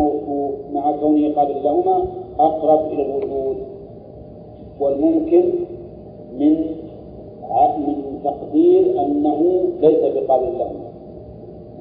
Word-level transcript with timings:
الموصوف 0.00 0.54
مع 0.72 0.92
كونه 0.92 1.34
قابل 1.34 1.64
لهما 1.64 2.04
أقرب 2.38 2.92
إلى 2.92 3.02
الوجود 3.06 3.56
والممكن 4.80 5.44
من 6.38 6.66
من 7.78 8.20
تقدير 8.24 9.02
أنه 9.02 9.62
ليس 9.80 10.14
بقابل 10.14 10.58
لهما. 10.58 10.90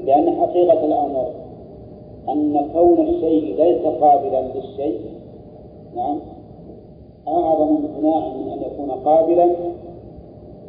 لأن 0.05 0.36
حقيقة 0.42 0.86
الأمر 0.86 1.28
أن 2.29 2.70
كون 2.74 3.08
الشيء 3.08 3.55
ليس 3.55 3.86
قابلا 3.86 4.41
للشيء 4.41 4.99
نعم 5.95 6.20
أعظم 7.27 7.75
امتناعا 7.75 8.29
من 8.29 8.51
أن 8.51 8.61
يكون 8.61 8.91
قابلا 8.91 9.49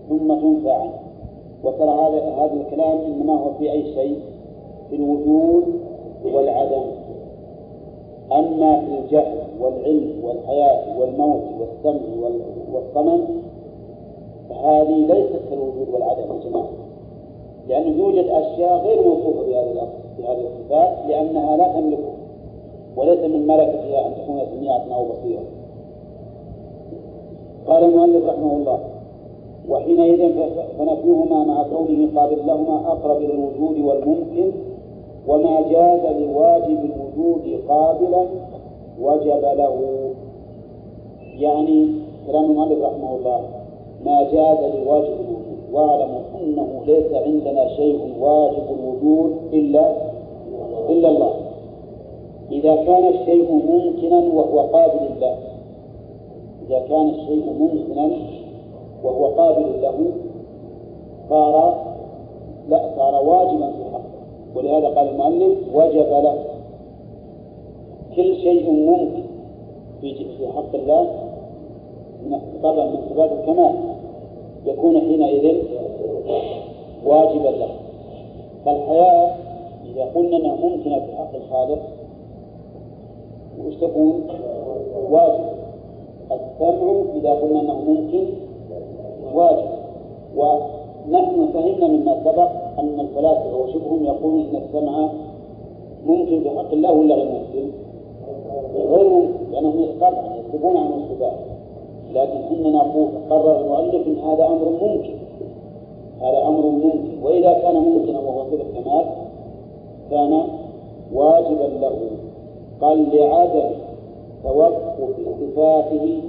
ثم 0.09 0.35
تنفى 0.35 0.71
عنه. 0.71 1.01
وترى 1.65 1.91
هذا 1.91 2.35
هذا 2.39 2.53
الكلام 2.53 2.99
إنما 2.99 3.33
هو 3.33 3.53
في 3.59 3.73
أي 3.73 3.95
شيء؟ 3.95 4.19
في 4.91 4.97
الوجود 4.97 5.65
والعدم. 6.25 7.00
أما 8.33 8.81
في 8.81 8.99
الجهل 8.99 9.39
والعلم 9.61 10.25
والحياة 10.25 11.01
والموت 11.01 11.43
والسمع 11.61 12.01
والصمم 12.73 13.21
فهذه 14.49 14.95
ليست 14.95 15.41
كالوجود 15.51 15.89
والعدم 15.93 16.21
يا 16.21 16.51
جماعة. 16.51 16.69
لأنه 17.69 18.03
يوجد 18.03 18.25
أشياء 18.29 18.87
غير 18.87 19.03
موصوفة 19.03 19.43
بهذه 19.47 19.89
بهذه 20.19 20.41
الصفات 20.47 20.99
لأنها 21.09 21.57
لا 21.57 21.69
تملكه. 21.81 22.13
وليس 22.97 23.19
من 23.19 23.47
ملكتها 23.47 24.07
أن 24.07 24.13
تكون 24.15 24.41
سميعة 24.57 24.85
أو 24.95 25.05
بصيرة. 25.05 25.43
قال 27.67 27.85
المؤلف 27.85 28.29
رحمه 28.29 28.53
الله 28.57 28.79
وحينئذ 29.69 30.33
فنفيهما 30.79 31.45
مع 31.45 31.63
كونه 31.63 32.21
قابل 32.21 32.47
لهما 32.47 32.77
أقرب 32.87 33.17
إلى 33.17 33.33
الوجود 33.35 33.81
والممكن 33.81 34.53
وما 35.29 35.61
جاز 35.61 36.01
لواجب 36.17 36.79
الوجود 36.85 37.61
قابلا 37.69 38.27
وجب 39.01 39.43
له. 39.43 39.77
يعني 41.39 41.89
كلام 42.27 42.45
المؤلف 42.45 42.83
رحمه 42.83 43.17
الله 43.17 43.41
ما 44.05 44.23
جاز 44.23 44.59
لواجب 44.75 45.15
الوجود. 45.21 45.41
واعلموا 45.73 46.21
أنه 46.41 46.69
ليس 46.87 47.13
عندنا 47.13 47.69
شيء 47.69 47.99
واجب 48.21 48.63
الوجود 48.79 49.37
إلا 49.53 49.93
إلا 50.89 51.09
الله. 51.09 51.33
إذا 52.51 52.77
كان 52.77 53.09
الشيء 53.09 53.53
ممكنا 53.53 54.19
وهو 54.35 54.61
قابل 54.61 55.21
له. 55.21 55.37
إذا 56.67 56.79
كان 56.89 57.09
الشيء 57.09 57.45
ممكنا 57.61 58.11
وهو 59.05 59.27
قابل 59.27 59.83
له 59.83 60.13
صار 61.29 61.75
لا 62.69 62.91
صار 62.97 63.25
واجبا. 63.25 63.71
في 63.71 63.90
ولهذا 64.55 64.89
قال 64.89 65.09
المؤلف 65.09 65.59
وجب 65.75 66.11
له 66.11 66.45
كل 68.17 68.37
شيء 68.37 68.71
ممكن 68.71 69.23
في 70.01 70.15
في 70.15 70.49
حق 70.49 70.75
الله 70.75 71.07
طبعا 72.63 72.87
من 72.87 72.99
صفات 73.11 73.33
الكمال 73.33 73.75
يكون 74.67 75.01
حينئذ 75.01 75.57
واجبا 77.07 77.49
له. 77.49 77.69
فالحياة 78.65 79.35
إذا 79.85 80.05
قلنا 80.15 80.37
أنها 80.37 80.55
ممكنة 80.55 80.99
في 81.07 81.17
حق 81.17 81.35
الخالق 81.35 81.83
وش 83.67 83.75
تكون؟ 83.75 84.23
واجب. 85.11 85.45
السمع 86.33 87.03
إذا 87.17 87.31
قلنا 87.31 87.61
أنه 87.61 87.75
ممكن 87.75 88.25
واجب. 89.35 89.69
ونحن 91.11 91.49
فهمنا 91.55 91.87
مما 91.87 92.21
سبق 92.25 92.51
أن 92.79 93.01
الفلاسفة 93.01 93.57
وشبههم 93.57 94.05
يقولون 94.05 94.41
أن 94.41 94.57
السمع 94.57 95.09
ممكن 96.07 96.41
في 96.41 96.51
حق 96.51 96.73
الله 96.73 96.93
ولا 96.93 97.15
غير 97.15 97.31
ممكن؟ 97.31 97.71
غير 98.75 99.09
ممكن 99.09 99.53
لأنهم 99.53 99.87
طبعا 100.01 100.37
يكتبون 100.37 100.77
عن 100.77 100.93
الصفات 100.93 101.39
لكن 102.15 102.39
إننا 102.55 102.79
نقول 102.79 103.09
قرر 103.31 103.61
المؤلف 103.61 104.07
أن 104.07 104.19
هذا 104.19 104.47
أمر 104.47 104.69
ممكن. 104.69 105.15
هذا 106.21 106.47
أمر 106.49 106.67
ممكن. 106.67 107.23
وإذا 107.23 107.53
كان 107.53 107.75
ممكنا 107.75 108.19
وهو 108.19 108.45
صفة 108.45 108.63
الكمال 108.79 109.05
كان 110.11 110.43
واجبا 111.15 111.79
له. 111.81 111.97
قال 112.81 113.17
لعدم 113.17 113.71
توقف 114.45 115.19
صفاته 115.41 116.21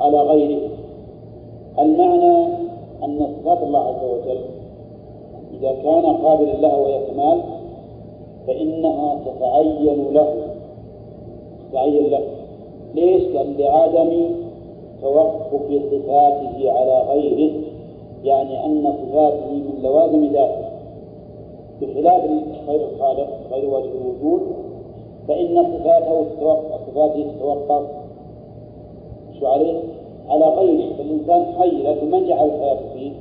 على 0.00 0.20
غيره. 0.20 0.68
المعنى 1.78 2.64
أن 3.02 3.34
صفات 3.40 3.62
الله 3.62 3.78
عز 3.78 4.04
وجل 4.04 4.40
إذا 5.58 5.72
كان 5.82 6.06
قابلا 6.16 6.52
لها 6.52 6.76
وهي 6.76 7.06
كمال 7.06 7.40
فإنها 8.46 9.18
تتعين 9.24 10.12
له 10.12 10.34
تتعين 11.70 12.10
له 12.10 12.20
ليش؟ 12.94 13.36
قال 13.36 13.58
لعدم 13.58 14.30
توقف 15.02 15.82
صفاته 15.90 16.72
على 16.72 17.02
غيره 17.08 17.52
يعني 18.24 18.64
أن 18.66 18.94
صفاته 19.02 19.50
من 19.50 19.82
لوازم 19.82 20.26
ذاته 20.32 20.64
بخلاف 21.80 22.24
غير 22.68 22.80
الخالق 22.92 23.28
غير 23.52 23.70
واجب 23.70 23.90
الوجود 24.00 24.42
فإن 25.28 25.64
صفاته 25.78 26.24
صفاته 26.86 27.26
تتوقف 27.36 27.86
شو 29.40 29.46
عليه؟ 29.46 29.80
على 30.28 30.44
غيره 30.44 30.92
فالإنسان 30.98 31.44
حي 31.58 31.82
لكن 31.82 32.10
من 32.10 32.26
جعل 32.26 32.46
الحياة 32.46 32.78
فيه؟ 32.94 33.12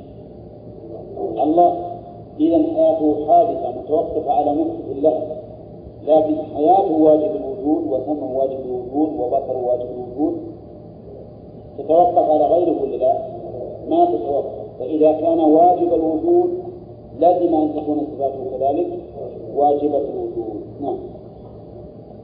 الله. 1.43 1.93
إذا 2.39 2.57
حياته 2.57 3.27
حادثة 3.27 3.81
متوقفة 3.81 4.31
على 4.31 4.51
محدث 4.53 4.97
الله 4.97 5.21
لكن 6.07 6.35
حياته 6.55 6.97
واجب 6.97 7.31
الوجود 7.35 7.87
وسمع 7.87 8.31
واجب 8.35 8.59
الوجود 8.65 9.19
وبصر 9.19 9.57
واجب 9.57 9.87
الوجود. 9.89 10.37
تتوقف 11.77 12.29
على 12.29 12.45
غيره 12.45 12.81
ولا 12.81 12.95
لا؟ 12.95 13.13
ما 13.89 14.05
تتوقف. 14.05 14.63
فإذا 14.79 15.11
كان 15.11 15.39
واجب 15.39 15.93
الوجود 15.93 16.49
لازم 17.19 17.55
أن 17.55 17.73
تكون 17.75 18.07
صفاته 18.15 18.57
كذلك 18.57 18.87
واجبة 19.55 19.97
الوجود. 19.97 20.61
نعم. 20.81 20.97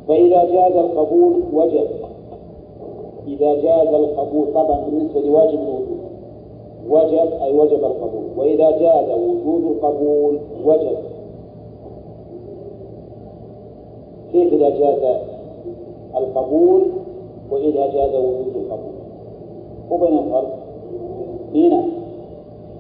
فإذا 0.08 0.46
جاز 0.46 0.76
القبول 0.76 1.34
وجب. 1.54 1.88
إذا 3.30 3.56
جاز 3.56 3.88
القبول 3.88 4.54
طبعا 4.54 4.82
بالنسبة 4.82 5.22
لواجب 5.22 5.60
الوجود. 5.60 6.00
وجب 6.90 7.42
أي 7.42 7.54
وجب 7.54 7.84
القبول. 7.84 8.24
وإذا 8.38 8.72
جاز 8.72 9.10
وجود 9.10 9.64
القبول 9.64 10.40
وجب. 10.66 10.98
كيف 14.32 14.54
إذا 14.54 14.70
جاز 14.70 15.18
القبول 16.16 16.82
وإذا 17.52 17.88
جاز 17.88 18.16
وجود 18.16 18.56
القبول؟ 18.56 19.00
وبين 19.92 20.18
الفرق. 20.18 20.60
هنا 21.56 21.84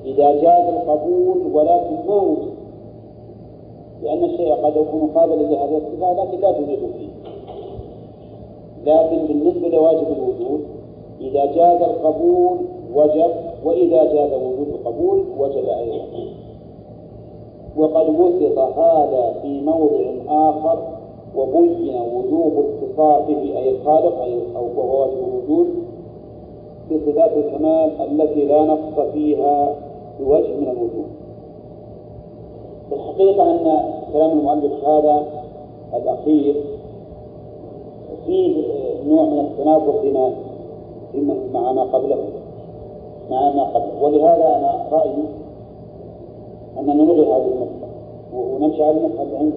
إذا 0.05 0.31
جاز 0.31 0.73
القبول 0.73 1.38
ولكن 1.53 1.95
ما 2.07 2.15
وجد 2.15 2.49
لأن 4.03 4.23
الشيء 4.23 4.53
قد 4.53 4.75
يكون 4.75 5.09
قابلا 5.15 5.35
لهذه 5.43 5.77
الصفة 5.77 6.13
لكن 6.13 6.41
لا 6.41 6.51
توجد 6.51 6.79
فيه. 6.97 7.08
لكن 8.85 9.28
بالنسبة 9.28 9.67
لواجب 9.67 10.07
الوجود 10.07 10.62
إذا 11.22 11.45
جاز 11.45 11.81
القبول 11.81 12.57
وجب 12.95 13.31
وإذا 13.63 14.03
جاز 14.13 14.34
وجود 14.34 14.67
القبول 14.67 15.23
وجب 15.40 15.66
أيضا. 15.66 16.06
وقد 17.78 18.06
بسط 18.06 18.59
هذا 18.59 19.35
في 19.41 19.62
موضع 19.62 20.06
آخر 20.28 20.79
وبين 21.35 21.95
وجوب 22.16 22.53
اتصافه 22.66 23.41
أي 23.41 23.69
الخالق 23.69 24.22
أي 24.22 24.38
أو 24.56 25.00
واجب 25.00 25.18
الوجود 25.28 25.68
بصفات 26.91 27.31
الكمال 27.38 27.91
التي 28.12 28.45
لا 28.45 28.62
نقص 28.62 29.00
فيها 29.13 29.75
بوجه 30.19 30.56
من 30.56 30.68
الوجوه 30.68 31.06
الحقيقة 32.91 33.51
أن 33.51 33.79
كلام 34.13 34.31
المؤلف 34.31 34.85
هذا 34.85 35.23
الأخير 35.94 36.56
فيه 38.25 38.63
نوع 39.07 39.24
من 39.24 39.39
التناقض 39.39 39.95
بما 40.04 40.31
مع 41.54 41.71
ما 41.71 41.83
قبله. 41.83 42.18
مع 43.31 43.51
ما 43.51 43.63
قبله. 43.63 44.04
ولهذا 44.04 44.56
أنا 44.57 44.86
رأيي 44.92 45.24
أننا 46.80 46.94
نلغي 46.94 47.21
هذه 47.21 47.48
النقطة. 47.48 47.89
ونمشي 48.36 48.83
على 48.83 48.98
المذهب 48.98 49.27
عند 49.39 49.54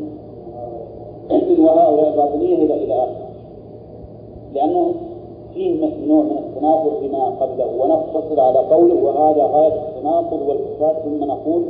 عند 1.30 1.58
وهؤلاء 1.58 2.08
الباطنية 2.08 2.54
إلى 2.54 2.84
إلى 2.84 2.94
آخره 2.94 3.28
لأنه 4.54 4.94
فيه 5.54 5.90
نوع 6.06 6.22
من 6.22 6.38
التناقض 6.38 6.92
بما 7.02 7.24
قبله. 7.24 7.82
ونقتصر 7.82 8.40
على 8.40 8.58
قوله 8.58 9.04
وهذا 9.04 9.44
غاية 9.44 9.88
التناقض 9.88 10.42
والفساد. 10.48 10.96
ثم 11.04 11.24
نقول 11.24 11.62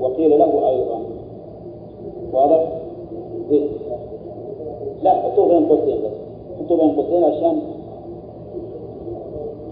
وقيل 0.00 0.38
له 0.38 0.68
أيضا. 0.68 1.00
واضح؟ 2.32 2.68
إيه؟ 3.50 3.68
لا 5.02 5.10
حطوه 5.10 5.48
بين 5.48 5.66
قوسين 5.66 5.96
بس. 5.96 6.19
حطوه 6.70 6.78
بين 6.78 6.94
قوسين 6.96 7.24
عشان 7.24 7.60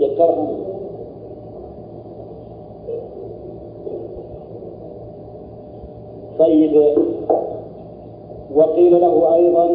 يترهم 0.00 0.48
طيب. 6.38 6.94
وقيل 8.54 9.00
له 9.00 9.34
أيضا 9.34 9.68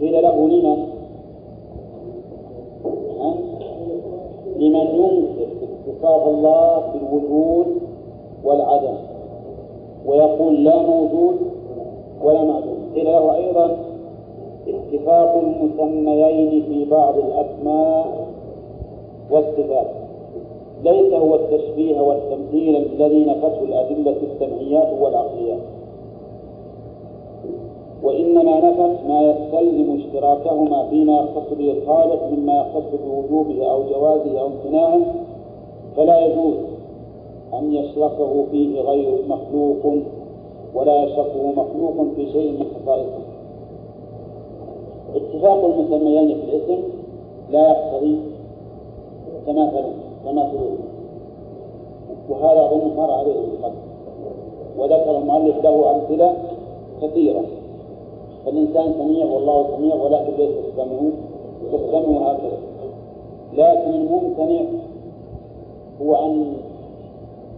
قيل 0.00 0.22
له 0.22 0.48
لمن؟ 0.48 0.86
لمن 4.56 4.86
ينكر 4.86 5.48
اتصاف 5.88 6.28
الله 6.28 6.82
بالوجود 6.92 7.66
والعدم 8.44 8.96
ويقول 10.06 10.64
لا 10.64 10.82
موجود 10.82 11.36
ولا 12.22 12.44
معدوم. 12.44 12.78
قيل 12.94 13.04
له 13.04 13.34
أيضا 13.34 13.85
اتفاق 14.68 15.42
المسميين 15.42 16.62
في 16.62 16.84
بعض 16.90 17.14
الأسماء 17.18 18.26
والصفات. 19.30 19.86
ليس 20.84 21.12
هو 21.12 21.34
التشبيه 21.34 22.00
والتمثيل 22.00 22.76
الذي 22.76 23.24
نفته 23.24 23.62
الأدلة 23.62 24.16
السمعيات 24.22 24.88
والعقليات. 25.00 25.60
وإنما 28.02 28.70
نفت 28.70 29.06
ما 29.08 29.22
يستلزم 29.22 29.96
اشتراكهما 29.96 30.88
فيما 30.90 31.20
يختص 31.20 31.52
به 31.58 31.70
الخالق 31.70 32.30
مما 32.32 32.60
يختص 32.60 33.00
بوجوبه 33.06 33.70
أو 33.70 33.82
جوازه 33.82 34.40
أو 34.40 34.46
امتناعه 34.46 35.00
فلا 35.96 36.26
يجوز 36.26 36.54
أن 37.54 37.72
يشركه 37.72 38.44
فيه 38.50 38.80
غير 38.80 39.18
مخلوق 39.28 39.96
ولا 40.74 41.04
يشركه 41.04 41.52
مخلوق 41.56 42.06
في 42.16 42.32
شيء 42.32 42.52
من 42.52 42.66
خصائصه. 42.74 43.25
اتفاق 45.14 45.64
المسميين 45.64 46.40
في 46.40 46.56
الاسم 46.56 46.82
لا 47.50 47.68
يقتضي 47.68 48.18
تماثل 49.46 49.84
تماثلهما 50.24 50.86
وهذا 52.28 52.66
أظن 52.66 52.96
مر 52.96 53.10
عليه 53.10 53.34
من 53.34 53.58
قبل 53.62 53.76
وذكر 54.78 55.18
المؤلف 55.18 55.64
له 55.64 55.96
أمثلة 55.96 56.36
كثيرة. 57.02 57.42
فالإنسان 58.44 58.94
سميع 58.98 59.26
والله 59.26 59.76
سميع 59.76 59.94
ولكن 59.94 60.32
ليس 60.38 60.50
السمع 60.68 61.10
كالسمع 61.72 62.30
هكذا. 62.30 62.58
لكن 63.52 63.90
الممتنع 63.90 64.62
هو 66.02 66.14
أن 66.26 66.52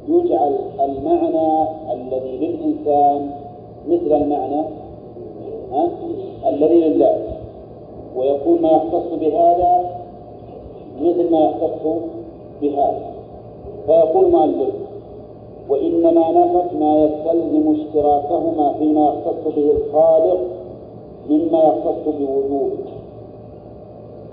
يجعل 0.09 0.55
المعنى 0.81 1.69
الذي 1.93 2.37
للإنسان 2.37 3.31
مثل 3.89 4.23
المعنى؟ 4.23 4.63
الذي 6.47 6.89
لله. 6.89 7.38
ويكون 8.19 8.63
ما 8.63 8.71
يختص 8.71 9.13
بهذا 9.21 9.91
مثل 11.01 11.31
ما 11.31 11.41
يختص 11.41 11.87
بهذا. 12.63 13.11
فيقول 13.87 14.25
المؤلف 14.25 14.75
وإنما 15.69 16.31
نفت 16.31 16.73
ما 16.75 17.05
يستلزم 17.05 17.75
اشتراكهما 17.81 18.73
فيما 18.79 19.05
يختص 19.05 19.55
به 19.57 19.71
الخالق 19.71 20.41
مما 21.31 21.59
يختص 21.59 22.15
بوجوده 22.19 22.91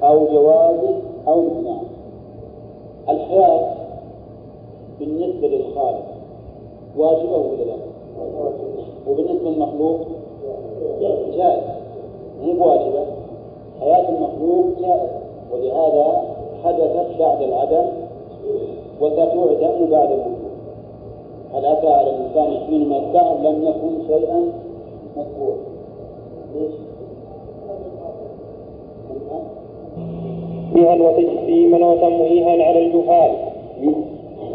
أو 0.04 0.26
جوازه 0.26 0.96
أو 1.28 1.40
امتناعه 1.40 1.82
الحياة 3.10 3.76
بالنسبة 5.00 5.48
للخالق 5.48 6.06
واجبة 6.98 7.38
ولا 7.38 7.64
لا؟ 7.64 7.76
وبالنسبة 9.10 9.50
للمخلوق 9.50 10.00
جائز. 11.38 11.64
مو 12.44 12.54
بواجبة. 12.54 13.15
حياة 13.82 14.10
المخلوق 14.10 14.66
جائزة 14.82 15.22
ولهذا 15.54 16.22
حدثت 16.64 17.20
بعد 17.20 17.42
العدم 17.42 17.86
وستعدم 19.02 19.44
بعد 19.92 20.12
الوجود 20.12 20.46
هل 21.54 21.66
أتى 21.66 21.88
على 21.88 22.10
الإنسان 22.10 22.66
حين 22.68 22.90
من 22.90 22.96
الدهر 22.96 23.38
لم 23.38 23.68
يكن 23.68 24.08
شيئا 24.08 24.52
مذكورا؟ 25.18 25.56
ليش؟ 26.56 26.74
تشبيها 30.76 31.02
وتجسيما 31.02 31.88
وتمويها 31.88 32.50
على 32.50 32.86
الجهال. 32.86 33.32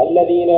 الذين 0.00 0.50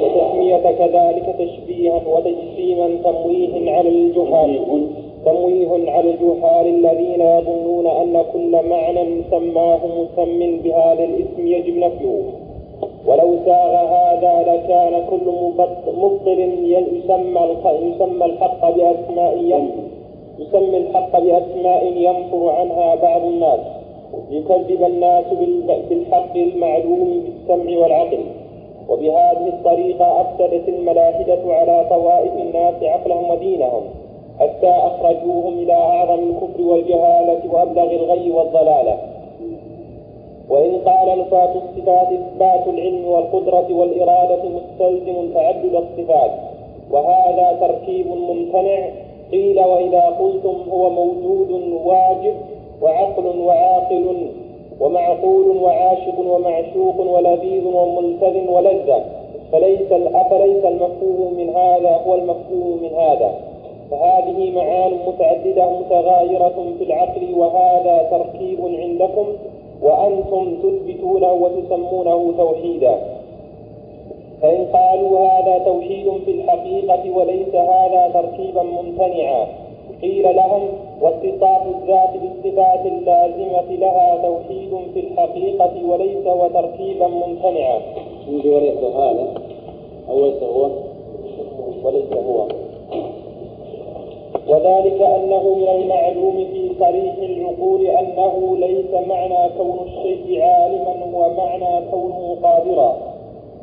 وتسمية 0.00 0.70
كذلك 0.70 1.36
تشبيها 1.38 2.00
وتجسيما 2.06 2.88
تمويه 3.04 3.70
على 3.70 3.88
الجهال. 3.88 4.60
تمويه 5.24 5.90
على 5.90 6.10
الجهال 6.10 6.66
الذين 6.66 7.20
يظنون 7.20 7.86
أن 7.86 8.22
كل 8.32 8.68
معنى 8.68 9.22
سماه 9.30 9.80
مسم 9.86 10.60
بهذا 10.64 11.04
الاسم 11.04 11.46
يجب 11.46 11.76
نفيه. 11.76 12.22
ولو 13.06 13.36
ساغ 13.46 13.74
هذا 13.76 14.34
لكان 14.52 15.04
كل 15.10 15.26
مبطل 15.96 16.40
يسمى 16.64 17.56
يسمى 17.64 18.24
الحق 18.24 18.70
بأسماء 18.70 19.62
يسمي 20.38 20.76
الحق 20.76 21.18
بأسماء 21.18 21.86
ينفر 21.86 22.48
عنها 22.48 22.94
بعض 22.94 23.22
الناس. 23.24 23.60
يكذب 24.30 24.84
الناس 24.84 25.24
بالحق 25.88 26.36
المعلوم 26.36 27.24
بالسمع 27.24 27.78
والعقل. 27.78 28.24
وبهذه 28.88 29.48
الطريقة 29.48 30.20
أفسدت 30.20 30.68
الملاحدة 30.68 31.42
على 31.46 31.86
طوائف 31.90 32.32
الناس 32.32 32.74
عقلهم 32.82 33.30
ودينهم. 33.30 33.82
حتى 34.40 34.70
أخرجوهم 34.70 35.58
إلى 35.58 35.72
أعظم 35.72 36.18
الكفر 36.18 36.62
والجهالة 36.62 37.40
وأبلغ 37.52 37.90
الغي 37.90 38.30
والضلالة. 38.30 38.98
وإن 40.50 40.78
قال 40.86 41.18
نفاة 41.18 41.54
الصفات 41.54 42.08
إثبات 42.12 42.66
العلم 42.66 43.04
والقدرة 43.04 43.66
والإرادة 43.70 44.42
مستلزم 44.48 45.34
تعدد 45.34 45.74
الصفات. 45.74 46.30
وهذا 46.90 47.58
تركيب 47.60 48.06
ممتنع. 48.06 48.88
قيل 49.32 49.60
وإذا 49.60 50.00
قلتم 50.00 50.70
هو 50.70 50.90
موجود 50.90 51.50
واجب 51.84 52.34
وعقل 52.82 53.38
وعاقل 53.40 54.30
ومعقول 54.80 55.56
وعاشق 55.56 56.18
ومعشوق 56.18 57.00
ولذيذ 57.00 57.64
وملتذ 57.66 58.50
ولذة. 58.50 59.04
فليس 59.52 59.92
أفليس 59.92 60.64
المفهوم 60.64 61.34
من 61.36 61.48
هذا 61.56 62.00
هو 62.06 62.14
المفهوم 62.14 62.78
من 62.82 62.90
هذا. 62.98 63.49
فهذه 63.90 64.50
معان 64.54 64.92
متعددة 65.06 65.70
متغايرة 65.70 66.74
في 66.78 66.84
العقل 66.84 67.34
وهذا 67.34 68.08
تركيب 68.10 68.58
عندكم 68.60 69.26
وأنتم 69.82 70.56
تثبتونه 70.62 71.32
وتسمونه 71.32 72.32
توحيدا 72.36 72.98
فإن 74.42 74.66
قالوا 74.72 75.18
هذا 75.18 75.58
توحيد 75.58 76.12
في 76.24 76.30
الحقيقة 76.30 77.16
وليس 77.16 77.54
هذا 77.54 78.10
تركيبا 78.14 78.62
ممتنعا 78.62 79.46
قيل 80.02 80.36
لهم 80.36 80.62
واتصاف 81.00 81.62
الذات 81.66 82.10
بالصفات 82.22 82.86
اللازمة 82.86 83.74
لها 83.74 84.22
توحيد 84.22 84.70
في 84.94 85.00
الحقيقة 85.00 85.72
وليس 85.88 86.26
وتركيبا 86.26 87.06
ممتنعا. 87.06 87.80
وليس 88.28 88.78
هذا 88.78 89.34
أو 90.10 90.24
ليس 90.26 90.42
هو 90.42 90.70
وليس 91.84 92.12
هو 92.12 92.46
وذلك 94.50 95.00
أنه 95.02 95.54
من 95.54 95.68
المعلوم 95.68 96.46
في 96.52 96.70
صريح 96.80 97.14
العقول 97.18 97.86
أنه 97.86 98.56
ليس 98.58 99.08
معنى 99.08 99.48
كون 99.58 99.78
الشيء 99.86 100.42
عالما 100.42 100.94
ومعنى 101.14 101.86
كونه 101.90 102.36
قادرا. 102.42 102.96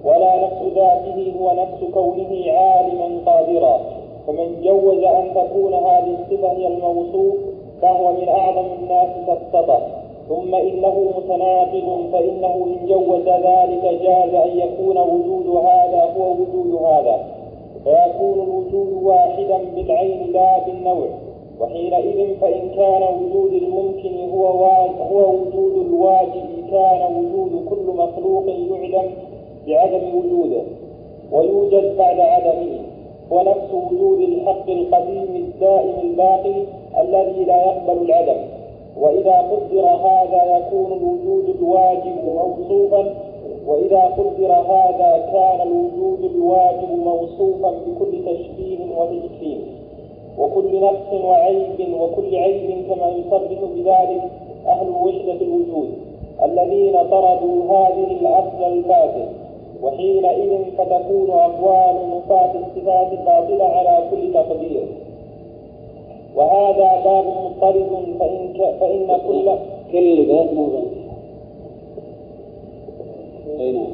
ولا 0.03 0.45
نفس 0.45 0.61
ذاته 0.75 1.33
هو 1.39 1.51
نفس 1.51 1.93
كونه 1.93 2.51
عالما 2.51 3.19
قادرا. 3.25 3.79
فمن 4.27 4.61
جوز 4.63 5.03
أن 5.03 5.33
تكون 5.35 5.73
هذه 5.73 6.17
الصفة 6.19 6.51
هي 6.51 6.67
الموصوف 6.67 7.35
فهو 7.81 8.11
من 8.11 8.29
أعظم 8.29 8.65
الناس 8.81 9.09
سقطة 9.27 9.81
ثم 10.29 10.55
إنه 10.55 11.11
متناقض 11.17 12.09
فإنه 12.13 12.55
إن 12.65 12.87
جوز 12.87 13.27
ذلك 13.27 14.01
جاز 14.01 14.33
أن 14.33 14.57
يكون 14.57 14.97
وجود 14.97 15.65
هذا 15.65 16.13
هو 16.17 16.31
وجود 16.31 16.81
هذا. 16.83 17.36
فيكون 17.87 18.39
الوجود 18.39 19.03
واحدا 19.03 19.57
بالعين 19.75 20.31
لا 20.33 20.59
بالنوع 20.65 21.07
وحينئذ 21.59 22.35
فإن 22.41 22.69
كان 22.75 23.03
وجود 23.03 23.53
الممكن 23.53 24.29
هو 24.33 24.47
هو 25.11 25.35
وجود 25.35 25.85
الواجب 25.85 26.45
كان 26.71 27.15
وجود 27.15 27.65
كل 27.69 27.97
مخلوق 27.97 28.43
يعلم 28.47 29.11
بعدم 29.67 30.15
وجوده 30.17 30.61
ويوجد 31.31 31.97
بعد 31.97 32.19
عدمه 32.19 32.79
ونفس 33.31 33.73
وجود 33.73 34.19
الحق 34.19 34.69
القديم 34.69 35.35
الدائم 35.35 35.99
الباقي 36.03 36.63
الذي 37.01 37.43
لا 37.45 37.65
يقبل 37.65 38.01
العدم. 38.01 38.41
وإذا 38.99 39.37
قدر 39.37 39.87
هذا 39.87 40.57
يكون 40.57 40.91
الوجود 40.91 41.55
الواجب 41.59 42.15
موصوفا 42.25 43.26
وإذا 43.67 44.01
قدر 44.01 44.53
هذا 44.53 45.29
كان 45.33 45.67
الوجود 45.67 46.31
الواجب 46.35 46.91
موصوفا 47.05 47.71
بكل 47.71 48.11
تشبيه 48.25 48.77
وتجسيم. 48.97 49.61
وكل 50.39 50.79
نقص 50.81 51.23
وعيب 51.23 51.93
وكل 52.01 52.35
عيب 52.35 52.85
كما 52.89 53.09
يصرف 53.09 53.63
بذلك 53.75 54.23
أهل 54.67 54.89
وحدة 54.89 55.41
الوجود 55.41 55.89
الذين 56.43 56.93
طردوا 56.93 57.63
هذه 57.65 58.07
الأصل 58.21 58.63
الفاسد 58.73 59.27
وحينئذ 59.83 60.63
فتكون 60.77 61.29
أقوال 61.29 61.95
نفاة 62.17 62.51
الصفات 62.51 63.11
الباطلة 63.11 63.65
على 63.65 64.03
كل 64.11 64.33
تقدير. 64.33 64.83
وهذا 66.35 67.01
باب 67.05 67.25
مضطرد 67.25 68.15
فإن. 68.19 68.53
فإن 68.79 69.07
كل 69.27 69.51
كل 69.91 70.25
بيت 70.25 70.53
موضوع 70.53 70.81
اي 73.59 73.71
نعم 73.71 73.87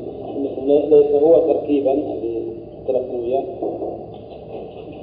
ليس 0.90 1.12
هو 1.24 1.54
تركيبا 1.54 1.92
الذي 1.94 2.44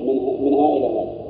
من 0.01 0.45
منها 0.45 0.77
إلى 0.77 0.87
هذا 0.87 1.21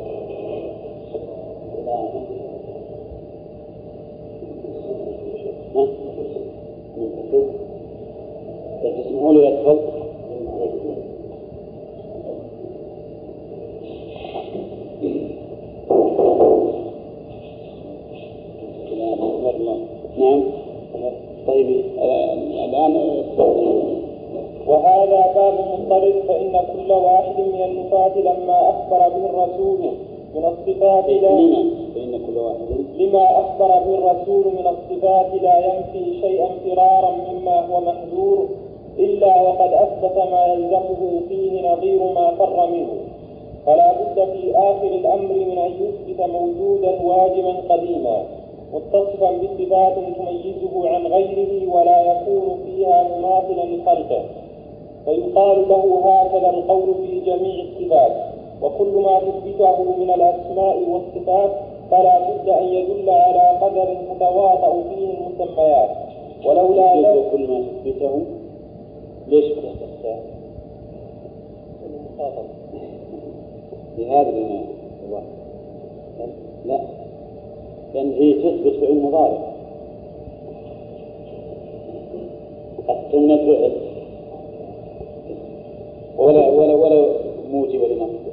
تسمحوا 8.82 9.32
لي 9.32 9.48
ادخل 9.48 9.78
نعم. 20.18 20.49
الآن 21.60 22.40
وهذا 24.66 25.32
باب 25.34 25.54
مضطرد 25.72 26.14
فإن 26.28 26.52
كل 26.52 26.92
واحد 26.92 27.38
من 27.38 27.62
النفاة 27.64 28.18
لما 28.18 28.70
أخبر 28.70 29.08
به 29.08 29.26
الرسول 29.26 29.78
من 30.34 30.44
الصفات 30.44 31.08
لا 31.08 31.36
فإن 31.94 32.20
كل 32.26 32.38
واحد. 32.38 32.58
لما 32.98 33.40
أخبر 33.40 33.68
به 33.68 33.94
الرسول 33.98 34.44
من 34.46 34.66
الصفات 34.66 35.42
لا 35.42 35.58
ينفي 35.58 36.20
شيئا 36.20 36.48
فرارا 36.64 37.16
مما 37.30 37.60
هو 37.60 37.80
محذور 37.80 38.48
إلا 38.98 39.42
وقد 39.42 39.72
أثبت 39.72 40.16
ما 40.16 40.46
يلزمه 40.46 41.20
فيه 41.28 41.72
نظير 41.72 42.12
ما 42.14 42.30
فر 42.38 42.66
منه. 42.70 42.88
فلا 43.66 43.92
بد 43.92 44.28
في 44.32 44.56
آخر 44.56 44.86
الأمر 44.86 45.32
من 45.32 45.58
أن 45.58 45.72
يثبت 45.80 46.20
موجودا 46.20 47.02
واجبا 47.02 47.54
قديما. 47.68 48.24
متصفا 48.72 49.30
بصفات 49.30 49.94
تميزه 49.94 50.88
عن 50.88 51.06
غيره 51.06 51.74
ولا 51.74 52.12
يكون 52.12 52.58
فيها 52.66 53.18
مماثلا 53.18 53.76
لخلقه. 53.76 54.24
فيقال 55.04 55.68
له 55.68 56.00
هكذا 56.04 56.50
القول 56.50 56.94
في 56.94 57.20
جميع 57.20 57.64
الصفات. 57.64 58.12
وكل 58.62 59.02
ما 59.02 59.20
تثبته 59.20 59.82
من 59.82 60.10
الأسماء 60.10 60.78
والصفات 60.88 61.50
فلا 61.90 62.30
بد 62.30 62.48
أن 62.48 62.64
يدل 62.64 63.10
على 63.10 63.58
قدر 63.60 63.96
تتواطأ 64.14 64.82
فيه 64.82 65.08
المسميات. 65.14 65.90
ولولا 66.44 66.94
ذلك 66.94 67.30
كل 67.32 67.48
ما 67.48 67.60
تثبته. 67.84 68.22
ليش 69.28 69.52
فتحت 69.52 69.90
لهذا 73.98 74.30
الله. 74.30 75.22
لا. 76.64 76.99
لأن 77.94 78.12
هي 78.12 78.32
تثبت 78.32 78.76
فعل 78.80 79.00
مضارع 79.02 79.38
السنة 82.90 83.36
فعل 83.36 83.72
ولا 86.18 86.48
ولا 86.48 86.74
ولا 86.74 87.06
موجب 87.52 87.80
لنفسه. 87.80 88.30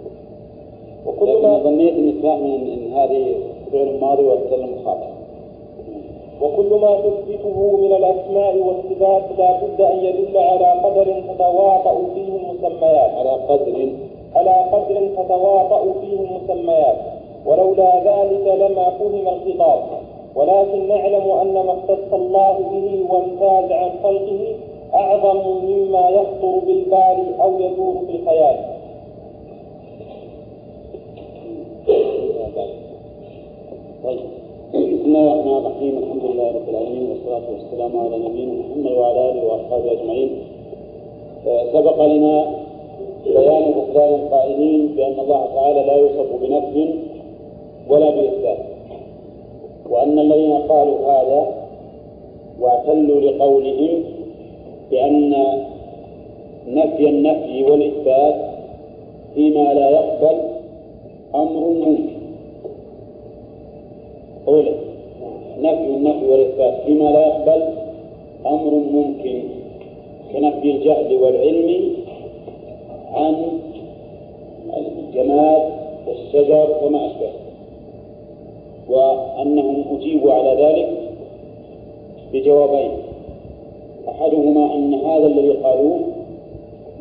وكل 1.06 1.42
ما 1.42 1.58
ظنيت 1.58 1.94
انك 1.94 2.22
فاهم 2.24 2.44
ان 2.46 2.94
هذه 2.94 3.36
فعل 3.72 4.00
ماضي 4.02 4.24
وتكلم 4.24 4.70
مخاطب 4.82 5.18
وكل 6.42 6.70
ما 6.82 7.00
تثبته 7.00 7.78
من 7.78 7.96
الأسماء 7.96 8.58
والصفات 8.58 9.24
لا 9.38 9.62
بد 9.62 9.82
أن 9.82 10.06
يدل 10.06 10.38
على 10.38 10.82
قدر 10.84 11.22
تتواطأ 11.34 11.98
فيه 12.14 12.28
المسميات. 12.28 13.12
على 13.18 13.30
قدر. 13.30 13.90
على 14.36 14.52
قدر 14.72 15.08
تتواطأ 15.18 15.94
فيه 16.02 16.20
المسميات. 16.20 16.87
ولولا 17.48 17.92
ذلك 18.00 18.48
لما 18.48 18.90
فهم 18.90 19.28
الخطاب. 19.28 19.84
ولكن 20.36 20.88
نعلم 20.88 21.32
أن 21.32 21.54
ما 21.54 21.72
اختص 21.72 22.14
الله 22.14 22.58
به 22.72 23.06
وامتاز 23.10 23.72
عن 23.72 23.90
خلقه 24.04 24.56
أعظم 24.94 25.66
مما 25.66 26.10
يخطر 26.10 26.60
بالبال 26.66 27.40
أو 27.42 27.60
يدور 27.60 27.96
في 28.08 28.16
الخيال. 28.16 28.58
طيب 34.04 34.20
بسم 34.74 35.06
الله 35.06 35.34
الرحمن 35.34 35.58
الرحيم. 35.58 35.98
الحمد 35.98 36.24
لله 36.24 36.48
رب 36.48 36.70
العالمين 36.70 37.10
والصلاة 37.10 37.42
والسلام 37.54 38.00
على 38.00 38.18
نبينا 38.18 38.54
محمد 38.54 38.92
وعلى 38.92 39.32
آله 39.32 39.46
وأصحابه 39.46 39.92
أجمعين. 39.92 40.30
آه، 41.48 41.64
سبق 41.74 42.06
لنا 42.06 42.46
بيان 43.26 43.72
بطلان 43.72 44.14
القائلين 44.14 44.88
بأن 44.88 45.20
الله 45.20 45.48
تعالى 45.56 45.84
لا 45.84 45.96
يوصف 45.96 46.36
بنفي 46.42 46.94
ولا 47.90 48.10
بإثبات 48.10 48.58
وأن 49.90 50.20
الذين 50.20 50.54
قالوا 50.58 51.12
هذا 51.12 51.68
واعتلوا 52.60 53.22
لقولهم 53.22 54.04
بأن 54.92 55.34
نفي 56.68 57.10
النفي 57.10 57.64
والإثبات 57.64 58.36
فيما 59.36 59.74
لا 59.74 59.90
يقبل 59.90 60.38
أمر 61.36 61.60
ممكن 61.60 62.08
أولا 64.48 64.72
نفي 65.62 65.86
النفي 65.88 66.26
والإثبات 66.26 66.82
فيما 66.86 67.04
لا 67.10 67.28
يقبل 67.28 67.64
أمر 68.46 68.72
ممكن 68.74 69.42
كنفي 70.34 70.72
الجهل 70.72 71.16
والعلم 71.18 71.94
عن 73.14 73.36
الجماد 74.78 75.62
والشجر 76.08 76.68
وما 76.84 77.06
أشبه 77.06 77.47
وأنهم 78.90 79.84
أجيبوا 79.98 80.34
على 80.34 80.64
ذلك 80.64 80.90
بجوابين. 82.34 82.92
أحدهما 84.10 84.76
أن 84.76 84.94
هذا 84.94 85.28
الذي 85.28 85.52
قالوه 85.52 86.00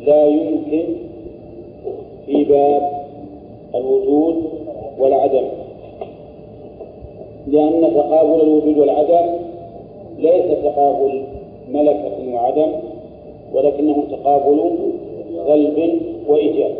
لا 0.05 0.25
يمكن 0.25 0.83
في 2.25 2.43
باب 2.43 2.91
الوجود 3.75 4.43
والعدم 4.99 5.43
لأن 7.47 7.93
تقابل 7.95 8.41
الوجود 8.41 8.77
والعدم 8.77 9.29
ليس 10.19 10.45
تقابل 10.63 11.23
ملكة 11.71 12.33
وعدم 12.33 12.71
ولكنه 13.53 14.03
تقابل 14.11 14.71
سلب 15.47 16.01
وإيجاب 16.27 16.71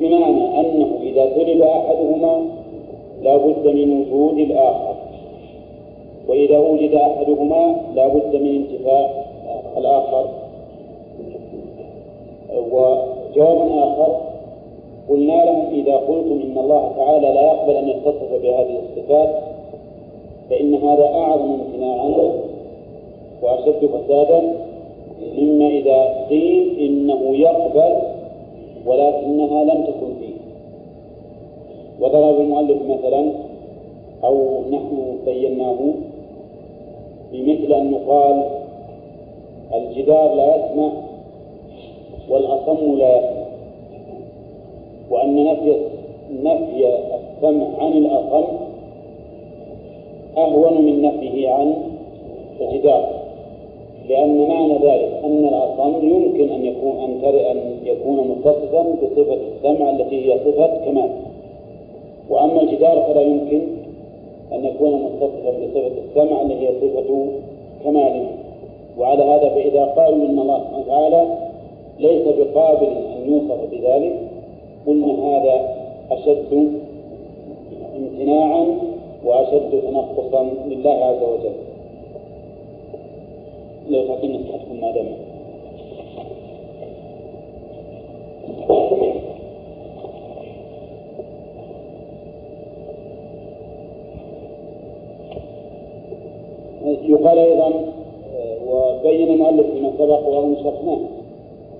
بمعنى 0.00 0.60
أنه 0.60 0.88
إذا 1.02 1.34
سلب 1.34 1.62
أحدهما 1.62 2.42
لا 3.22 3.36
بد 3.36 3.66
من 3.66 4.00
وجود 4.00 4.38
الآخر. 4.38 4.94
وإذا 6.28 6.58
وجد 6.58 6.94
أحدهما 6.94 7.76
لا 7.94 8.08
بد 8.08 8.36
من 8.36 8.54
انتفاء 8.56 9.26
الآخر. 9.76 10.28
وجواب 12.72 13.68
آخر 13.78 14.30
قلنا 15.08 15.44
لهم 15.44 15.66
إذا 15.74 15.96
قلتم 15.96 16.40
إن 16.44 16.58
الله 16.58 16.92
تعالى 16.96 17.28
لا 17.34 17.42
يقبل 17.42 17.76
أن 17.76 17.88
يتصف 17.88 18.32
بهذه 18.42 18.78
الصفات 18.82 19.42
فإن 20.50 20.74
هذا 20.74 21.04
أعظم 21.04 21.52
امتناعا 21.52 22.32
وأشد 23.42 23.86
فسادا 23.86 24.42
مما 25.38 25.68
إذا 25.68 26.26
قيل 26.30 26.80
إنه 26.80 27.36
يقبل 27.36 27.96
ولكنها 28.86 29.64
لم 29.64 29.84
تكن 29.84 30.14
فيه. 30.20 30.29
وضرب 32.00 32.40
المؤلف 32.40 32.78
مثلا 32.88 33.32
أو 34.24 34.60
نحن 34.70 35.18
بيناه 35.26 35.78
بمثل 37.32 37.72
أن 37.72 37.92
يقال 37.92 38.44
الجدار 39.74 40.34
لا 40.34 40.56
يسمع 40.56 40.90
والأصم 42.30 42.98
لا 42.98 43.18
يسمع 43.18 43.46
وأن 45.10 45.44
نفي 45.44 45.76
نفي 46.42 46.88
السمع 47.14 47.66
عن 47.78 47.92
الأصم 47.92 48.46
أهون 50.36 50.82
من 50.82 51.02
نفيه 51.02 51.48
عن 51.48 51.74
الجدار. 52.60 53.20
لأن 54.08 54.48
معنى 54.48 54.72
ذلك 54.72 55.20
أن 55.24 55.48
الأصم 55.48 56.08
يمكن 56.08 56.50
أن 56.52 56.64
يكون 56.64 57.00
أن 57.50 57.76
يكون 57.84 58.28
متصفا 58.28 58.82
بصفة 58.82 59.38
السمع 59.56 59.90
التي 59.90 60.32
هي 60.32 60.38
صفة 60.38 60.84
كمال. 60.84 61.10
وأما 62.30 62.62
الجدار 62.62 63.02
فلا 63.02 63.20
يمكن 63.20 63.60
أن 64.52 64.64
يكون 64.64 64.92
متصفا 65.02 65.50
بصفة 65.50 65.92
السمع 66.08 66.42
التي 66.42 66.68
هي 66.68 66.72
صفة 66.80 67.26
كمال 67.84 68.26
وعلى 68.98 69.22
هذا 69.22 69.48
فإذا 69.48 69.84
قالوا 69.84 70.26
إن 70.26 70.38
الله 70.38 70.58
سبحانه 70.58 70.78
وتعالى 70.86 71.26
ليس 71.98 72.22
بقابل 72.28 72.86
أن 72.86 73.32
يوصف 73.32 73.70
بذلك 73.70 74.20
قلنا 74.86 75.06
هذا 75.06 75.74
أشد 76.10 76.72
امتناعا 77.96 78.66
وأشد 79.24 79.70
تنقصا 79.70 80.50
لله 80.66 81.04
عز 81.04 81.22
وجل. 81.22 81.52
لو 83.90 84.06
تعطينا 84.06 84.38
نصيحتكم 84.38 84.80
ما 84.80 84.90
دام. 84.90 85.06
يقال 97.10 97.38
أيضا 97.38 97.66
آه، 97.66 98.56
وبين 98.70 99.28
المؤلف 99.28 99.66
فيما 99.74 99.92
سبق 99.98 100.28
وهذا 100.28 100.54
شرحناه 100.62 100.98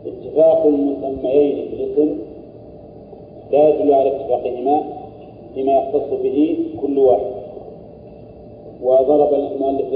اتفاق 0.07 0.67
المسميين 0.67 1.69
في 1.69 1.85
الاسم 1.85 2.19
لا 3.53 3.69
يدل 3.69 3.95
على 3.95 4.17
اتفاقهما 4.17 4.83
فيما 5.55 5.73
يختص 5.79 6.21
به 6.23 6.59
كل 6.83 6.99
واحد. 6.99 7.31
وضرب 8.83 9.35
المؤلف 9.35 9.87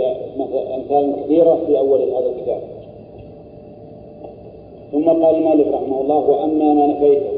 أمثال 0.74 1.12
كثيرة 1.24 1.58
في 1.66 1.78
أول 1.78 2.00
هذا 2.00 2.26
الكتاب. 2.36 2.60
ثم 4.92 5.08
قال 5.08 5.34
المؤلف 5.34 5.68
رحمه 5.68 6.00
الله 6.00 6.30
وأما 6.30 6.74
ما 6.74 6.86
نفيته 6.86 7.30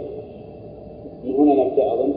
من 1.25 1.35
هنا 1.35 1.65
نبدأ 1.65 1.93
أظن. 1.93 2.13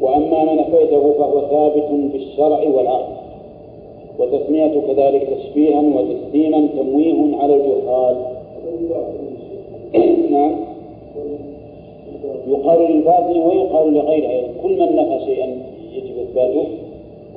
وأما 0.00 0.44
ما 0.44 0.54
نفيته 0.54 1.12
فهو 1.12 1.40
ثابت 1.40 1.88
بالشرع 2.12 2.68
والعقل. 2.68 3.13
وتسمية 4.18 4.80
كذلك 4.88 5.28
تشبيها 5.38 5.80
وتسليما 5.80 6.68
تمويه 6.76 7.36
على 7.36 7.54
الجهال 7.54 8.16
نعم. 10.30 10.56
يقال 12.48 12.92
للباطن 12.92 13.40
ويقال 13.40 13.94
لغيره. 13.94 14.48
كل 14.62 14.80
من 14.80 14.96
نفى 14.96 15.24
شيئا 15.24 15.46
يجب 15.92 16.18
إثباته. 16.18 16.64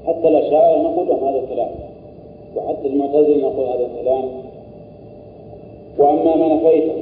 حتى 0.08 0.28
الأشاعرة 0.28 0.82
نقول 0.82 1.08
لهم 1.08 1.28
هذا 1.28 1.40
الكلام. 1.40 1.70
وحتى 2.56 2.88
المعتزلة 2.88 3.38
نقول 3.38 3.66
هذا 3.66 3.88
الكلام. 3.96 4.24
وأما 5.98 6.36
ما 6.36 6.56
نفيته 6.56 6.94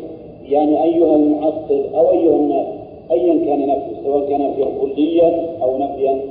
يعني 0.50 0.84
أيها 0.84 1.16
المعطل 1.16 1.84
أو 1.96 2.12
أيها 2.12 2.36
الناس 2.36 2.66
أيا 3.12 3.46
كان 3.46 3.68
نفيه 3.68 4.04
سواء 4.04 4.30
كان 4.30 4.42
نفيا 4.42 4.68
كليا 4.82 5.58
أو 5.62 5.78
نفيا 5.78 6.22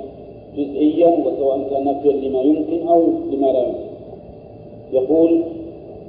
جزئيا 0.56 1.08
وسواء 1.08 1.60
كان 1.70 1.84
نفيا 1.84 2.12
لما 2.12 2.40
يمكن 2.40 2.88
أو 2.88 3.02
لما 3.30 3.46
لا 3.46 3.58
يمكن. 3.58 3.94
يقول 4.92 5.42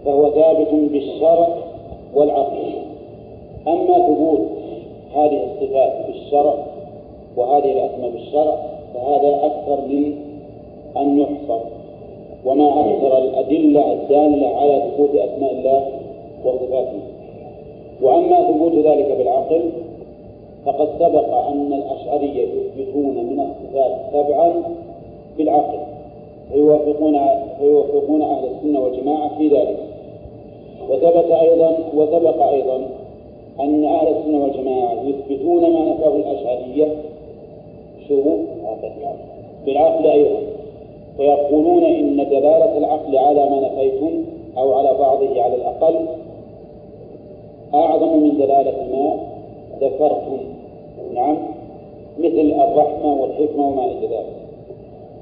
فهو 0.05 0.29
ثابت 0.29 0.67
بالشرع 0.71 1.47
والعقل. 2.15 2.71
أما 3.67 4.07
ثبوت 4.07 4.41
هذه 5.15 5.43
الصفات 5.43 6.05
بالشرع 6.07 6.55
وهذه 7.37 7.71
الأسماء 7.71 8.09
بالشرع 8.09 8.55
فهذا 8.93 9.45
أكثر 9.45 9.81
من 9.87 10.13
أن 10.97 11.19
يحصر. 11.19 11.59
وما 12.45 12.69
أكثر 12.79 13.17
الأدلة 13.17 13.93
الدالة 13.93 14.47
على 14.47 14.83
ثبوت 14.91 15.09
أسماء 15.15 15.51
الله 15.51 15.87
وصفاته. 16.45 16.99
وأما 18.01 18.51
ثبوت 18.51 18.73
ذلك 18.85 19.17
بالعقل 19.17 19.61
فقد 20.65 20.89
سبق 20.99 21.33
أن 21.33 21.73
الأشعرية 21.73 22.47
يثبتون 22.47 23.15
من 23.15 23.39
الصفات 23.39 23.91
سبعا 24.13 24.53
بالعقل 25.37 25.79
فيوافقون 26.51 27.19
فيوافقون 27.59 28.21
أهل 28.21 28.45
السنة 28.45 28.79
والجماعة 28.79 29.37
في 29.37 29.47
ذلك. 29.47 29.77
وثبت 30.89 31.31
أيضا 31.31 31.77
وسبق 31.95 32.43
أيضا 32.47 32.87
أن 33.59 33.85
أهل 33.85 34.07
السنة 34.07 34.43
والجماعة 34.43 34.93
يثبتون 35.03 35.61
ما 35.61 35.93
نفاه 35.93 36.15
الأشعرية 36.15 36.95
شو؟ 38.07 38.21
بالعقل 39.65 40.07
أيضا. 40.07 40.39
فيقولون 41.17 41.83
إن 41.83 42.17
دلالة 42.29 42.77
العقل 42.77 43.17
على 43.17 43.49
ما 43.49 43.59
نفيتم 43.59 44.23
أو 44.57 44.73
على 44.73 44.97
بعضه 44.99 45.41
على 45.41 45.55
الأقل 45.55 46.05
أعظم 47.73 48.17
من 48.17 48.37
دلالة 48.37 48.87
ما 48.91 49.17
ذكرتم. 49.81 50.54
نعم 51.15 51.37
مثل 52.19 52.53
الرحمة 52.61 53.21
والحكمة 53.21 53.67
وما 53.67 53.85
إلى 53.85 54.07
ذلك. 54.07 54.35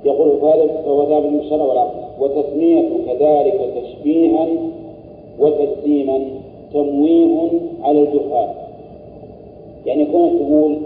يقول 0.05 0.39
فهو 0.85 1.05
ثابت 1.05 1.25
من 1.25 1.39
الشرع 1.39 1.63
والعقل. 1.63 1.99
وتسمية 2.19 2.89
كذلك 3.07 3.73
تشبيها 3.83 4.47
وتسليما 5.39 6.19
تمويه 6.73 7.49
على 7.83 7.99
الجهال. 7.99 8.49
يعني 9.85 10.05
كونك 10.05 10.31
تقول 10.41 10.77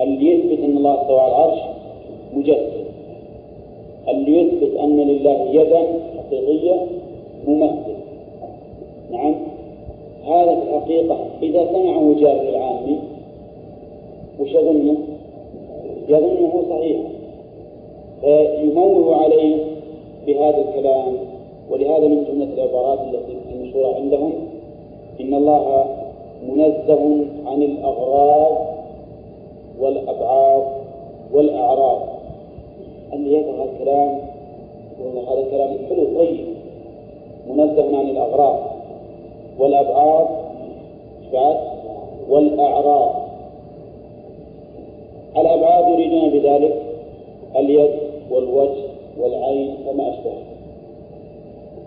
اللي 0.00 0.30
يثبت 0.30 0.64
أن 0.64 0.76
الله 0.76 1.02
استوى 1.02 1.20
على 1.20 1.34
العرش 1.34 1.58
مجسد. 2.34 2.84
اللي 4.08 4.40
يثبت 4.40 4.76
أن 4.76 4.96
لله 4.96 5.48
يدا 5.50 5.82
حقيقية 6.18 6.86
ممثل. 7.46 7.94
نعم؟ 9.10 9.34
هذا 10.26 10.60
في 10.60 10.62
الحقيقة 10.68 11.18
إذا 11.42 11.66
سمعه 11.72 12.14
جاهل 12.20 12.53
وش 14.54 14.60
يظنه؟ 14.60 14.96
يظنه 16.08 16.64
صحيح. 16.70 17.00
فيموه 18.20 19.16
عليه 19.16 19.56
بهذا 20.26 20.58
الكلام 20.68 21.16
ولهذا 21.70 22.08
من 22.08 22.24
جملة 22.24 22.54
العبارات 22.54 22.98
التي 23.00 23.36
المشهورة 23.54 23.94
عندهم 23.94 24.32
إن 25.20 25.34
الله 25.34 25.84
منزه 26.48 27.24
عن 27.46 27.62
الأغراض 27.62 28.66
والأبعاد 29.80 30.62
والأعراض. 31.32 32.00
اللي 33.12 33.36
يفهم 33.38 33.68
الكلام 33.68 34.18
هذا 35.28 35.40
الكلام 35.40 35.76
حلو 35.88 36.18
طيب. 36.18 36.46
منزه 37.48 37.98
عن 37.98 38.10
الأغراض 38.10 38.58
والأبعاد 39.58 40.26
بعد 41.32 41.56
والأعراض. 42.28 43.23
الأبعاد 45.36 45.88
يريدون 45.88 46.30
بذلك 46.30 46.82
اليد 47.56 47.90
والوجه 48.30 48.82
والعين 49.20 49.74
وما 49.88 50.10
أشبهه. 50.10 50.42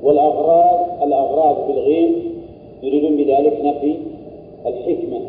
والأغراض 0.03 1.03
الأغراض 1.03 1.67
بالغين 1.67 2.15
يريدون 2.83 3.17
بذلك 3.17 3.57
نفي 3.63 3.95
الحكمة 4.65 5.19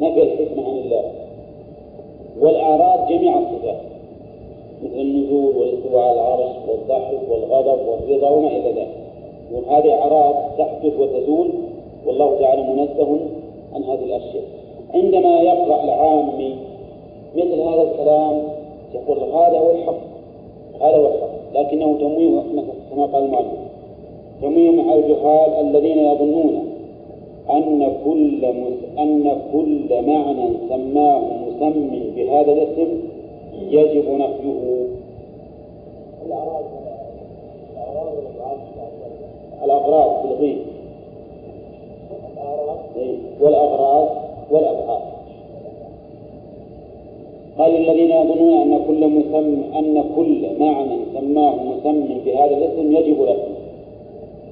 نفي 0.00 0.22
الحكمة 0.22 0.68
عن 0.68 0.78
الله. 0.78 1.02
والأعراض 2.40 3.08
جميع 3.08 3.38
الصفات 3.38 3.80
مثل 4.82 5.00
النزول 5.00 5.56
والاستواء 5.56 6.02
على 6.02 6.12
العرش 6.12 6.56
والضحك 6.68 7.18
والغضب 7.30 7.78
والرضا 7.88 8.30
وما 8.30 8.48
إلى 8.48 8.70
ذلك. 8.70 8.94
وهذه 9.52 9.92
أعراض 9.92 10.34
تحدث 10.58 11.00
وتزول 11.00 11.50
والله 12.06 12.38
تعالى 12.40 12.62
منزه 12.62 13.18
عن 13.74 13.84
هذه 13.84 14.04
الأشياء. 14.04 14.44
عندما 14.94 15.40
يقرأ 15.40 15.84
العامي 15.84 16.56
مثل 17.36 17.60
هذا 17.60 17.82
الكلام 17.82 18.42
يقول 18.94 19.18
هذا 19.18 19.58
هو 19.58 19.70
الحق 19.70 20.00
هذا 20.80 20.96
هو 20.96 21.06
الحق 21.06 21.36
لكنه 21.54 21.96
تمويه 21.98 22.40
كما 22.90 23.06
قال 23.06 23.24
المؤلف 23.24 23.58
تمويه 24.42 24.82
على 24.82 24.94
الجهال 24.94 25.66
الذين 25.66 25.98
يظنون 25.98 26.76
أن 27.50 27.92
كل 28.04 28.44
أن 28.98 29.40
كل 29.52 30.06
معنى 30.06 30.48
سماه 30.68 31.20
مسمي 31.20 32.02
بهذا 32.16 32.52
الاسم 32.52 33.00
يجب 33.70 34.10
نفيه. 34.10 34.86
الأغراض 39.64 40.22
بالغيب 40.22 40.58
والأغراض 43.40 44.08
والأبعاد. 44.50 45.15
قال 47.58 47.76
الذين 47.76 48.10
يظنون 48.10 48.62
أن 48.62 48.80
كل 48.88 49.08
مسمى 49.08 49.78
أن 49.78 50.04
كل 50.16 50.46
معنى 50.60 50.96
سماه 51.14 51.54
مسمى 51.54 52.16
بهذا 52.26 52.56
الاسم 52.56 52.96
يجب 52.96 53.22
له. 53.22 53.36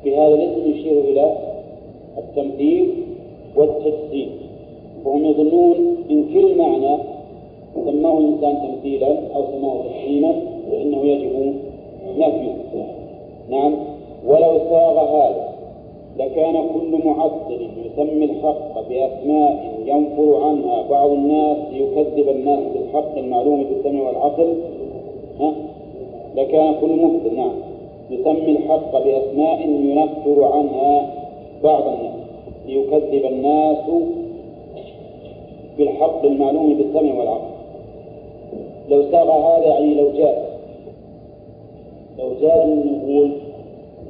بهذا 0.04 0.34
الاسم 0.34 0.70
يشير 0.70 1.00
إلى 1.00 1.36
التمثيل 2.18 2.88
والتجسيم 3.56 4.28
وهم 5.04 5.24
يظنون 5.24 5.96
إن 6.10 6.24
كل 6.34 6.58
معنى 6.58 6.96
سماه 7.84 8.18
الإنسان 8.18 8.58
تمثيلا 8.68 9.08
أو 9.36 9.44
سماه 9.52 9.74
تجسيما 9.82 10.32
فإنه 10.70 11.04
يجب 11.04 11.54
نفيه. 12.18 12.54
نعم. 13.50 13.74
ولو 14.26 14.58
ساغ 14.58 14.98
هذا 14.98 15.53
لكان 16.18 16.52
كل 16.74 17.06
معطل 17.06 17.68
يسمي 17.84 18.24
الحق 18.24 18.88
بأسماء 18.88 19.74
ينفر 19.86 20.44
عنها 20.44 20.82
بعض 20.90 21.10
الناس 21.10 21.56
ليكذب 21.72 22.28
الناس 22.28 22.60
بالحق 22.74 23.18
المعلوم 23.18 23.64
بالسمع 23.64 24.06
والعقل. 24.06 24.56
ها؟ 25.40 25.54
لكان 26.36 26.74
كل 26.80 26.88
مبطل 26.88 27.36
نعم. 27.36 27.52
يسمي 28.10 28.50
الحق 28.50 28.92
بأسماء 29.04 29.60
ينفر 29.68 30.44
عنها 30.44 31.14
بعض 31.64 31.82
الناس 31.82 32.14
ليكذب 32.66 33.24
الناس 33.24 33.78
بالحق 35.78 36.24
المعلوم 36.24 36.74
بالسمع 36.74 37.18
والعقل. 37.18 37.54
لو 38.88 39.02
ساغ 39.02 39.30
هذا 39.30 39.66
يعني 39.66 39.94
لو 39.94 40.10
جاء 40.16 40.58
لو 42.18 42.28
جاء 42.40 42.66
نقول 42.68 43.30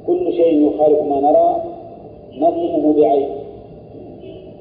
كل 0.06 0.32
شيء 0.32 0.68
يخالف 0.68 1.02
ما 1.02 1.20
نرى. 1.20 1.73
نصفه 2.38 2.92
بعين 2.92 3.28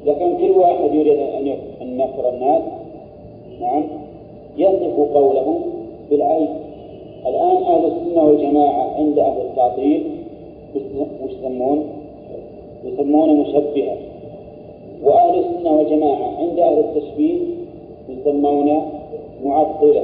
لكن 0.06 0.38
كل 0.38 0.52
واحد 0.52 0.94
يريد 0.94 1.20
أن 1.20 1.48
ينفر 1.82 2.30
الناس. 2.30 2.62
نعم. 3.62 3.84
يصف 4.58 5.00
قوله 5.14 5.60
بالعين 6.10 6.48
الآن 7.28 7.64
أهل 7.64 7.86
السنة 7.86 8.24
والجماعة 8.24 8.96
عند 8.98 9.20
أهل 9.20 9.42
التعطيل 9.42 10.04
وش 11.24 11.32
يسمون؟ 11.32 11.86
يسمون 12.86 13.40
مشبهة. 13.40 13.98
وأهل 15.04 15.40
السنة 15.40 15.78
والجماعة 15.78 16.38
عند 16.40 16.60
أهل 16.60 16.80
التشبيه 16.80 17.40
يسمون 18.10 18.82
معطلة. 19.46 20.04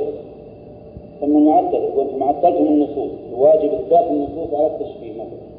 يسمون 1.17 1.45
معطلة. 1.45 1.89
وأنتم 1.95 2.23
عطلتم 2.23 2.63
النصوص. 2.63 3.11
الواجب 3.33 3.73
إثبات 3.73 4.11
النصوص 4.11 4.53
على 4.53 4.67
التشبيه 4.67 5.11
مثلا. 5.13 5.58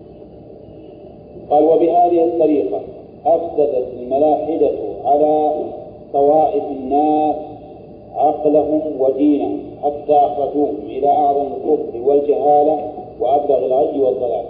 قال 1.50 1.64
وبهذه 1.64 2.24
الطريقة 2.24 2.80
أفسدت 3.26 3.88
الملاحدة 4.00 4.70
على 5.04 5.52
طوائف 6.12 6.62
الناس 6.70 7.36
عقلهم 8.16 8.80
ودينهم 8.98 9.60
حتى 9.82 10.12
أخرجوهم 10.12 10.76
إلى 10.86 11.08
أعظم 11.08 11.46
الكفر 11.46 11.98
والجهالة 12.04 12.92
وأبلغ 13.20 13.66
الغي 13.66 14.00
والضلال. 14.00 14.44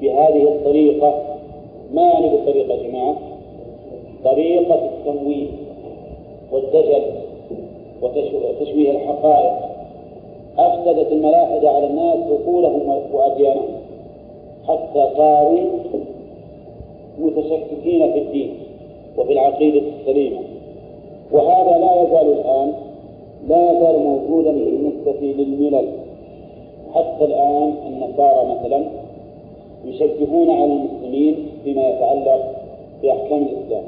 بهذه 0.00 0.42
الطريقة 0.42 1.14
ما 1.92 2.02
يعني 2.02 2.28
بالطريقة 2.28 2.74
يا 2.74 2.88
جماعة؟ 2.88 3.16
طريقة 4.24 4.74
التمويه 4.74 5.46
والدجل 6.52 7.02
وتشويه 8.02 8.90
الحقائق. 8.90 9.52
أفسدت 10.58 11.12
الملاحدة 11.12 11.70
على 11.70 11.86
الناس 11.86 12.18
عقولهم 12.30 13.02
وأديانهم. 13.12 13.77
حتى 14.68 15.08
صاروا 15.16 15.58
متشككين 17.18 18.12
في 18.12 18.18
الدين 18.18 18.54
وفي 19.16 19.32
العقيدة 19.32 19.82
السليمة. 20.00 20.40
وهذا 21.32 21.78
لا 21.78 22.02
يزال 22.02 22.32
الآن 22.32 22.72
لا 23.48 23.72
يزال 23.72 23.98
موجودا 23.98 24.52
بالنسبة 24.52 25.20
للملل. 25.20 25.88
حتى 26.94 27.24
الآن 27.24 27.74
النصارى 27.86 28.54
مثلا 28.54 28.84
يشبهون 29.84 30.50
على 30.50 30.72
المسلمين 30.72 31.48
فيما 31.64 31.88
يتعلق 31.88 32.54
بأحكام 33.02 33.42
الإسلام 33.42 33.82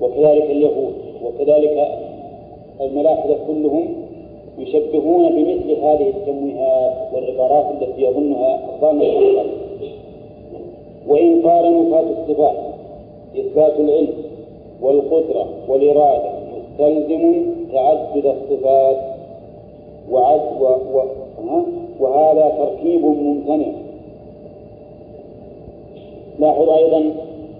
وكذلك 0.00 0.42
اليهود 0.44 0.94
وكذلك 1.24 1.98
الملاحدة 2.80 3.36
كلهم 3.46 3.88
يشبهون 4.58 5.28
بمثل 5.28 5.70
هذه 5.70 6.08
التمويهات 6.08 7.14
والعبارات 7.14 7.82
التي 7.82 8.02
يظنها 8.02 8.60
الظان 8.74 8.98
وإن 11.08 11.42
قال 11.42 11.86
نفاة 11.86 12.04
الصفات 12.20 12.56
إثبات 13.38 13.80
العلم 13.80 14.12
والقدرة 14.82 15.46
والإرادة 15.68 16.30
مستلزم 16.56 17.44
تعدد 17.72 18.26
الصفات. 18.26 18.96
وعد 20.10 20.40
و 20.60 20.64
و 20.64 21.02
وهذا 22.00 22.48
تركيب 22.58 23.04
ممتنع. 23.04 23.72
لاحظ 26.38 26.68
أيضا 26.68 27.12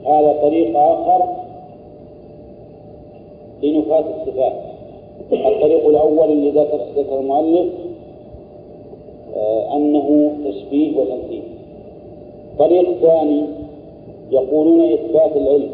هذا 0.06 0.32
طريق 0.42 0.78
آخر 0.78 1.24
لنفاة 3.62 4.04
الصفات. 4.20 4.52
الطريق 5.32 5.88
الأول 5.88 6.32
الذي 6.32 6.50
ذكر 6.96 7.18
المؤلف 7.18 7.66
آه 9.36 9.76
أنه 9.76 10.32
تشبيه 10.44 10.98
وتمثيل 10.98 11.29
طريق 12.60 12.92
ثاني 13.00 13.42
يقولون 14.30 14.92
إثبات 14.92 15.36
العلم 15.36 15.70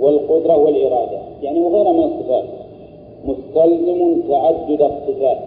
والقدرة 0.00 0.56
والإرادة. 0.56 1.18
يعني 1.42 1.60
وغيرها 1.60 1.92
من 1.92 2.04
الصفات 2.04 2.44
مستلزم 3.24 4.20
تعدد 4.28 4.82
الصفات. 4.82 5.38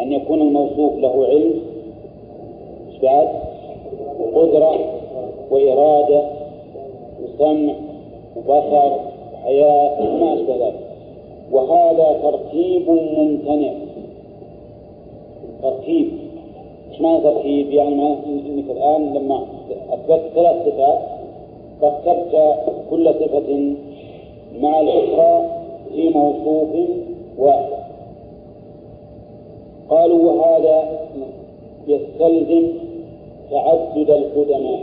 أن 0.00 0.12
يكون 0.12 0.40
الموصوف 0.40 0.98
له 0.98 1.26
علم 1.26 1.52
بعد؟ 3.02 3.28
وقدرة 4.20 4.78
وإرادة 5.50 6.22
وسمع 7.24 7.74
وبصر 8.36 8.92
وحياة 9.34 10.00
وما 10.00 10.34
أشبه 10.34 10.56
ذلك. 10.66 10.80
وهذا 11.52 12.20
ترتيب 12.22 12.90
ممتنع. 12.90 13.72
ترتيب. 15.62 16.25
معنى 17.00 17.20
ترتيب؟ 17.20 17.72
يعني 17.72 17.94
معنى 17.94 18.16
انك 18.24 18.70
الآن 18.70 19.14
لما 19.14 19.46
اثبتت 19.90 20.30
ثلاث 20.34 20.56
صفات 20.68 20.98
رتبت 21.82 22.56
كل 22.90 23.14
صفة 23.14 23.74
مع 24.60 24.80
الأخرى 24.80 25.50
في 25.94 26.08
موصوف 26.08 26.68
واحد. 27.38 27.72
قالوا 29.88 30.32
وهذا 30.32 30.98
يستلزم 31.88 32.68
تعدد 33.50 34.10
القدماء 34.10 34.80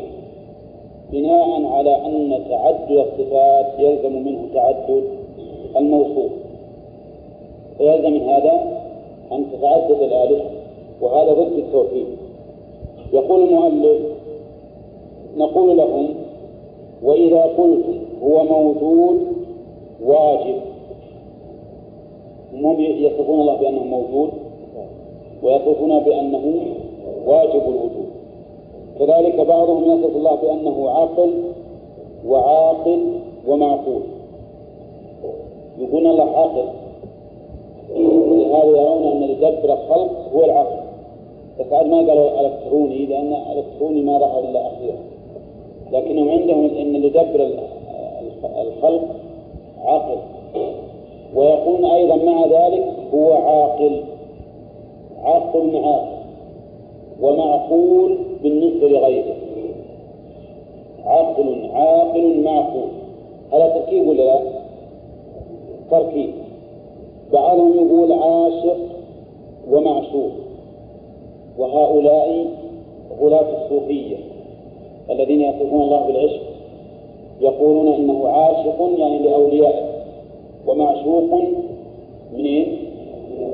بناء 1.12 1.66
على 1.66 1.96
أن 2.06 2.44
تعدد 2.50 2.92
الصفات 2.92 3.80
يلزم 3.80 4.24
منه 4.24 4.42
تعدد 4.54 5.04
الموصوف. 5.78 6.32
فيلزم 7.78 8.14
من 8.14 8.22
هذا 8.22 8.84
أن 9.32 9.46
تتعدد 9.52 10.02
الآلهة 10.02 10.63
وهذا 11.04 11.34
ضد 11.34 11.58
التوحيد. 11.58 12.06
يقول 13.14 13.50
المؤلف 13.50 14.02
نقول 15.38 15.78
لهم 15.78 16.10
وإذا 17.04 17.42
قلتم 17.44 18.00
هو 18.24 18.44
موجود 18.44 19.28
واجب. 20.06 20.56
هم 22.54 22.80
يصفون 22.80 23.40
الله 23.42 23.56
بأنه 23.56 23.84
موجود 23.84 24.30
ويصفون 25.44 26.00
بأنه 26.00 26.66
واجب 27.26 27.62
الوجود. 27.62 28.10
كذلك 29.00 29.48
بعضهم 29.48 29.84
يصف 29.84 30.16
الله 30.16 30.36
بأنه 30.36 30.90
عاقل 30.90 31.34
وعاقل 32.28 33.00
ومعقول. 33.48 34.02
يقولون 35.80 36.12
الله 36.12 36.38
عاقل. 36.38 36.66
لهذا 37.96 38.82
يرون 38.82 39.04
أن 39.04 39.24
يدبر 39.24 39.74
الخلق 39.74 40.30
هو 40.34 40.44
العقل 40.44 40.83
عاد 41.60 41.86
ما 41.86 41.98
قالوا 41.98 42.42
الكتروني 42.42 43.06
لأن 43.06 43.34
الكتروني 43.34 44.02
ما 44.02 44.20
ظهر 44.20 44.40
إلا 44.40 44.68
أخيرا. 44.68 44.98
لكنهم 45.92 46.30
عندهم 46.30 46.66
أن 46.66 46.96
يدبر 46.96 47.50
الخلق 48.62 49.04
عقل 49.84 50.18
ويقول 51.36 51.86
أيضا 51.86 52.16
مع 52.16 52.46
ذلك 52.46 52.86
هو 53.14 53.34
عاقل. 53.34 54.04
عاقل 55.24 55.82
ومعقول 57.22 58.18
بالنسبة 58.44 58.88
لغيره. 58.88 59.36
عقل 61.06 61.70
عاقل 61.74 62.44
معقول. 62.44 62.90
هذا 63.54 63.68
تركيب 63.68 64.08
ولا 64.08 64.24
لا؟ 64.24 64.40
تركيب. 65.92 66.30
بعضهم 67.34 67.74
يقول 67.74 68.12
عاشق 68.12 68.78
ومعشوق. 69.72 70.43
وهؤلاء 71.58 72.46
غلاة 73.22 73.64
الصوفية 73.64 74.16
الذين 75.10 75.42
يصفون 75.42 75.82
الله 75.82 76.08
بالعشق 76.08 76.42
يقولون 77.42 77.88
إنه 77.88 78.28
عاشق 78.28 78.92
يعني 78.98 79.20
لأوليائه 79.20 79.94
ومعشوق 80.68 81.42
من 82.34 82.66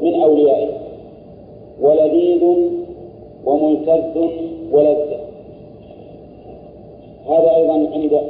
من 0.02 0.22
أوليائه 0.22 0.70
ولذيذ 1.82 2.44
وملتذ 3.46 4.18
ولذة. 4.72 5.20
هذا 7.28 7.56
أيضا 7.56 7.74
عند 7.74 8.22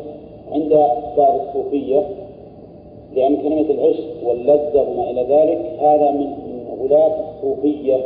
عند 0.51 0.69
بعض 1.17 1.39
الصوفية 1.47 2.03
لأن 3.15 3.37
كلمة 3.37 3.65
العشق 3.69 4.27
واللذة 4.27 4.85
وما 4.89 5.09
إلى 5.09 5.21
ذلك 5.21 5.79
هذا 5.81 6.11
من 6.11 6.33
غلاة 6.81 7.15
الصوفية 7.29 7.97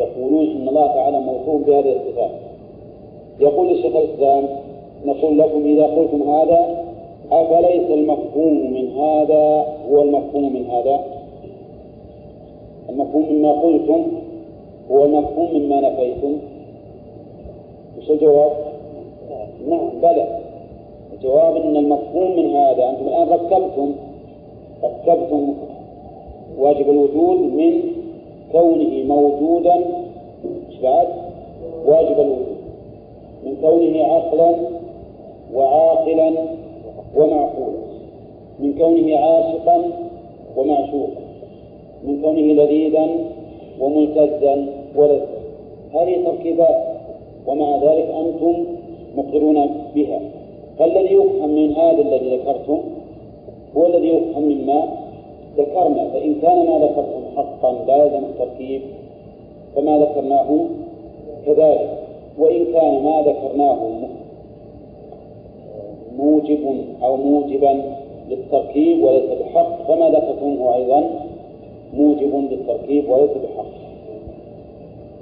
يقولون 0.00 0.46
إن 0.50 0.68
الله 0.68 0.86
تعالى 0.86 1.20
موصوف 1.20 1.66
بهذه 1.66 1.96
الصفات. 1.96 2.30
يقول 3.40 3.70
الشيخ 3.70 3.96
الإسلام 3.96 4.44
نقول 5.04 5.38
لكم 5.38 5.64
إذا 5.64 5.86
قلتم 5.86 6.30
هذا 6.30 6.84
أفليس 7.32 7.90
المفهوم 7.90 8.72
من 8.72 8.90
هذا 8.98 9.66
هو 9.90 10.02
المفهوم 10.02 10.52
من 10.52 10.66
هذا؟ 10.70 11.00
المفهوم 12.88 13.26
مما 13.32 13.52
قلتم 13.52 14.02
هو 14.90 15.04
المفهوم 15.04 15.48
مما 15.54 15.80
نفيتم. 15.80 16.36
وش 17.98 18.10
الجواب؟ 18.10 18.52
نعم 19.68 19.88
بلى. 20.02 20.38
الجواب 21.12 21.56
إن 21.56 21.76
المفهوم 21.76 22.36
من 22.36 22.56
هذا 22.56 22.90
أنتم 22.90 23.08
الآن 23.08 23.28
ركبتم 23.28 23.92
ركبتم 24.84 25.54
واجب 26.58 26.90
الوجود 26.90 27.38
من 27.38 27.95
كونه 28.56 28.92
موجودا 29.14 29.76
بعد؟ 30.82 31.08
واجب 31.86 32.20
الوجود. 32.20 32.56
من 33.44 33.56
كونه 33.62 34.04
عقلا 34.04 34.50
وعاقلا 35.54 36.32
ومعقولا. 37.16 37.82
من 38.58 38.74
كونه 38.78 39.16
عاشقا 39.16 39.78
ومعشوقا. 40.56 41.22
من 42.04 42.22
كونه 42.22 42.40
لذيذا 42.40 43.06
وملتزا 43.80 44.66
ورزقا 44.96 45.40
هذه 45.94 46.24
تركيبات 46.24 46.78
ومع 47.46 47.76
ذلك 47.76 48.08
أنتم 48.22 48.64
مقرون 49.16 49.58
بها. 49.94 50.20
فالذي 50.78 51.14
يفهم 51.14 51.50
من 51.50 51.72
هذا 51.72 52.00
الذي 52.02 52.36
ذكرتم 52.36 52.78
هو 53.76 53.86
الذي 53.86 54.08
يفهم 54.08 54.42
مما 54.42 55.05
ذكرنا 55.58 56.08
فإن 56.12 56.34
كان 56.42 56.66
ما 56.66 56.78
ذكرتم 56.78 57.22
حقا 57.36 57.72
لا 57.86 57.96
يلزم 58.04 58.24
التركيب 58.24 58.82
فما 59.76 59.98
ذكرناه 59.98 60.58
كذلك. 61.46 61.98
وإن 62.38 62.64
كان 62.72 63.02
ما 63.02 63.22
ذكرناه 63.22 63.78
موجب 66.18 66.76
أو 67.02 67.16
موجبا 67.16 67.82
للتركيب 68.30 69.02
وليس 69.04 69.30
بحق 69.40 69.86
فما 69.88 70.08
ذكرتمه 70.10 70.74
أيضا 70.74 71.04
موجب 71.94 72.34
للتركيب 72.50 73.08
وليس 73.10 73.30
بحق. 73.30 73.66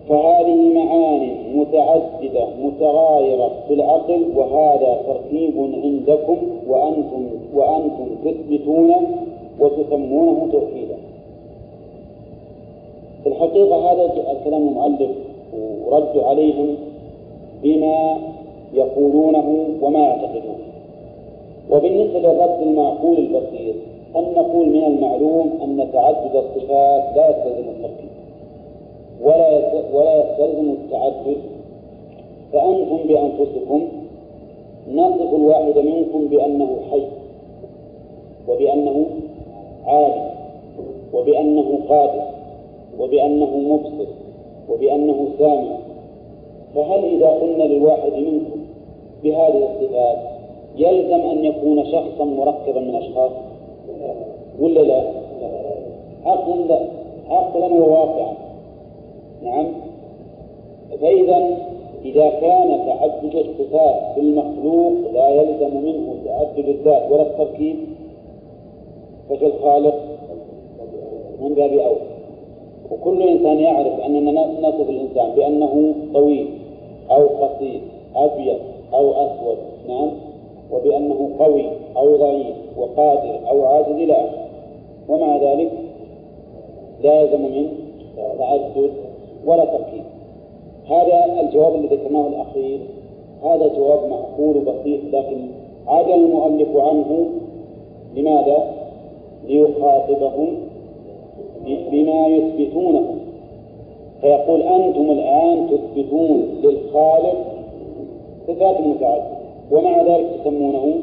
فهذه 0.08 0.72
معان 0.74 1.30
متعددة 1.54 2.46
متغايرة 2.64 3.50
في 3.68 3.74
العقل 3.74 4.24
وهذا 4.36 5.02
تركيب 5.06 5.52
عندكم 5.84 6.36
وأنتم 6.68 7.26
وأنتم 7.54 8.06
تثبتونه 8.24 9.00
وتسمونه 9.60 10.48
توحيدا. 10.52 10.96
في 13.22 13.28
الحقيقة 13.28 13.92
هذا 13.92 14.12
الكلام 14.32 14.68
المؤلف 14.68 15.10
ورد 15.86 16.18
عليهم 16.18 16.76
بما 17.62 18.16
يقولونه 18.74 19.66
وما 19.82 19.98
يعتقدونه. 19.98 20.64
وبالنسبة 21.70 22.18
للرد 22.18 22.62
المعقول 22.62 23.18
البسيط 23.18 23.74
أن 24.16 24.24
نقول 24.36 24.68
من 24.68 24.84
المعلوم 24.84 25.50
أن 25.62 25.88
تعدد 25.92 26.36
الصفات 26.36 27.16
لا 27.16 27.30
يستلزم 27.30 27.68
التركيب 27.68 28.10
ولا 29.22 29.72
ولا 29.92 30.20
يستلزم 30.20 30.70
التعدد 30.70 31.36
فأنتم 32.52 32.96
بأنفسكم 33.08 33.88
نصف 34.92 35.34
الواحد 35.34 35.78
منكم 35.78 36.28
بأنه 36.28 36.76
حي 36.90 37.02
وبأنه 38.48 39.06
عالم 39.86 40.30
وبأنه 41.12 41.78
قادر 41.88 42.22
وبأنه 42.98 43.56
مبصر 43.56 44.10
وبأنه 44.68 45.28
سامع. 45.38 45.76
فهل 46.74 47.04
إذا 47.04 47.28
قلنا 47.28 47.62
للواحد 47.62 48.12
منكم 48.12 48.60
بهذه 49.22 49.68
الصفات 49.70 50.18
يلزم 50.76 51.20
أن 51.20 51.44
يكون 51.44 51.84
شخصا 51.84 52.24
مركبا 52.24 52.80
من 52.80 52.94
أشخاص؟ 52.94 53.30
ولا 54.60 54.80
لا؟ 54.80 55.02
عقلا 56.24 56.54
لا. 56.54 56.78
عقلا 57.28 57.66
وواقعا 57.66 58.34
نعم. 59.42 59.66
فإذا 61.00 61.58
إذا 62.04 62.30
كان 62.30 62.86
تعدد 62.86 63.34
الصفات 63.34 64.14
في 64.14 64.20
المخلوق 64.20 64.92
لا 65.12 65.28
يلزم 65.28 65.76
منه 65.76 66.14
تعدد 66.24 66.68
الذات 66.68 67.10
ولا 67.10 67.22
التركيب. 67.22 67.76
ففي 69.28 69.46
الخالق 69.46 69.94
من 71.40 71.54
باب 71.54 71.72
أولى 71.72 72.14
وكل 72.90 73.22
إنسان 73.22 73.58
يعرف 73.58 74.00
أننا 74.00 74.60
نصف 74.60 74.90
الإنسان 74.90 75.30
بأنه 75.36 75.94
طويل 76.14 76.48
أو 77.10 77.26
قصير 77.26 77.80
أبيض 78.16 78.58
أو 78.94 79.12
أسود 79.12 79.56
نعم 79.88 80.10
وبأنه 80.72 81.30
قوي 81.38 81.64
أو 81.96 82.16
ضعيف 82.16 82.56
وقادر 82.76 83.40
أو 83.48 83.64
عاجز 83.64 83.88
إلى 83.92 84.12
آخره. 84.12 84.44
ومع 85.08 85.36
ذلك 85.36 85.70
لا 87.02 87.20
يلزم 87.20 87.40
منه 87.40 87.68
تعدد 88.38 88.90
ولا 89.46 89.64
تركيب 89.64 90.04
هذا 90.88 91.40
الجواب 91.40 91.74
الذي 91.74 91.96
ذكرناه 91.96 92.26
الأخير 92.26 92.78
هذا 93.42 93.68
جواب 93.68 94.10
معقول 94.10 94.58
بسيط 94.58 95.00
لكن 95.12 95.48
عدل 95.86 96.12
المؤلف 96.12 96.76
عنه 96.76 97.26
لماذا؟ 98.16 98.83
ليخاطبهم 99.48 100.48
بما 101.66 102.26
يثبتونه. 102.26 103.14
فيقول 104.20 104.62
أنتم 104.62 105.10
الآن 105.10 105.66
تثبتون 105.70 106.60
للخالق 106.62 107.44
صفات 108.46 108.80
متعددة 108.80 109.34
ومع 109.70 110.02
ذلك 110.02 110.26
تسمونه 110.40 110.94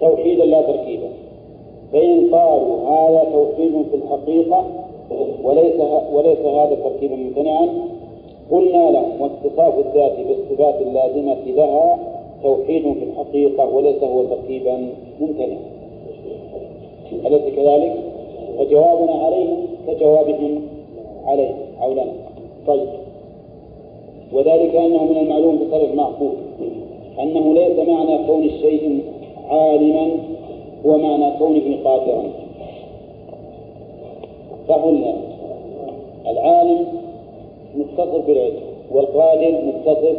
توحيدا 0.00 0.44
لا 0.44 0.62
تركيبا. 0.62 1.08
فإن 1.92 2.34
قالوا 2.34 2.88
هذا 2.88 3.24
توحيد 3.32 3.72
في 3.90 3.96
الحقيقة 3.96 4.64
وليس 5.44 5.80
وليس 6.12 6.38
هذا 6.38 6.74
تركيبا 6.74 7.16
ممتنعا 7.16 7.68
قلنا 8.50 8.90
لهم 8.90 9.20
واتصاف 9.20 9.78
الذات 9.78 10.12
بالصفات 10.28 10.82
اللازمة 10.82 11.44
لها 11.46 11.98
توحيد 12.42 12.82
في 12.82 13.04
الحقيقة 13.04 13.74
وليس 13.74 14.02
هو 14.02 14.24
تركيبا 14.24 14.88
ممتنعا. 15.20 15.71
أليس 17.26 17.54
كذلك؟ 17.56 18.12
فجوابنا 18.58 19.12
عليهم 19.12 19.66
كجوابهم 19.86 20.62
عليه 21.26 21.54
أو 21.82 21.92
لنا 21.92 22.12
طيب. 22.66 22.88
وذلك 24.32 24.74
أنه 24.74 25.04
من 25.04 25.16
المعلوم 25.16 25.56
بطريق 25.56 25.94
معقول 25.94 26.32
أنه 27.22 27.54
ليس 27.54 27.88
معنى 27.88 28.26
كون 28.26 28.42
الشيء 28.42 29.02
عالما 29.50 30.10
هو 30.86 30.98
معنى 30.98 31.38
كونه 31.38 31.84
قادرا. 31.84 32.24
فقلنا 34.68 35.14
العالم 36.26 36.86
متصف 37.74 38.26
بالعلم 38.26 38.60
والقادر 38.92 39.60
متصف 39.64 40.16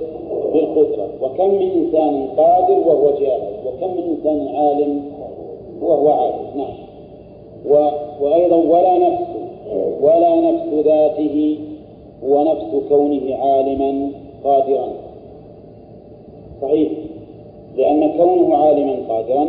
بالقدرة. 0.53 1.07
وكم 1.21 1.53
من 1.53 1.71
إنسان 1.71 2.27
قادر 2.37 2.79
وهو 2.87 3.19
جاهل 3.19 3.53
وكم 3.65 3.93
من 3.93 4.17
إنسان 4.17 4.55
عالم 4.55 5.01
وهو 5.81 6.09
عاجز 6.09 6.57
نعم. 6.57 6.82
وأيضا 8.21 8.55
ولا 8.55 8.97
نفس 8.97 9.23
ولا 10.01 10.35
نفس 10.35 10.85
ذاته 10.85 11.57
هو 12.23 12.43
نفس 12.43 12.89
كونه 12.89 13.35
عالما 13.35 14.11
قادرا. 14.43 14.87
صحيح. 16.61 16.89
لأن 17.77 18.11
كونه 18.17 18.55
عالما 18.55 18.95
قادرا 19.09 19.47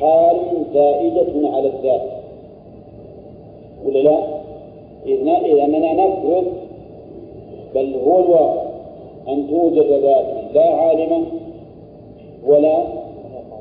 حال 0.00 0.36
زائدة 0.74 1.48
على 1.48 1.68
الذات. 1.68 2.02
ولا 3.86 3.98
لا؟ 3.98 4.18
إذ 5.06 5.58
أننا 5.58 5.92
نفرض 5.92 6.44
بل 7.74 7.94
هو 8.06 8.18
الواقع 8.18 8.62
أن 9.28 9.46
توجد 9.50 9.92
ذات 10.02 10.26
لا 10.54 10.70
عالمة 10.70 11.22
ولا 12.46 12.78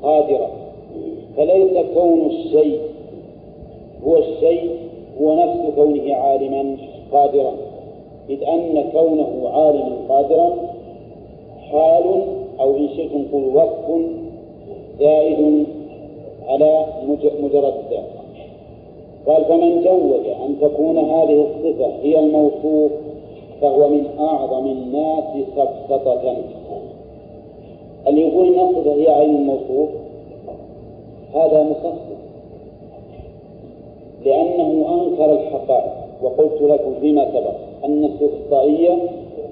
قادرة 0.03 0.49
فليس 1.37 1.77
كون 1.93 2.25
الشيء 2.25 2.79
هو 4.07 4.17
الشيء 4.17 4.69
هو 5.21 5.35
نفس 5.35 5.75
كونه 5.75 6.15
عالما 6.15 6.77
قادرا. 7.11 7.51
إذ 8.29 8.43
أن 8.43 8.89
كونه 8.93 9.49
عالما 9.49 9.95
قادرا 10.09 10.53
حال 11.71 12.21
أو 12.59 12.75
إن 12.75 12.89
شئتم 12.89 13.25
قل 13.33 13.43
وصف 13.53 14.01
زائد 14.99 15.65
على 16.47 16.85
مجرد 17.41 17.73
الذات 17.73 18.05
قال 19.27 19.45
فمن 19.45 19.81
جوز 19.81 20.25
أن 20.45 20.55
تكون 20.61 20.97
هذه 20.97 21.45
الصفة 21.47 21.91
هي 22.03 22.19
الموصوف 22.19 22.91
فهو 23.61 23.89
من 23.89 24.05
أعظم 24.19 24.65
الناس 24.65 25.23
سفسطة 25.55 26.35
اللي 28.07 28.21
يقول 28.21 28.47
أن 28.47 28.59
الصفة 28.59 28.93
هي 28.93 29.09
عين 29.09 29.35
الموصوف؟ 29.35 29.89
هذا 31.35 31.63
مخصص. 31.63 32.24
لأنه 34.25 34.85
أنكر 34.93 35.33
الحقائق. 35.33 35.93
وقلت 36.21 36.61
لكم 36.61 36.93
فيما 37.01 37.31
سبق 37.31 37.55
أن 37.85 38.05
السفسطائية 38.05 38.97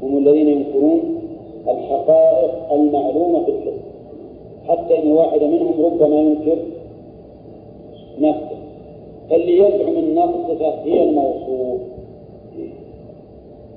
هم 0.03 0.17
الذين 0.17 0.49
ينكرون 0.49 1.01
الحقائق 1.67 2.73
المعلومة 2.73 3.43
في 3.43 3.51
الحس 3.51 3.79
حتى 4.67 4.99
إن 5.03 5.11
واحد 5.11 5.43
منهم 5.43 5.85
ربما 5.85 6.19
ينكر 6.19 6.57
نفسه. 8.19 8.57
فاللي 9.29 9.57
يزعم 9.57 9.97
أن 9.97 10.17
هي 10.85 11.03
الموصوف 11.03 11.81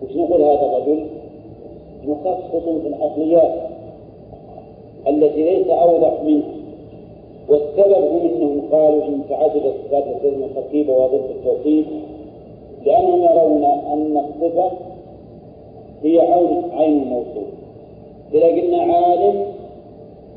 وش 0.02 0.16
نقول 0.16 0.42
هذا 0.42 0.76
الرجل؟ 0.76 1.06
مخصص 2.06 2.68
في 2.82 2.88
العقليات. 2.88 3.52
التي 5.08 5.42
ليس 5.42 5.68
أوضح 5.68 6.22
منها. 6.24 6.55
والسبب 7.48 8.04
هم 8.04 8.30
أنهم 8.34 8.62
قالوا 8.72 9.04
إن 9.04 9.22
تعدد 9.28 9.62
الصفات 9.66 10.04
لتلزم 10.06 10.44
التركيب 10.44 10.88
وضد 10.88 11.20
التوحيد 11.30 11.86
لأنهم 12.86 13.22
يرون 13.22 13.64
أن 13.64 14.16
الصفة 14.16 14.70
هي 16.02 16.20
عين 16.20 16.62
عين 16.72 17.02
الموصوف 17.02 17.46
إذا 18.34 18.46
قلنا 18.46 18.82
عالم 18.82 19.44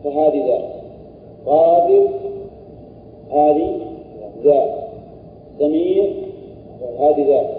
فهذه 0.04 0.48
ذات 0.48 0.70
قادر 1.46 2.08
هذه 3.32 3.80
ذات 4.44 4.70
سميع 5.60 6.06
هذه 7.00 7.28
ذات 7.28 7.50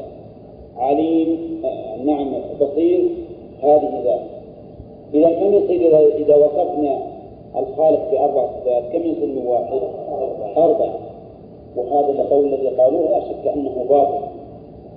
عليم 0.77 1.61
نعم 2.05 2.33
بصير 2.61 3.09
هذه 3.63 4.03
ذات. 4.05 4.21
إذا 5.15 5.31
كم 5.31 5.55
يصير 5.55 5.99
إذا 6.17 6.37
وصفنا 6.37 7.10
الخالق 7.57 8.11
بأربع 8.11 8.47
صفات. 8.47 8.83
كم 8.93 8.99
يصير 8.99 9.27
من 9.27 9.47
واحد؟ 9.47 9.81
أربعة 10.57 10.95
وهذا 11.77 12.23
القول 12.23 12.55
الذي 12.55 12.69
قالوه 12.69 13.11
لا 13.11 13.21
شك 13.21 13.47
أنه 13.55 13.87
باطل. 13.89 14.25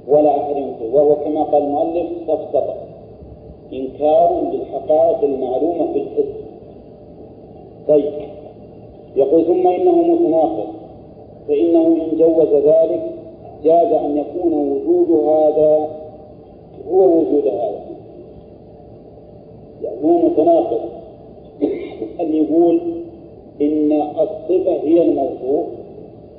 ولا 0.08 0.38
أحد 0.38 0.58
ينكر. 0.58 0.96
وهو 0.96 1.16
كما 1.16 1.44
قال 1.44 1.64
المؤلف 1.64 2.08
سفسطة 2.28 2.76
إنكار 3.74 4.42
للحقائق 4.52 5.24
المعلومة 5.24 5.94
في 5.94 6.00
الحس 6.00 6.34
طيب. 7.88 8.14
يقول 9.16 9.46
ثم 9.46 9.68
إنه 9.68 9.92
متناقض. 9.92 10.68
فإنه 11.48 11.88
إن 11.88 12.18
جوز 12.18 12.54
ذلك 12.54 13.12
جاز 13.64 13.92
أن 13.92 14.18
يكون 14.18 14.54
وجود 14.54 15.28
هذا 15.28 15.88
هو 16.92 17.04
وجود 17.04 17.48
هذا. 17.48 17.84
يعني 19.84 20.04
هو 20.04 20.18
متناقض. 20.18 20.80
أن 22.24 22.34
يقول 22.34 22.80
إن 23.62 23.92
الصفة 24.02 24.72
هي 24.84 25.02
الموصوف 25.02 25.66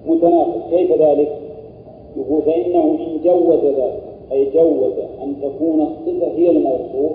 متناقض. 0.07 0.61
كيف 0.71 0.93
ذلك؟ 0.93 1.39
يقول 2.17 2.43
فإنه 2.43 2.85
إن 2.85 3.21
جوز 3.25 3.65
ذلك 3.65 4.03
أي 4.33 4.45
جوز 4.45 4.93
أن 5.23 5.35
تكون 5.43 5.81
الصفة 5.81 6.33
هي 6.37 6.51
الموصوف 6.51 7.13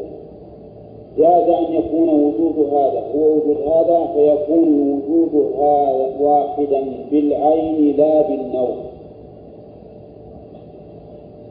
جاز 1.17 1.49
أن 1.49 1.73
يكون 1.73 2.09
وجود 2.09 2.73
هذا. 2.73 3.03
هو 3.15 3.31
وجود 3.35 3.57
هذا 3.67 4.09
فيكون 4.15 4.91
وجود 4.91 5.53
هذا 5.59 6.15
واحدا 6.19 6.83
بالعين 7.11 7.95
لا 7.97 8.21
بالنوع 8.21 8.75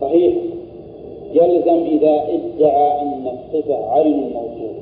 صحيح. 0.00 0.34
يلزم 1.34 1.84
إذا 1.84 2.22
ادعى 2.28 3.02
أن 3.02 3.26
الصفة 3.26 3.90
عين 3.92 4.14
الموصوف 4.14 4.77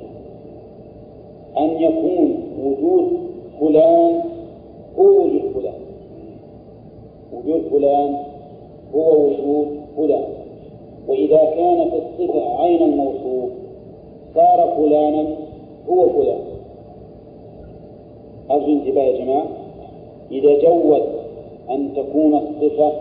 أن 1.59 1.83
يكون 1.83 2.37
وجود 2.65 3.13
فلان 3.61 4.23
هو 4.99 5.05
وجود 5.05 5.43
فلان. 5.55 5.81
وجود 7.33 7.63
فلان 7.71 8.17
هو 8.95 9.27
وجود 9.27 9.67
فلان. 9.97 10.25
وإذا 11.09 11.37
كانت 11.37 11.93
الصفة 11.95 12.63
عين 12.63 12.83
الموصوف 12.83 13.51
صار 14.35 14.75
فلانا 14.77 15.27
هو 15.89 16.09
فلان. 16.09 16.41
أرجو 18.51 18.73
انتباه 18.73 19.03
يا 19.03 19.25
جماعة. 19.25 19.47
إذا 20.31 20.59
جوز 20.59 21.03
أن 21.71 21.89
تكون 21.97 22.35
الصفة 22.35 22.93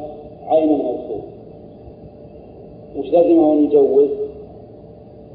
عين 0.47 0.69
الموصوف 0.69 1.25
وش 2.99 3.09
لازم 3.09 3.39
أن 3.39 3.63
نجوز؟ 3.63 4.09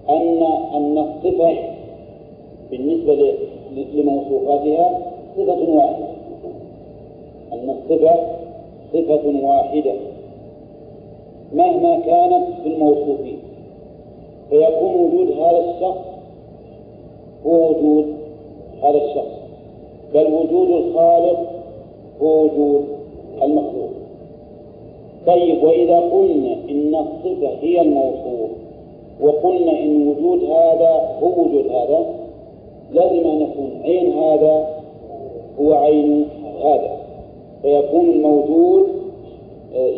أن 0.09 0.43
أن 0.75 0.99
الصفة 0.99 1.57
بالنسبة 2.71 3.35
لموصوفاتها 3.95 5.01
صفة 5.37 5.71
واحدة. 5.71 6.09
أن 7.53 7.71
الصفة 7.71 8.15
صفة 8.93 9.47
واحدة. 9.47 9.93
مهما 11.53 12.01
كانت 12.01 12.47
في 12.63 12.69
الموصوفين 12.69 13.39
فيكون 14.51 14.95
وجود 14.95 15.31
هذا 15.31 15.59
الشخص 15.71 16.07
هو 17.47 17.71
وجود 17.71 18.07
هذا 18.83 19.05
الشخص. 19.05 19.41
بل 20.15 20.27
وجود 20.33 20.71
الخالق 20.71 21.51
هو 22.23 22.45
وجود 22.45 22.85
المخلوق. 23.43 23.91
طيب 25.27 25.65
وإذا 25.65 26.01
قلنا 26.01 26.53
إن 26.71 26.95
الصفة 26.95 27.49
هي 27.63 27.81
الموصوف 27.81 28.51
وقلنا 29.21 29.79
إن 29.79 30.09
وجود 30.09 30.45
هذا 30.45 31.19
هو 31.23 31.43
وجود 31.43 31.67
هذا 31.67 32.20
لازم 32.93 33.29
أن 33.29 33.41
يكون 33.41 33.81
عين 33.85 34.13
هذا 34.13 34.83
هو 35.61 35.73
عين 35.73 36.27
هذا. 36.65 36.97
فيكون 37.63 38.11
الموجود 38.11 38.89
آه، 39.77 39.93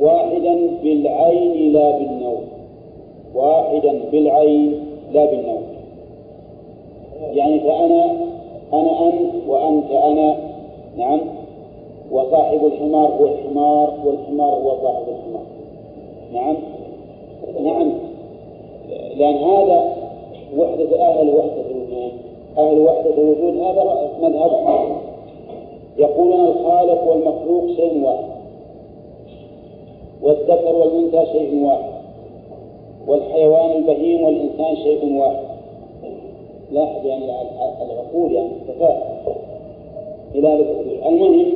واحدا 0.00 0.58
بالعين 0.82 1.72
لا 1.72 1.98
بالنوع 1.98 2.40
واحدا 3.34 4.00
بالعين 4.12 4.74
لا 5.12 5.24
بالنوع 5.24 5.58
يعني 7.32 7.60
فأنا 7.60 8.04
أنا 8.72 9.08
أنت 9.08 9.48
وأنت 9.48 9.90
أنا. 9.90 10.36
نعم. 10.96 11.20
وصاحب 12.12 12.66
الحمار 12.66 13.08
هو 13.08 13.26
الحمار 13.26 13.94
والحمار 14.04 14.54
هو 14.54 14.76
صاحب 14.82 15.04
الحمار. 15.08 15.42
نعم. 16.32 16.56
نعم. 17.64 17.92
لأن 19.16 19.34
هذا 19.34 19.96
وحدة 20.56 21.02
أهل 21.08 21.28
وحدة 21.28 21.70
الوجود 21.70 22.12
أهل 22.58 22.78
وحدة 22.78 23.14
الوجود 23.14 23.60
هذا 23.60 24.10
مذهب 24.22 24.50
يقولون 25.98 26.46
الخالق 26.46 27.08
والمخلوق 27.08 27.66
شيء 27.76 28.04
واحد 28.04 28.24
والذكر 30.22 30.74
والأنثى 30.74 31.32
شيء 31.32 31.64
واحد 31.64 31.98
والحيوان 33.06 33.70
البهيم 33.70 34.24
والإنسان 34.24 34.76
شيء 34.76 35.18
واحد. 35.18 35.48
لاحظ 36.72 37.06
يعني 37.06 37.24
العقول 37.82 38.32
يعني 38.32 38.48
تفاهم 38.68 39.02
إلى 40.34 40.54
المهم 41.06 41.52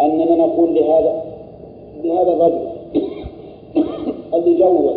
أننا 0.00 0.36
نقول 0.36 0.74
لهذا 0.74 1.22
لهذا 2.04 2.32
الرجل 2.32 2.68
الذي 4.34 4.54
جوز 4.54 4.94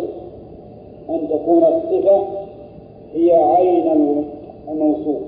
أن 1.10 1.28
تكون 1.28 1.64
الصفة 1.64 2.22
هي 3.14 3.32
عين 3.32 4.24
الموصوف. 4.68 5.22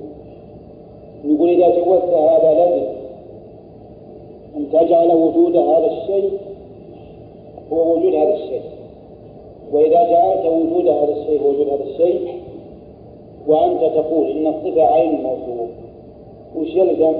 نقول 1.24 1.50
إذا 1.50 1.68
جوزت 1.68 2.14
هذا 2.14 2.54
لازم 2.54 2.86
أن 4.56 4.66
تجعل 4.72 5.12
وجود 5.12 5.56
هذا 5.56 5.86
الشيء 5.86 6.30
هو 7.72 7.96
وجود 7.96 8.14
هذا 8.14 8.34
الشيء. 8.34 8.62
وإذا 9.72 10.10
جعلت 10.10 10.46
وجود 10.46 10.88
هذا 10.88 11.12
الشيء 11.12 11.42
هو 11.42 11.48
وجود 11.48 11.68
هذا 11.68 11.84
الشيء 11.84 12.20
وأنت 13.46 13.80
تقول 13.80 14.30
إن 14.30 14.46
الصفة 14.46 14.82
عين 14.82 15.14
الموصوف 15.14 15.68
وش 16.56 16.68
يلزم؟ 16.68 17.14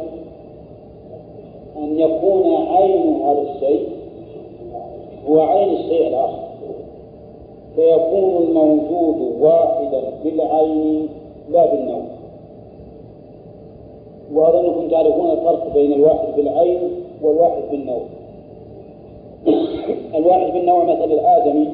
أن 1.77 1.99
يكون 1.99 2.55
عين 2.67 3.23
هذا 3.23 3.43
الشيء 3.55 3.89
هو 5.29 5.41
عين 5.41 5.69
الشيء 5.69 6.09
الآخر. 6.09 6.47
فيكون 7.77 8.43
الموجود 8.43 9.41
واحدا 9.41 10.03
بالعين. 10.25 11.09
لا 11.51 11.75
بالنوع 11.75 12.03
وأظنكم 14.33 14.89
تعرفون 14.89 15.31
الفرق 15.31 15.75
بين 15.75 15.93
الواحد 15.93 16.29
بالعين 16.37 16.79
والواحد 17.23 17.63
بالنوع 17.71 18.01
الواحد 20.19 20.53
بالنوع 20.53 20.85
مثل 20.85 21.13
الآدمي 21.13 21.69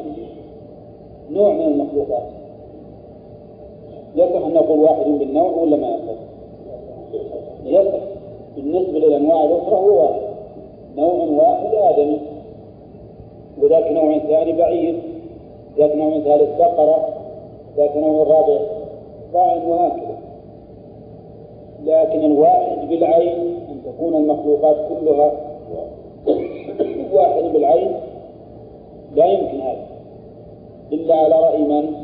نوع 1.32 1.52
من 1.52 1.62
المخلوقات. 1.62 2.28
يصح 4.16 4.46
أن 4.46 4.54
نقول 4.54 4.80
واحد 4.80 5.06
بالنوع 5.06 5.50
ولا 5.50 5.76
ما 5.76 5.88
يصح؟ 5.88 6.20
يصح. 7.64 8.04
بالنسبة 8.56 8.98
للأنواع 8.98 9.44
الأخرى 9.44 9.74
هو 9.74 10.02
واحد. 10.02 10.20
نوع 10.96 11.12
واحد 11.12 11.74
آدمي. 11.74 12.18
وذاك 13.62 13.92
نوع 13.92 14.18
ثاني 14.18 14.52
بعيد. 14.52 14.98
ذاك 15.78 15.96
نوع 15.96 16.18
ثالث 16.18 16.58
بقرة. 16.58 17.08
ذاك 17.76 17.96
نوع 17.96 18.22
رابع 18.22 18.58
ضاعن 19.33 19.66
وهكذا 19.66 20.18
لكن 21.85 22.24
الواحد 22.24 22.89
بالعين 22.89 23.39
أن 23.70 23.83
تكون 23.85 24.14
المخلوقات 24.16 24.76
كلها 24.89 25.33
واحد 27.12 27.43
بالعين 27.53 27.93
لا 29.16 29.26
يمكن 29.26 29.61
هذا. 29.61 29.87
إلا 30.93 31.14
على 31.14 31.35
رأي 31.35 31.59
من؟ 31.62 31.95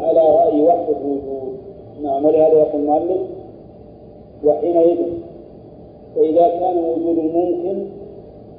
على 0.00 0.20
رأي 0.20 0.62
وحدة. 0.62 0.96
الوجود 1.04 1.56
نعم 2.02 2.24
ولهذا 2.24 2.52
يقول 2.58 2.80
المؤلف 2.80 3.20
وحينئذ 4.44 4.98
فإذا 6.16 6.48
كان 6.48 6.78
وجود 6.78 7.18
الممكن 7.18 7.86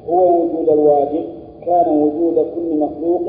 هو 0.09 0.41
وجود 0.41 0.69
الواجب 0.69 1.23
كان 1.65 1.89
وجود 2.01 2.35
كل 2.55 2.79
مخلوق 2.79 3.21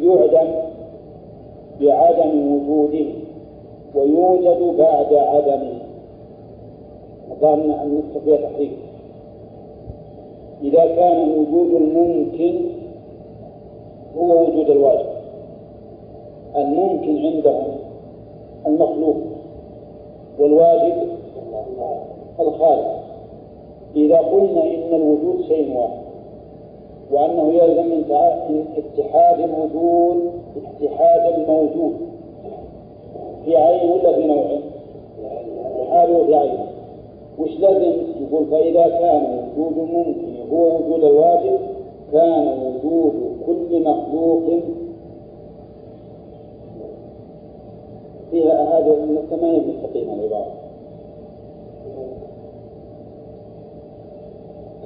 يعدم 0.00 0.71
بعدم 1.82 2.52
وجوده 2.52 3.06
ويوجد 3.94 4.76
بعد 4.78 5.14
عدمه 5.14 5.78
الظاهر 7.30 7.54
أن 7.54 8.02
فيها 8.24 8.36
تحريف. 8.36 8.72
إذا 10.62 10.86
كان 10.86 11.30
وجود 11.30 11.74
الممكن 11.74 12.60
هو 14.18 14.42
وجود 14.42 14.70
الواجب. 14.70 15.06
الممكن 16.56 17.26
عندهم 17.26 17.76
المخلوق 18.66 19.16
والواجب 20.38 20.94
الخالق. 22.40 23.02
إذا 23.96 24.18
قلنا 24.18 24.62
إن 24.62 24.94
الوجود 24.94 25.42
شيء 25.48 25.76
واحد 25.76 26.02
وأنه 27.12 27.52
يلزم 27.52 27.92
من 28.50 28.64
اتحاد 28.76 29.40
الوجود 29.40 30.31
اتحاد 30.56 31.38
الموجود 31.38 31.94
في 33.44 33.56
عين 33.56 33.90
ولا 33.90 34.12
في 34.14 34.26
نوع؟ 34.26 34.44
حاله 35.90 36.24
في 36.26 36.34
عين. 36.34 36.58
وش 37.38 37.50
لازم؟ 37.60 37.92
يقول 38.20 38.46
فإذا 38.46 38.88
كان 38.88 39.48
وجود 39.58 39.88
ممكن 39.88 40.50
هو 40.52 40.76
وجود 40.76 41.04
الواجب 41.04 41.58
كان 42.12 42.48
وجود 42.48 43.12
كل 43.46 43.82
مخلوق 43.82 44.42
فيها 48.30 48.78
هذا 48.78 48.90
الثمانية 48.92 49.60
مستقيمة 49.60 50.14
العبارة. 50.14 50.52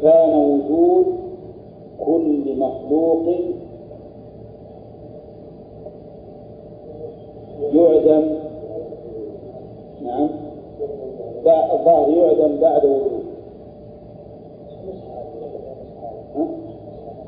كان 0.03 0.35
وجود 0.35 1.07
كل 2.07 2.59
مخلوق 2.59 3.23
يعدم 7.75 8.37
نعم 10.03 10.29
الظاهر 11.47 12.09
يعدم 12.09 12.61
بعد 12.61 12.85
وجود 12.85 13.27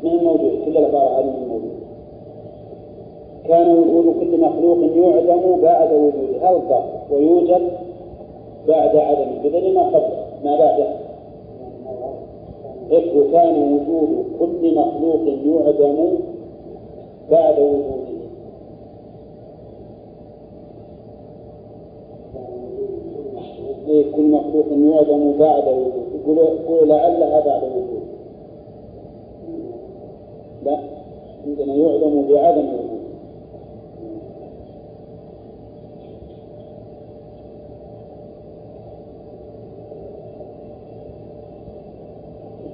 من 0.03 0.25
موجود 0.25 0.65
كل 0.65 0.79
العبارة 0.79 1.19
هذه 1.19 1.25
من 1.25 1.49
موجود 1.49 1.79
كان 3.49 3.71
وجود 3.71 4.21
كل 4.21 4.41
مخلوق 4.41 4.79
يعدم 4.79 5.61
بعد 5.61 5.93
وجوده 5.93 6.49
هذا 6.49 6.57
الظاهر 6.57 7.01
ويوجد 7.11 7.63
بعد 8.69 8.97
عدمه 8.97 9.43
بدل 9.45 9.75
ما 9.75 9.83
قبله 9.83 10.25
ما 10.45 10.59
بعده. 10.59 10.89
إذ 12.91 13.33
كان 13.33 13.73
وجود 13.73 14.25
كل 14.39 14.75
مخلوق 14.75 15.21
يعدم 15.45 16.19
بعد 17.31 17.59
وجوده. 17.59 18.08
كل 23.89 24.31
مخلوق 24.31 24.67
يعدم 24.71 25.39
بعد 25.39 25.65
وجوده. 25.69 26.43
يقول 26.65 26.89
لعلها 26.89 27.41
بعد 27.41 27.63
وجوده. 27.63 28.09
لا 30.65 30.79
عندنا 31.47 31.75
يعدم 31.75 32.23
بعدم 32.33 32.69
وجوده. 32.69 32.99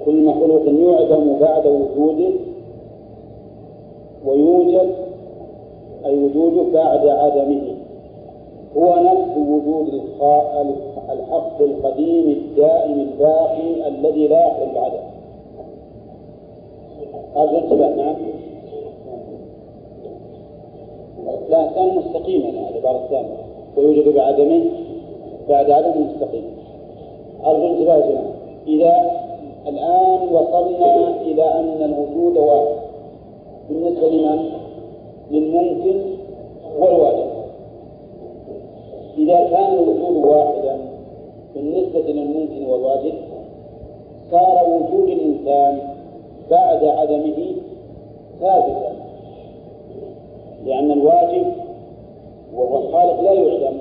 كل 0.05 0.25
مخلوق 0.25 0.63
يعدم 0.63 1.39
بعد 1.39 1.67
وجوده. 1.67 2.31
ويوجد 4.27 4.91
أي 6.05 6.25
وجوده 6.25 6.73
بعد 6.73 7.07
عدمه. 7.07 7.74
هو 8.77 8.95
نفس 8.95 9.37
وجود 9.37 9.95
الحق 11.11 11.61
القديم 11.61 12.31
الدائم 12.31 13.01
الباقي 13.01 13.89
الذي 13.89 14.29
لا 14.29 14.47
يحل 14.47 14.71
العدم 14.71 15.15
هذا 17.37 17.59
انتبه 17.59 17.89
نعم. 17.89 18.17
لا 21.49 21.67
كان 21.67 21.97
مستقيما 21.97 22.49
العبارة 22.49 23.05
الثانية 23.05 23.37
ويوجد 23.77 24.15
بعدمه 24.15 24.65
بعد 25.49 25.71
عدم 25.71 26.07
مستقيم. 26.07 26.45
أرجو 27.45 27.67
انتباه 27.67 27.95
يا 27.95 28.07
جماعة. 28.07 28.35
إذا 28.67 29.11
الآن 29.69 30.35
وصلنا 30.35 31.21
إلى 31.21 31.45
أن 31.45 31.83
الوجود 31.83 32.37
واحد. 32.37 32.77
بالنسبة 33.69 34.09
لمن؟ 34.09 34.51
للممكن 35.31 36.01
والواجب. 36.79 37.34
إذا 39.19 39.51
كان 39.51 39.73
الوجود 39.73 40.25
واحدا 40.25 40.77
بالنسبة 41.55 42.01
للممكن 42.01 42.67
والواجب 42.67 43.15
صار 44.31 44.69
وجود 44.71 45.09
الإنسان 45.09 45.79
بعد 46.51 46.85
عدمه 46.85 47.55
ثابتا 48.41 48.93
لأن 50.65 50.91
الواجب 50.91 51.47
وهو 52.55 52.79
الخالق 52.79 53.21
لا 53.21 53.33
يعدم 53.33 53.77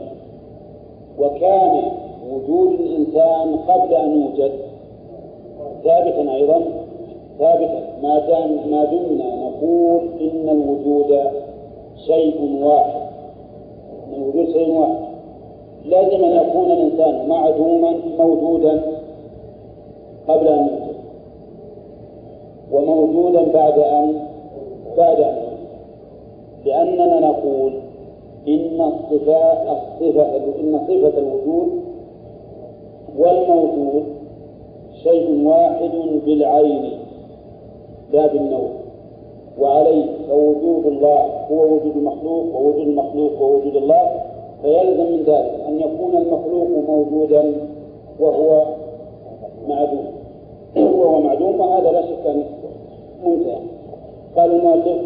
وكان 1.19 1.81
وجود 2.31 2.79
الإنسان 2.79 3.55
قبل 3.55 3.93
أن 3.93 4.21
يوجد 4.21 4.51
ثابتا 5.83 6.33
أيضا 6.33 6.61
ثابتا. 7.39 7.83
ما 8.03 8.19
دام 8.19 8.71
ما 8.71 8.85
دمنا 8.85 9.35
نقول 9.35 10.01
إن 10.21 10.49
الوجود 10.49 11.19
شيء 12.05 12.59
واحد 12.63 13.01
إن 14.07 14.13
الوجود 14.13 14.53
شيء 14.53 14.69
واحد. 14.71 15.02
لازم 15.85 16.23
أن 16.25 16.31
يكون 16.47 16.71
الإنسان 16.71 17.27
معدوما 17.29 17.93
موجودا 18.19 18.81
قبل 20.27 20.47
أن 20.47 20.59
يوجد 20.67 20.93
وموجودا 22.71 23.51
بعد 23.53 23.79
أن 23.79 24.19
بعد 24.97 25.19
أن 25.19 25.35
لأننا 26.65 27.19
نقول 27.19 27.73
إن 28.47 28.81
الصفات 28.81 29.67
الصفة 29.67 30.35
إن 30.59 30.79
صفة 30.87 31.17
الوجود 31.19 31.69
والموجود 33.17 34.03
شيء 35.03 35.45
واحد 35.47 35.91
بالعين 36.25 36.89
لا 38.13 38.27
بالنوع 38.27 38.69
وعليه 39.59 40.05
فوجود 40.29 40.85
الله 40.85 41.45
هو 41.51 41.63
وجود 41.73 41.95
المخلوق 41.97 42.55
ووجود 42.55 42.87
المخلوق 42.87 43.41
ووجود 43.41 43.75
الله. 43.75 44.22
فيلزم 44.63 45.11
من 45.11 45.23
ذلك 45.27 45.63
أن 45.67 45.79
يكون 45.79 46.17
المخلوق 46.17 46.67
موجودا 46.87 47.53
وهو 48.19 48.65
معدوم. 49.67 50.05
وهو 50.75 51.21
معدوم 51.21 51.57
فهذا 51.57 51.91
لا 51.91 52.01
شك 52.01 52.27
أن 52.27 52.43
منتهى. 53.25 53.57
قال 54.35 54.51
المؤلف 54.51 55.01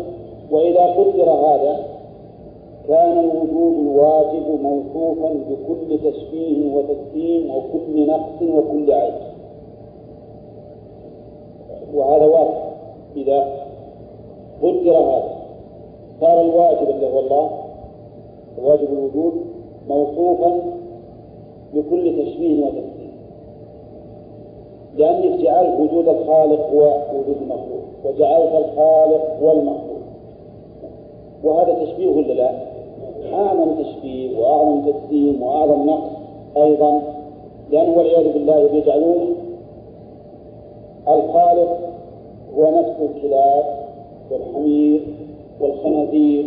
وإذا 0.52 0.86
قدر 0.86 1.30
هذا 1.30 1.80
كان 2.88 3.18
الوجود 3.18 3.74
الواجب 3.74 4.62
موصوفا 4.62 5.30
بكل 5.50 6.00
تشبيه 6.12 6.76
وتسليم 6.76 7.52
وكل 7.56 8.08
نقص 8.08 8.42
وكل 8.42 8.92
عيب. 8.92 9.14
وهذا 11.94 12.26
واضح. 12.26 12.64
إذا 13.16 13.48
قدر 14.62 14.98
هذا 14.98 15.38
صار 16.22 16.42
الواجب 16.42 16.90
الذي 16.90 17.14
هو 17.14 17.20
الله 17.20 17.67
واجب 18.64 18.88
الوجود 18.94 19.34
موصوفا 19.90 20.60
بكل 21.74 22.24
تشبيه 22.26 22.66
وتسليم 22.66 23.12
لأنك 24.98 25.40
جعلت 25.40 25.80
وجود 25.80 26.08
الخالق 26.08 26.70
هو 26.70 26.98
وجود 27.14 27.38
المخلوق 27.42 27.84
وجعلت 28.06 28.52
الخالق 28.66 29.38
هو 29.42 29.52
المخلوق 29.52 29.98
وهذا 31.44 31.84
تشبيه 31.86 32.08
ولا 32.08 32.34
لا؟ 32.34 32.52
أعظم 33.34 33.84
تشبيه 33.84 34.40
وأعظم 34.40 34.92
تسليم 34.92 35.44
وأعظم 35.44 35.86
نقص 35.86 36.10
أيضا 36.58 37.02
لأنه 37.72 37.98
والعياذ 37.98 38.34
بالله 38.34 38.60
يجعلون 38.74 39.36
الخالق 41.08 41.78
هو 42.58 42.80
نفس 42.80 42.96
الكلاب 43.02 43.64
والحمير 44.32 45.02
والخنازير 45.62 46.46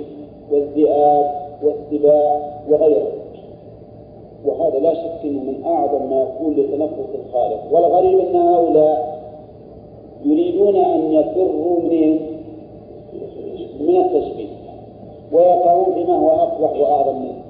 والذئاب 0.53 1.40
والسباع 1.65 2.41
وغيره. 2.71 3.13
وهذا 4.45 4.79
لا 4.79 4.95
شك 4.95 5.25
إنه 5.25 5.43
من 5.43 5.65
أعظم 5.67 6.11
ما 6.11 6.23
يكون 6.23 6.55
لتنفس 6.55 7.09
الخالق. 7.15 7.73
والغريب 7.73 8.19
أن 8.19 8.37
هؤلاء 8.37 9.21
يريدون 10.25 10.77
أن 10.77 11.13
يفروا 11.13 11.81
من 11.81 12.21
من 13.81 13.97
التشبيه 13.97 14.49
ويقعون 15.33 15.95
بما 15.95 16.19
هو 16.19 16.31
اقبح 16.31 16.81
وأعظم 16.81 17.19
منه. 17.19 17.41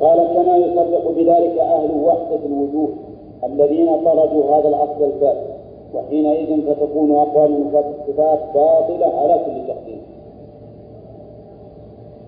قال 0.00 0.18
كما 0.34 0.56
يصدق 0.56 1.10
بذلك 1.10 1.58
أهل 1.58 1.90
وحدة 2.04 2.46
الوجود 2.46 2.96
الذين 3.44 4.04
طردوا 4.04 4.56
هذا 4.56 4.68
الأصل 4.68 5.04
الفاسد 5.04 5.56
وحينئذ 5.94 6.62
فتكون 6.66 7.16
أقوال 7.16 7.66
الصفات 7.74 8.38
باطلة 8.54 9.06
على 9.06 9.40
كل 9.46 9.66
تقدير 9.66 9.75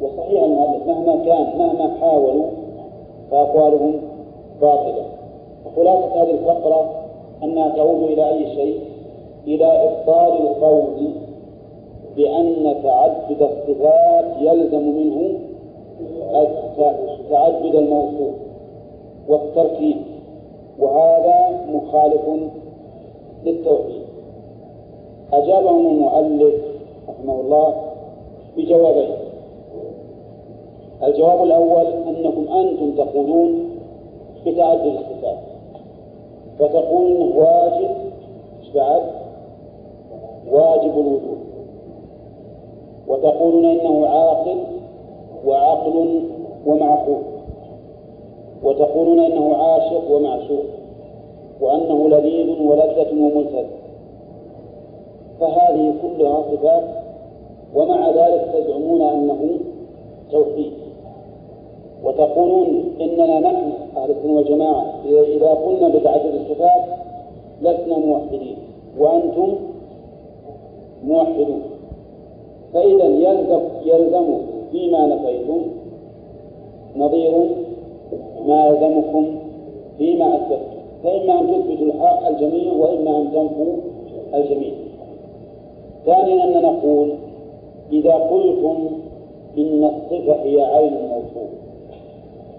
وصحيح 0.03 0.43
المؤلف 0.43 0.87
مهما 0.87 1.25
كان 1.25 1.59
مهما 1.59 1.95
حاولوا 2.01 2.47
فأقوالهم 3.31 4.01
باطلة. 4.61 5.05
وخلاصة 5.67 6.23
هذه 6.23 6.31
الفقرة 6.31 6.91
أنها 7.43 7.77
تعود 7.77 8.03
إلى 8.03 8.29
أي 8.29 8.55
شيء؟ 8.55 8.81
إلى 9.47 9.67
إبطال 9.67 10.33
القول 10.47 11.11
بأن 12.17 12.75
تعدد 12.83 13.43
الصفات 13.43 14.25
يلزم 14.41 14.83
منه 14.83 15.39
تعدد 17.31 17.75
الموصوف 17.75 18.35
والتركيب. 19.29 19.97
وهذا 20.79 21.61
مخالف 21.73 22.23
للتوحيد. 23.45 24.03
أجابهم 25.33 25.87
المؤلف 25.87 26.55
رحمه 27.09 27.41
الله 27.41 27.75
بجوابين. 28.57 29.28
الجواب 31.03 31.45
الأول 31.45 31.87
أنكم 31.87 32.53
أنتم 32.53 32.91
تقولون 32.97 33.71
بتعدد 34.47 34.87
الصفات 34.87 35.39
فتقول 36.59 37.13
إنه 37.13 37.37
واجب 37.37 37.91
إيش 38.61 38.71
بعد؟ 38.75 39.03
واجب 40.51 40.93
الوجود. 40.93 41.39
وتقولون 43.09 43.65
إنه 43.65 44.07
عاقل 44.07 44.59
وعقل 45.47 46.21
ومعقول. 46.67 47.23
وتقولون 48.63 49.21
إنه 49.21 49.57
عاشق 49.57 50.11
ومعشوق 50.11 50.65
وأنه 51.61 52.09
لذيذ 52.09 52.63
ولذة 52.63 53.13
وملتذ 53.13 53.67
فهذه 55.41 55.95
كلها 56.03 56.43
صفات 56.43 56.85
ومع 57.75 58.11
ذلك 58.11 58.49
تزعمون 58.55 59.03
أنه 59.03 59.59
توحيد. 60.31 60.73
وتقولون 62.09 62.85
إننا 63.01 63.41
نحن 63.41 63.73
أهل 63.97 64.11
السنة 64.11 64.37
والجماعة. 64.37 64.95
إذا 65.07 65.49
قلنا 65.49 65.89
بتعدد 65.89 66.35
الصفات 66.35 66.85
لسنا 67.63 67.99
موحدين. 67.99 68.57
وأنتم 68.99 69.55
موحدون. 71.05 71.63
فإذا 72.73 73.05
يلزم 73.05 73.61
يلزم 73.85 74.39
فيما 74.73 75.07
نفيتم 75.07 75.61
نظير 76.97 77.33
ما 78.47 78.67
يلزمكم 78.67 79.27
فيما 79.99 80.37
أثبتم 80.37 80.79
فإما 81.05 81.41
أن 81.41 81.47
تثبتوا 81.47 81.87
الحق 81.87 82.29
الجميع 82.29 82.73
وإما 82.73 83.19
أن 83.19 83.33
تنفوا 83.33 83.75
الجميع. 84.35 84.73
ثانيا 86.07 86.45
أن 86.45 86.63
نقول 86.63 87.13
إذا 87.93 88.15
قلتم 88.15 88.77
إن 89.59 89.85
الصفة 89.85 90.43
هي 90.43 90.63
عين 90.63 90.93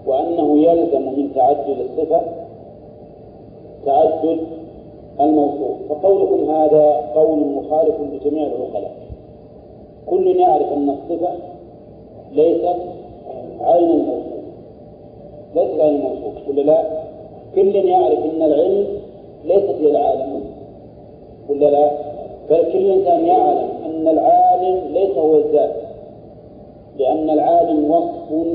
وأنه 0.06 0.58
يلزم 0.58 1.02
من 1.02 1.32
تعدد 1.34 1.76
الصفة 1.90 2.20
تعدد 3.86 4.38
الموصوف. 5.20 5.76
فقولكم 5.88 6.50
هذا 6.50 7.10
قول 7.14 7.38
مخالف 7.38 7.94
لجميع 8.00 8.46
العقلاء. 8.46 8.92
كل 10.06 10.36
يعرف 10.36 10.72
أن 10.72 10.90
الصفة 10.90 11.32
ليست 12.32 12.76
عين 13.60 13.90
الموصوف. 13.90 14.40
ليست 15.54 15.80
عين 15.80 15.94
الموصوف. 15.94 16.48
ولا 16.48 16.62
لا؟ 16.62 16.84
كل 17.54 17.76
يعرف 17.76 18.18
أن 18.18 18.42
العلم 18.42 18.86
ليست 19.44 19.74
هي 19.80 19.90
العالم. 19.90 20.40
ولا 21.48 21.70
لا؟ 21.70 21.90
بل 22.50 22.72
كل 22.72 22.90
إنسان 22.90 23.26
يعلم 23.26 23.68
أن 23.86 24.08
العالم 24.08 24.80
ليس 24.92 25.18
هو 25.18 25.34
الذات. 25.36 25.76
لأن 26.98 27.30
العالم 27.30 27.90
وصف 27.90 28.46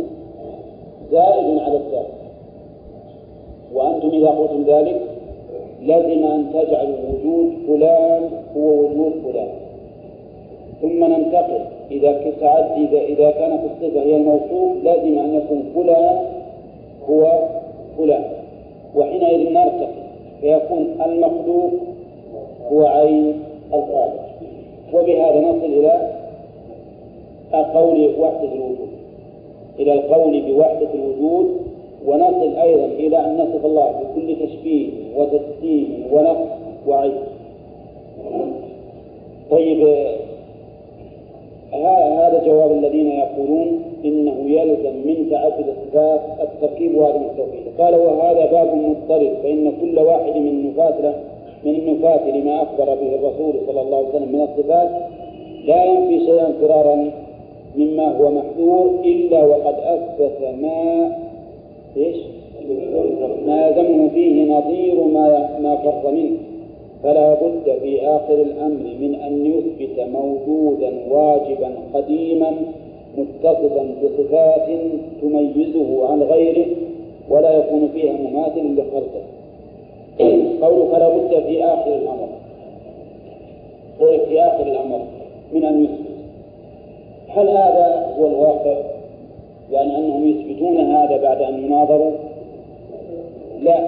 زائد 1.11 1.59
على 1.59 1.77
الذات 1.77 2.07
وأنتم 3.73 4.09
إذا 4.09 4.29
قلتم 4.29 4.63
ذلك 4.67 5.01
لازم 5.81 6.25
أن 6.25 6.45
تجعلوا 6.53 6.95
وجود 7.09 7.53
فلان 7.67 8.29
هو 8.57 8.61
وجود 8.61 9.13
فلان. 9.23 9.47
ثم 10.81 11.05
ننتقل. 11.05 11.65
إذا 11.91 12.31
تعد 12.41 12.71
إذا 12.71 12.99
إذا 12.99 13.31
كانت 13.31 13.61
الصفة 13.63 14.01
هي 14.01 14.15
الموصوف 14.15 14.83
لازم 14.83 15.19
أن 15.19 15.35
يكون 15.35 15.63
فلان 15.75 16.17
هو 17.09 17.47
فلان. 17.97 18.23
وحينئذ 18.95 19.53
نرتقي. 19.53 20.05
فيكون 20.41 20.95
المخلوق 21.05 21.71
هو 22.71 22.85
عين 22.85 23.43
الخالق. 23.73 24.25
وبهذا 24.93 25.39
نصل 25.39 25.65
إلى 25.65 26.11
قول 27.51 28.13
وحدة 28.19 28.53
الوجود. 28.53 28.94
إلى 29.79 29.93
القول 29.93 30.41
بوحدة 30.41 30.87
الوجود 30.93 31.57
ونصل 32.07 32.55
أيضا 32.57 32.85
إلى 32.85 33.17
أن 33.17 33.37
نصف 33.37 33.65
الله 33.65 33.91
بكل 33.91 34.35
تشبيه 34.45 34.89
وتسليم 35.17 36.03
ونقص 36.11 36.47
وعيب. 36.87 37.13
طيب 39.51 39.87
هذا 41.73 42.41
جواب 42.45 42.71
الذين 42.71 43.11
يقولون 43.11 43.81
إنه 44.05 44.35
يلزم 44.47 44.95
من 45.05 45.27
تعدد 45.31 45.65
الصفات 45.67 46.21
التركيب 46.41 46.97
وعدم 46.97 47.21
التوحيد. 47.21 47.65
قال 47.79 47.95
وهذا 47.95 48.45
باب 48.51 48.75
مضطرب 48.75 49.33
فإن 49.43 49.71
كل 49.81 49.99
واحد 49.99 50.35
من 50.37 50.47
النفاة 50.47 51.13
من 51.65 51.75
النفاة 51.75 52.29
لما 52.29 52.61
أخبر 52.61 52.85
به 52.85 53.15
الرسول 53.15 53.53
صلى 53.67 53.81
الله 53.81 53.97
عليه 53.97 54.07
وسلم 54.07 54.31
من 54.31 54.41
الصفات 54.41 54.89
لا 55.65 55.85
ينفي 55.85 56.25
شيئا 56.25 56.53
فرارا 56.61 57.11
مما 57.77 58.17
هو 58.17 58.31
محذور 58.31 59.01
إلا 59.05 59.43
وقد 59.43 59.75
أثبت 59.79 60.55
ما 60.61 61.11
إيش؟ 61.97 62.17
ما 63.45 63.67
يلزمه 63.67 64.09
فيه 64.09 64.53
نظير 64.53 65.03
ما 65.03 65.59
ما 65.59 65.75
فر 65.75 66.11
منه. 66.11 66.37
فلا 67.03 67.33
بد 67.33 67.77
في 67.81 68.01
آخر 68.07 68.33
الأمر 68.33 68.85
من 69.01 69.15
أن 69.15 69.45
يثبت 69.45 70.07
موجودا 70.13 70.91
واجبا 71.09 71.71
قديما 71.93 72.51
متصفا 73.17 73.87
بصفات 74.03 74.67
تميزه 75.21 76.07
عن 76.07 76.23
غيره 76.23 76.65
ولا 77.29 77.57
يكون 77.57 77.89
فيها 77.93 78.13
مماثل 78.13 78.75
لخلقه. 78.75 79.23
قوله 80.61 80.91
فلا 80.91 81.09
بد 81.09 81.43
في 81.47 81.63
آخر 81.63 81.95
الأمر 81.95 82.27
قول 83.99 84.19
في 84.19 84.41
آخر 84.41 84.67
الأمر 84.67 84.99
من 85.53 85.65
أن 85.65 85.83
يثبت. 85.83 86.04
هل 87.35 87.49
هذا 87.49 88.15
هو 88.17 88.27
الواقع؟ 88.27 88.77
يعني 89.71 89.97
أنهم 89.97 90.27
يثبتون 90.27 90.77
هذا 90.77 91.17
بعد 91.17 91.41
أن 91.41 91.65
يناظروا؟ 91.65 92.11
لا. 93.61 93.87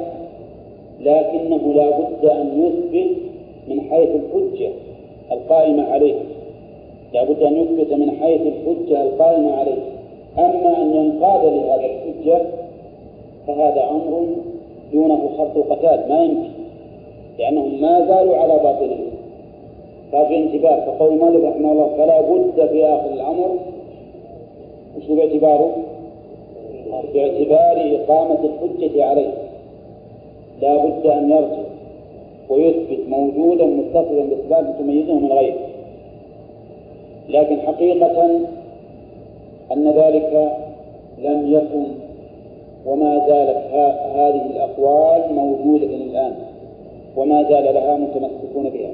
لكنه 0.99 1.73
لا 1.73 1.89
بد 1.89 2.25
أن 2.25 2.63
يثبت 2.63 3.17
من 3.67 3.81
حيث 3.81 4.09
الحجة 4.09 4.69
القائمة 5.31 5.83
عليه. 5.83 6.15
لا 7.13 7.23
بد 7.23 7.43
أن 7.43 7.55
يثبت 7.55 7.93
من 7.93 8.11
حيث 8.11 8.41
الحجة 8.41 9.01
القائمة 9.01 9.53
عليه. 9.53 9.81
أما 10.37 10.81
أن 10.81 10.95
ينقاد 10.95 11.45
لهذا 11.45 11.85
الحجة 11.85 12.41
فهذا 13.47 13.89
أمر 13.89 14.27
دونه 14.93 15.29
خط 15.37 15.71
قتال 15.71 16.09
ما 16.09 16.23
يمكن. 16.23 16.49
لأنهم 17.39 17.81
ما 17.81 18.05
زالوا 18.05 18.37
على 18.37 18.53
باطلهم 18.53 19.06
ففي 20.11 20.37
انتباه 20.37 20.85
فقول 20.85 21.19
مالك 21.19 21.43
رحمه 21.43 21.71
الله 21.71 21.89
فلا 21.97 22.21
بد 22.21 22.67
في 22.69 22.85
آخر 22.85 23.13
الأمر 23.13 23.59
وش 24.97 25.07
باعتباره؟ 25.07 25.75
باعتبار 27.13 27.95
إقامة 27.95 28.39
الحجة 28.43 29.05
عليه 29.05 29.33
لا 30.61 30.85
بد 30.85 31.05
أن 31.05 31.31
يرجع 31.31 31.67
ويثبت 32.49 32.99
موجودا 33.09 33.65
متصلا 33.65 34.25
بصفات 34.25 34.65
تميزه 34.79 35.13
من 35.13 35.31
غيره 35.31 35.59
لكن 37.29 37.59
حقيقة 37.59 38.29
أن 39.71 39.91
ذلك 39.91 40.57
لم 41.23 41.53
يكن 41.53 41.83
وما 42.85 43.27
زالت 43.27 43.57
هذه 44.15 44.45
الأقوال 44.45 45.33
موجودة 45.33 45.85
الآن 45.85 46.33
وما 47.17 47.43
زال 47.43 47.73
لها 47.73 47.97
متمسكون 47.97 48.69
بها 48.69 48.89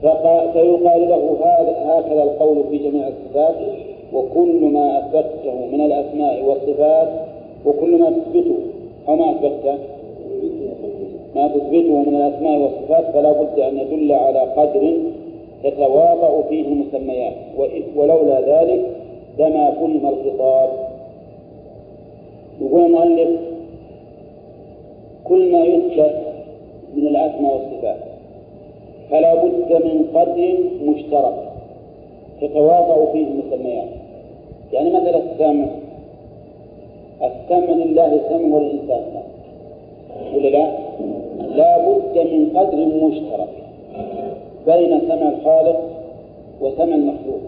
فيقال 0.00 1.08
له 1.08 1.36
هذا 1.44 1.76
هكذا 1.84 2.22
القول 2.22 2.64
في 2.70 2.78
جميع 2.78 3.08
الصفات 3.08 3.54
وكل 4.12 4.64
ما 4.64 4.98
أثبته 4.98 5.66
من 5.72 5.80
الأسماء 5.80 6.44
والصفات 6.44 7.08
وكل 7.64 7.98
ما 7.98 8.10
تثبته 8.10 8.56
أو 9.08 9.16
ما 9.16 9.30
أثبته؟ 9.30 9.78
ما 11.34 11.48
تثبته 11.48 12.02
من 12.02 12.16
الأسماء 12.16 12.58
والصفات 12.58 13.14
فلا 13.14 13.32
بد 13.32 13.58
أن 13.58 13.78
يدل 13.78 14.12
على 14.12 14.40
قدر 14.40 14.96
تتواطأ 15.64 16.42
فيه 16.48 16.66
المسميات. 16.66 17.34
ولولا 17.96 18.40
ذلك 18.40 18.80
لما 19.38 19.70
فهم 19.70 20.08
الخطاب. 20.08 20.70
يقول 22.60 22.84
المؤلف 22.84 23.40
كل 25.24 25.52
ما 25.52 25.64
يثبت 25.64 26.16
من 26.96 27.06
الأسماء 27.06 27.52
والصفات. 27.52 28.15
فلا 29.10 29.34
بد 29.34 29.84
من 29.84 30.06
قدر 30.14 30.54
مشترك 30.84 31.52
تتواطأ 32.40 33.12
فيه 33.12 33.26
المسميات. 33.26 33.88
يعني 34.72 34.90
مثلا 34.90 35.16
السمع 35.16 35.66
السمع 37.22 37.74
لله 37.74 38.20
سمع 38.28 38.56
وللإنسان 38.56 39.02
ولا 40.34 40.48
لا؟ 40.48 40.66
لا 41.56 41.78
بد 41.78 42.18
من 42.18 42.50
قدر 42.58 43.06
مشترك 43.06 43.48
بين 44.66 45.00
سمع 45.08 45.28
الخالق 45.28 45.80
وسمع 46.60 46.94
المخلوق. 46.94 47.40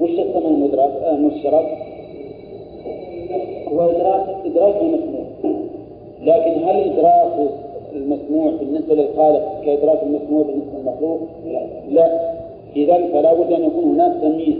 وش 0.00 0.10
السمع 0.10 0.48
المدرك؟ 0.48 0.90
المشترك؟ 1.12 1.78
هو 3.72 3.90
إدراك 3.90 4.26
إدراك 4.46 4.74
المسموع 4.82 5.24
لكن 6.22 6.64
هل 6.64 6.92
إدراك 6.92 7.50
المسموع 7.96 8.50
بالنسبة 8.60 8.94
للخالق 8.94 9.60
كإدراك 9.64 10.02
المسموع 10.02 10.42
بالنسبة 10.42 10.78
للمخلوق؟ 10.78 11.20
لا. 11.90 12.38
إذا 12.76 12.96
فلا 13.12 13.34
بد 13.34 13.52
أن 13.52 13.64
يكون 13.64 13.84
هناك 13.84 14.12
تمييز 14.22 14.56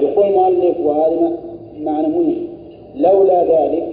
يقول 0.00 0.26
المؤلف 0.26 0.80
وهذا 0.84 1.32
معنى 1.80 2.08
مهم. 2.08 2.34
لولا 2.96 3.44
ذلك 3.44 3.88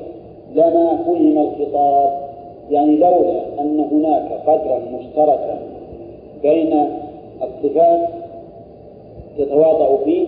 لما 0.56 0.98
فهم 1.06 1.38
الخطاب 1.38 2.30
يعني 2.72 2.96
لولا 2.96 3.42
أن 3.60 3.86
هناك 3.92 4.32
قدرا 4.48 4.82
مشتركا 5.00 5.60
بين 6.42 6.90
الصفات 7.42 8.10
تتواضع 9.38 9.96
فيه 10.06 10.28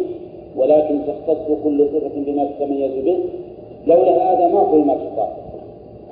ولكن 0.57 0.99
تختص 1.07 1.47
كل 1.63 1.87
صفة 1.93 2.11
بما 2.15 2.45
تتميز 2.45 2.91
به 3.05 3.17
لولا 3.87 4.33
هذا 4.33 4.47
ما 4.47 4.63
فهم 4.63 4.91
الخطاب. 4.91 5.29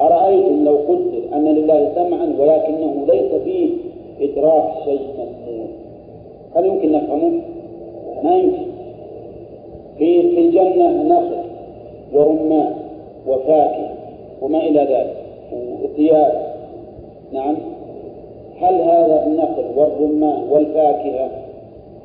أرأيتم 0.01 0.65
لو 0.65 0.75
قدر 0.75 1.21
أن 1.33 1.45
لله 1.47 1.91
سمعا 1.95 2.35
ولكنه 2.39 3.05
ليس 3.07 3.41
فيه 3.43 3.69
إدراك 4.21 4.63
شيء 4.85 4.99
مسموع 5.13 5.65
هل 6.55 6.65
يمكن 6.65 6.91
نفهمه؟ 6.91 7.41
ما 8.23 8.35
يمكن. 8.35 8.69
في 9.97 10.21
في 10.21 10.39
الجنة 10.39 11.03
نخل 11.03 11.37
ورمان 12.13 12.73
وفاكهة 13.27 13.93
وما 14.41 14.57
إلى 14.59 14.79
ذلك 14.79 15.15
وثياب. 15.83 16.53
نعم. 17.31 17.55
هل 18.61 18.81
هذا 18.81 19.23
النخل 19.25 19.63
والرمان 19.75 20.43
والفاكهة 20.51 21.29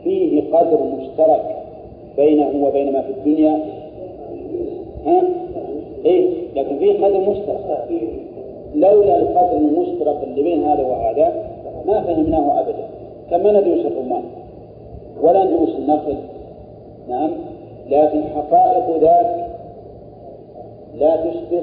فيه 0.05 0.43
قدر 0.53 0.79
مشترك 0.83 1.57
بينه 2.17 2.67
وبين 2.67 2.93
ما 2.93 3.03
في 3.03 3.11
الدنيا؟ 3.11 3.59
ها؟ 5.07 5.23
إيه 6.05 6.31
لكن 6.57 6.79
فيه 6.79 7.05
قدر 7.05 7.21
مشترك. 7.21 7.89
لولا 8.75 9.17
القدر 9.17 9.57
المشترك 9.57 10.17
اللي 10.23 10.43
بين 10.43 10.65
هذا 10.65 10.83
وهذا 10.83 11.33
ما 11.87 12.01
فهمناه 12.01 12.61
أبدا. 12.61 12.89
كما 13.31 13.53
ندري 13.53 13.81
وش 13.81 13.87
الرمان 13.87 14.23
ولا 15.23 15.45
ندري 15.45 15.63
وش 15.63 15.69
النخل 15.69 16.17
نعم. 17.09 17.31
لكن 17.91 18.23
حقائق 18.23 18.97
ذلك 18.97 19.47
لا 20.99 21.17
تشبه 21.17 21.63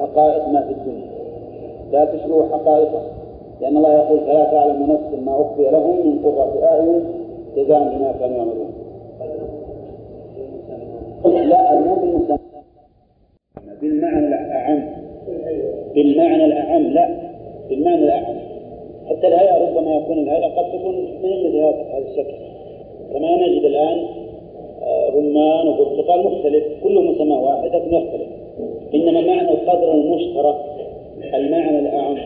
حقائق 0.00 0.48
ما 0.48 0.60
في 0.60 0.72
الدنيا. 0.72 1.10
لا 1.92 2.04
تشبه 2.04 2.48
حقائقه. 2.52 3.02
لأن 3.60 3.76
الله 3.76 3.94
يقول 3.94 4.20
فلا 4.20 4.44
تعلم 4.44 4.82
نفس 4.82 5.24
ما 5.26 5.40
أخفي 5.40 5.70
لهم 5.70 6.06
من 6.06 6.18
قرة 6.24 6.64
أعين 6.64 7.04
جزاء 7.56 7.78
بما 7.78 8.14
كانوا 8.20 8.36
يعملون. 8.36 8.72
لا 11.48 11.80
بالمسمى 11.80 12.43
بالمعنى 13.84 14.26
الأعم. 14.28 14.88
بالمعنى 15.94 16.44
الأعم 16.44 16.82
لا. 16.82 17.08
بالمعنى 17.68 18.04
الأعم. 18.04 18.36
حتى 19.06 19.26
الهيئة 19.26 19.58
ربما 19.58 19.96
يكون 19.96 20.18
الهيئة 20.18 20.46
قد 20.46 20.72
تكون 20.72 20.94
من 20.94 21.46
مثل 21.46 21.56
هذا 21.56 22.04
الشكل. 22.10 22.34
كما 23.12 23.36
نجد 23.36 23.64
الآن 23.64 24.06
آه، 24.82 25.10
رمان 25.14 25.68
وبرتقال 25.68 26.24
مختلف 26.24 26.64
كله 26.82 27.00
مسمى 27.00 27.36
واحد 27.36 27.64
لكن 27.64 27.94
يختلف. 27.94 28.28
إنما 28.94 29.20
معنى 29.20 29.50
القدر 29.50 29.94
المشترك 29.94 30.56
المعنى 31.34 31.78
الأعم. 31.78 32.16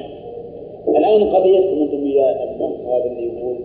الآن 0.89 1.25
قضيتكم 1.25 1.83
أنتم 1.83 2.07
يا 2.07 2.45
البنك 2.45 2.81
هذا 2.87 3.05
اللي 3.05 3.27
يقول 3.27 3.57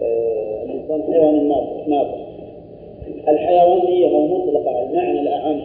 آه، 0.00 0.64
الإنسان 0.64 1.12
حيوان 1.12 1.48
ناطق. 1.86 2.18
الحيوانية 3.28 4.06
المطلقة 4.06 4.82
المعنى 4.82 5.20
الأعم. 5.20 5.60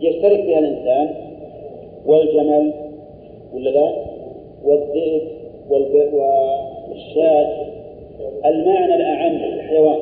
يشترك 0.00 0.40
فيها 0.42 0.58
الإنسان 0.58 1.14
والجمل 2.06 2.72
ولا 3.54 3.70
لا؟ 3.70 3.92
والذئب 4.64 6.14
والشاة. 6.88 7.66
المعنى 8.46 8.94
الأعم 8.94 9.36
الحيوان. 9.36 9.98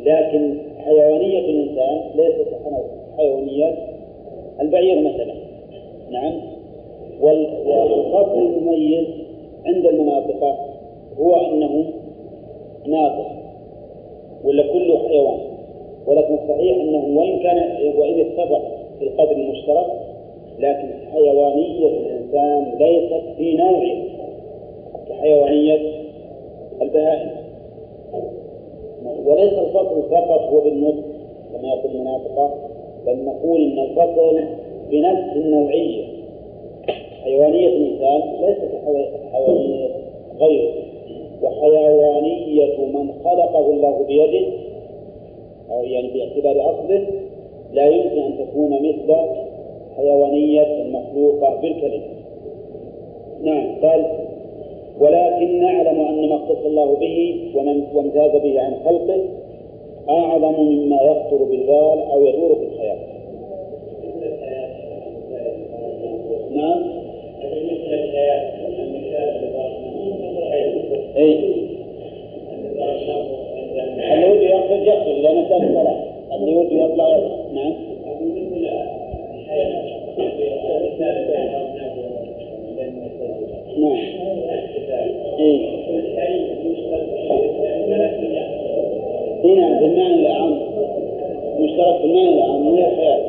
لكن 0.00 0.58
حيوانية 0.78 1.38
الإنسان 1.38 2.00
ليست 2.14 2.48
حيوانية. 3.18 3.74
البعير 4.60 5.00
مثلا. 5.00 5.34
نعم. 6.10 6.40
والفصل 7.20 8.38
المميز 8.38 9.06
عند 9.66 9.86
المناطق 9.86 10.56
هو 11.18 11.34
أنه 11.34 11.84
ناطق. 12.86 13.30
ولا 14.44 14.62
كله 14.62 15.08
حيوان. 15.08 15.53
ولكن 16.06 16.34
الصحيح 16.34 16.76
أنه 16.76 17.18
وإن 17.20 17.38
كان 17.38 17.56
وإن 17.96 18.20
اتفق 18.20 18.62
في 18.98 19.04
القدر 19.04 19.30
المشترك 19.36 19.86
لكن 20.58 20.88
حيوانية 21.12 21.86
الإنسان 21.86 22.74
ليست 22.78 23.22
في 23.36 23.56
نوعه 23.56 23.96
كحيوانية 25.08 25.78
البهائم. 26.82 27.30
وليس 29.26 29.52
الفصل 29.52 30.02
فقط 30.10 30.40
هو 30.40 30.60
بالنطق 30.60 31.04
كما 31.52 31.68
يقول 31.68 31.90
المناطق 31.94 32.54
بل 33.06 33.24
نقول 33.24 33.60
إن 33.60 33.78
الفصل 33.78 34.40
بنفس 34.90 35.36
النوعية. 35.36 36.04
حيوانية 37.24 37.68
الإنسان 37.68 38.22
ليست 38.40 38.70
كحيوانية 38.74 39.88
غيره 40.40 40.72
وحيوانية 41.42 42.76
من 42.86 43.12
خلقه 43.24 43.70
الله 43.70 44.04
بيده 44.08 44.46
أو 45.70 45.84
يعني 45.84 46.08
باعتبار 46.08 46.70
أصله 46.70 47.06
لا 47.72 47.86
يمكن 47.86 48.18
أن 48.18 48.38
تكون 48.38 48.72
مثل 48.72 49.14
حيوانية 49.96 50.82
المخلوقه 50.82 51.60
بالكلمة. 51.60 52.04
نعم 53.42 53.80
قال 53.82 54.04
ولكن 55.00 55.60
نعلم 55.60 56.00
أن 56.00 56.28
ما 56.28 56.36
اختص 56.36 56.66
الله 56.66 56.96
به 56.96 57.40
وامتاز 57.94 58.30
به 58.42 58.60
عن 58.60 58.74
خلقه 58.84 59.20
أعظم 60.08 60.62
مما 60.62 61.02
يخطر 61.02 61.44
بالبال 61.44 62.02
أو 62.12 62.26
يدور 62.26 62.54
في 62.54 62.64
الخيال. 62.64 62.98
نعم. 66.54 67.04
أي 71.16 71.63
اللي 74.12 74.30
وده 74.30 74.46
يخرج 74.46 74.86
يخرج 74.86 75.18
لأنه 75.18 75.48
كان 75.48 75.68
الصلاة 75.68 75.96
اللي 76.36 76.56
وده 76.56 76.84
يطلع 76.84 77.08
يطلع 77.08 77.28
نعم. 77.52 77.74
نعم. 83.78 83.98
اي 85.38 85.74
هنا 89.44 89.80
بالمعنى 89.80 90.14
الأعم 90.14 90.60
مشترك 91.60 92.00
بالمعنى 92.02 92.28
الأعم 92.28 92.72
من 92.72 92.78
الحياة 92.78 93.20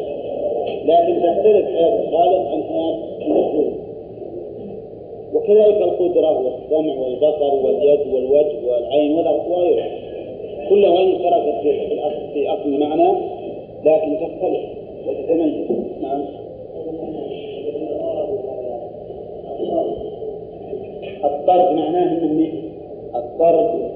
لكن 0.86 1.22
تختلف 1.22 1.66
حياة 1.66 2.00
الخالق 2.04 2.50
عن 2.52 2.64
حياة 2.64 2.98
المخلوق. 3.22 3.74
وكذلك 5.34 5.82
القدرة 5.82 6.40
والسمع 6.46 6.94
والبصر 6.94 7.54
واليد 7.56 8.14
والوجه 8.14 8.68
والعين 8.68 9.18
وغيرها 9.50 9.95
كلها 10.70 10.90
وإن 10.90 11.12
اشتركت 11.12 11.62
في 11.62 11.94
الأصل 11.94 12.34
في 12.34 12.50
أصل 12.50 12.66
المعنى 12.66 13.12
لكن 13.86 14.18
تختلف 14.20 14.62
وتتميز. 15.08 15.66
نعم. 16.02 16.22
الطرد 21.24 21.76
معناه 21.76 22.24
انه 22.24 22.52
الطرد 23.16 23.92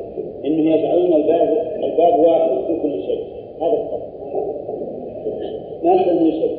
انه 0.46 0.76
يجعلون 0.76 1.14
الباب 1.14 1.78
الباب 1.84 2.20
واحد 2.20 2.50
في 2.68 2.82
كل 2.82 3.04
شيء. 3.04 3.24
هذا 3.62 3.74
الطرد. 3.74 4.10
ما 5.84 6.14
من 6.14 6.32
شيء 6.32 6.58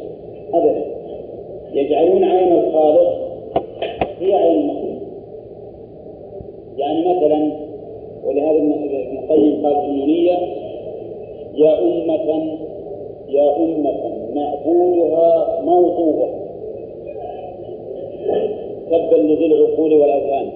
ابدا. 0.55 0.85
يجعلون 1.73 2.25
عين 2.25 2.53
الخالق 2.53 3.31
هي 4.21 4.35
عين 4.35 4.61
المخلوق 4.61 5.01
يعني 6.79 7.01
مثلا 7.01 7.53
ولهذا 8.25 8.57
ابن 8.57 8.73
القيم 9.61 9.67
قال 9.67 9.75
في 9.81 9.87
النونية 9.87 10.39
يا 11.55 11.79
أمة 11.79 12.57
يا 13.29 13.57
أمة 13.57 13.95
معبودها 14.35 15.61
موضوع. 15.65 16.29
تبا 18.91 19.17
لذي 19.17 19.47
العقول 19.47 19.95
والأذهان. 19.95 20.51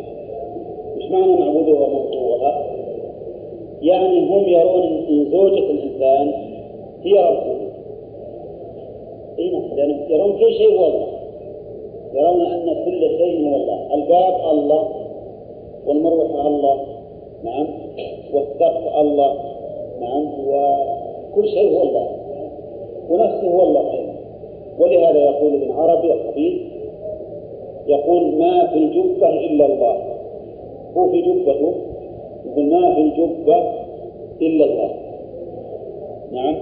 مش 0.96 1.10
معنى 1.10 1.36
معبودها 1.36 1.88
موضوعها 1.88 2.64
يعني 3.82 4.26
هم 4.28 4.48
يرون 4.48 5.04
إن 5.08 5.30
زوجة 5.30 5.70
الإنسان 5.70 6.32
هي 7.02 7.12
ربه 7.12 7.54
اي 9.38 9.50
نعم 9.50 9.76
لأنهم 9.76 10.00
يرون 10.10 10.32
كل 10.38 10.52
شيء 10.54 10.78
هو 10.78 10.86
الله. 10.86 11.06
يرون 12.14 12.40
أن 12.46 12.84
كل 12.84 13.00
شيء 13.00 13.50
هو 13.50 13.56
الله. 13.56 13.94
الباب 13.94 14.50
الله 14.50 14.88
والمروحة 15.86 16.48
الله. 16.48 16.76
نعم. 17.44 17.83
والسقف 18.34 18.96
الله. 18.96 19.34
نعم 20.00 20.26
وكل 20.46 21.48
شيء 21.48 21.78
هو 21.78 21.82
الله. 21.82 22.06
ونفسه 23.10 23.48
هو 23.48 23.62
الله 23.62 23.92
أيضا. 23.92 24.14
ولهذا 24.78 25.18
يقول 25.18 25.54
ابن 25.54 25.72
عربي 25.72 26.12
الخبيث 26.12 26.62
يقول 27.86 28.22
ما 28.38 28.66
في 28.66 28.78
الجبة 28.78 29.28
إلا 29.28 29.66
الله. 29.66 29.96
هو 30.96 31.08
في 31.08 31.22
جبته 31.22 31.74
يقول 32.46 32.64
ما 32.64 32.94
في 32.94 33.00
الجبة 33.00 33.56
إلا 34.42 34.64
الله. 34.64 34.90
نعم. 36.32 36.56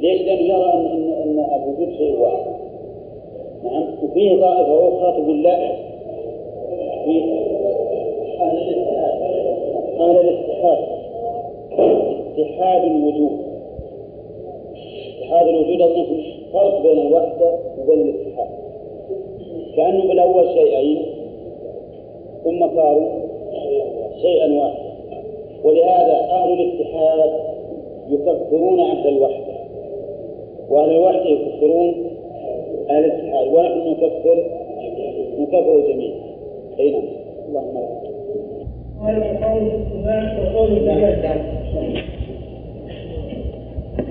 ليش؟ 0.00 0.22
لأنه 0.22 0.40
يرى 0.40 0.72
أن 0.72 0.86
أن, 0.86 1.12
أن 1.12 1.46
أبو 1.50 1.72
جد 1.80 1.92
شيء 1.98 2.20
واحد. 2.20 2.54
نعم. 3.64 3.84
وفيه 4.02 4.40
طائفة 4.40 4.88
أخرى 4.88 5.22
تقول 5.22 5.42
لا. 5.42 5.56
في 7.04 7.22
أهل 8.40 8.58
الاتحاد. 8.58 10.33
اتحاد 12.38 12.84
الوجود. 12.84 13.38
اتحاد 15.18 15.48
الوجود 15.48 15.80
أظن 15.80 16.06
فرق 16.52 16.82
بين 16.82 17.06
الوحدة 17.06 17.58
وبين 17.78 18.00
الاتحاد. 18.00 18.48
كأنه 19.76 20.08
بالأول 20.08 20.48
شيئين 20.48 21.02
ثم 22.44 22.76
صاروا 22.76 23.08
شيئا 24.22 24.52
واحدا. 24.52 24.94
ولهذا 25.64 26.16
أهل 26.30 26.52
الاتحاد 26.52 27.30
يكفرون 28.10 28.80
أهل 28.80 29.08
الوحدة. 29.08 29.54
وأهل 30.70 30.90
الوحدة 30.90 31.30
يكفرون 31.30 31.94
أهل 32.90 33.04
الاتحاد. 33.04 33.48
ونحن 33.48 33.90
نكفر 33.90 34.44
نكفر 35.38 35.76
الجميع. 35.76 36.14
أي 36.80 36.90
نعم. 36.90 37.02
اللهم 37.48 37.76
قال 37.76 37.94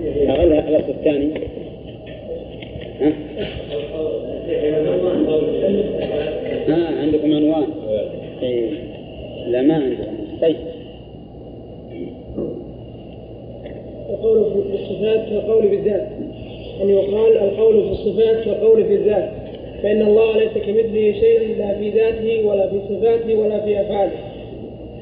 الصفات 0.04 0.70
الأصل 0.70 0.90
الثاني. 0.90 1.30
ها؟ 3.02 3.14
آه 6.70 7.02
عندكم 7.02 7.34
عنوان. 7.34 7.68
إيه. 8.44 8.70
لا 9.48 9.62
ما 9.62 9.74
عندكم 9.74 10.14
طيب. 10.42 10.56
القول 14.10 14.52
في 14.52 14.74
الصفات 14.74 15.30
كالقول 15.30 15.70
في 15.70 15.76
الذات 15.76 16.08
أن 16.82 16.90
يقال 16.90 17.38
القول 17.38 17.84
في 17.84 17.92
الصفات 17.92 18.46
كالقول 18.46 18.86
في 18.86 18.96
الذات 18.96 19.30
فإن 19.84 20.02
الله 20.02 20.38
ليس 20.38 20.52
كمثله 20.52 21.12
شيء 21.20 21.58
لا 21.58 21.78
في 21.78 21.90
ذاته 21.90 22.48
ولا 22.48 22.70
في 22.70 22.80
صفاته 22.90 23.36
ولا 23.36 23.66
في 23.66 23.82
أفعاله. 23.82 24.12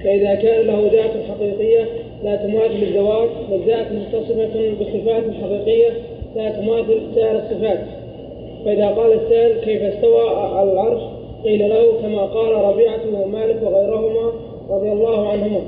فإذا 0.04 0.36
كان 0.36 0.68
له 0.68 0.90
ذات 0.94 1.12
حقيقية 1.30 1.88
لا 2.24 2.36
تماثل 2.36 2.84
الذوات 2.84 3.30
والذات 3.52 3.88
متصفة 3.92 4.74
بصفات 4.80 5.24
حقيقية 5.42 5.90
لا 6.36 6.50
تماثل 6.50 7.02
سائر 7.16 7.36
الصفات. 7.36 7.80
فإذا 8.66 8.88
قال 8.88 9.14
السائل 9.14 9.62
كيف 9.62 9.82
استوى 9.84 10.30
على 10.30 10.72
العرش 10.72 11.02
قيل 11.44 11.70
له 11.70 12.02
كما 12.02 12.22
قال 12.22 12.52
ربيعة 12.52 13.00
ومالك 13.24 13.58
وغيرهما 13.64 14.32
رضي 14.70 14.92
الله 14.92 15.28
عنهما. 15.28 15.62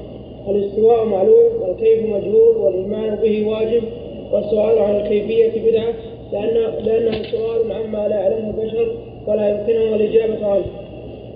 الاستواء 0.49 1.05
معلوم 1.05 1.61
والكيف 1.61 2.05
مجهول 2.05 2.57
والإيمان 2.57 3.15
به 3.15 3.47
واجب 3.47 3.83
والسؤال 4.31 4.79
عن 4.79 4.95
الكيفية 4.95 5.71
بدعة 5.71 5.93
لأن 6.31 6.73
لأنه 6.85 7.23
سؤال 7.31 7.71
عما 7.71 8.07
لا 8.07 8.15
يعلمه 8.15 8.49
البشر 8.49 8.95
ولا 9.27 9.49
يمكنهم 9.49 9.93
الإجابة 9.93 10.45
عنه. 10.47 10.65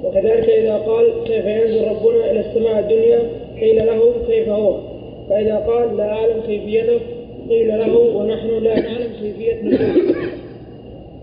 وكذلك 0.04 0.50
إذا 0.50 0.78
قال 0.78 1.24
كيف 1.26 1.46
ينزل 1.46 1.88
ربنا 1.88 2.32
إلى 2.32 2.40
السماء 2.40 2.80
الدنيا 2.80 3.20
قيل 3.62 3.86
له 3.86 4.14
كيف 4.28 4.50
هو. 4.50 4.74
فإذا 5.30 5.56
قال 5.56 5.98
لا 5.98 6.04
أعلم 6.14 6.42
كيفيته 6.48 7.00
قيل 7.50 7.68
له 7.68 7.98
ونحن 7.98 8.48
لا 8.48 8.80
نعلم 8.80 9.10
كيفية 9.22 9.62
نزوله 9.64 10.28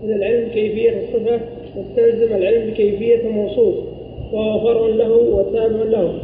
إذا 0.03 0.15
العلم 0.15 0.49
كيفية 0.53 0.89
الصفة 0.89 1.39
يستلزم 1.77 2.35
العلم 2.35 2.69
بكيفية 2.71 3.15
الموصوف 3.15 3.75
وهو 4.33 4.59
فرع 4.59 4.87
له 4.87 5.11
وتابع 5.11 5.83
له. 5.83 6.19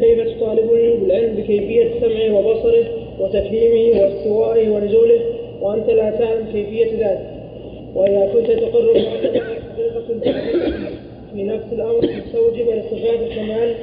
كيف 0.00 0.36
تطالبني 0.36 0.96
بالعلم 0.96 1.34
بكيفية 1.36 1.88
سمعه 2.00 2.38
وبصره 2.38 2.84
وتفهيمه 3.20 4.00
واستوائه 4.00 4.68
ونزوله؟ 4.70 5.20
وأنت 5.60 5.90
لا 5.90 6.10
تعلم 6.10 6.46
كيفية 6.52 6.84
ذلك 6.84 7.30
وإذا 7.94 8.32
كنت 8.32 8.50
تقر 8.50 9.00
حقيقة 9.00 9.42
في 11.34 11.42
نفس 11.42 11.72
الأمر 11.72 12.08
مستوجبة 12.26 12.74
لصفات 12.74 13.18
الكمال. 13.30 13.74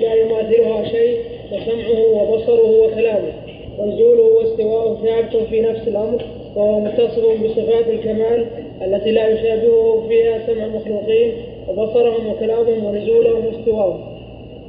لا 0.00 0.14
يماثلها 0.14 0.84
شيء. 0.88 1.16
فسمعه 1.50 2.22
وبصره 2.22 2.86
وكلامه 2.86 3.32
ونزوله 3.78 4.22
واستواءه 4.22 4.98
ثابت 5.04 5.36
في 5.36 5.60
نفس 5.60 5.88
الأمر 5.88 6.22
وهو 6.56 6.80
متصف 6.80 7.42
بصفات 7.44 7.88
الكمال 7.88 8.46
التي 8.82 9.10
لا 9.10 9.28
يشابهه 9.28 10.06
فيها 10.08 10.46
سمع 10.46 10.64
المخلوقين 10.64 11.32
وبصرهم 11.68 12.26
وكلامهم 12.26 12.84
ونزولهم 12.84 13.46
واستواءهم. 13.46 14.00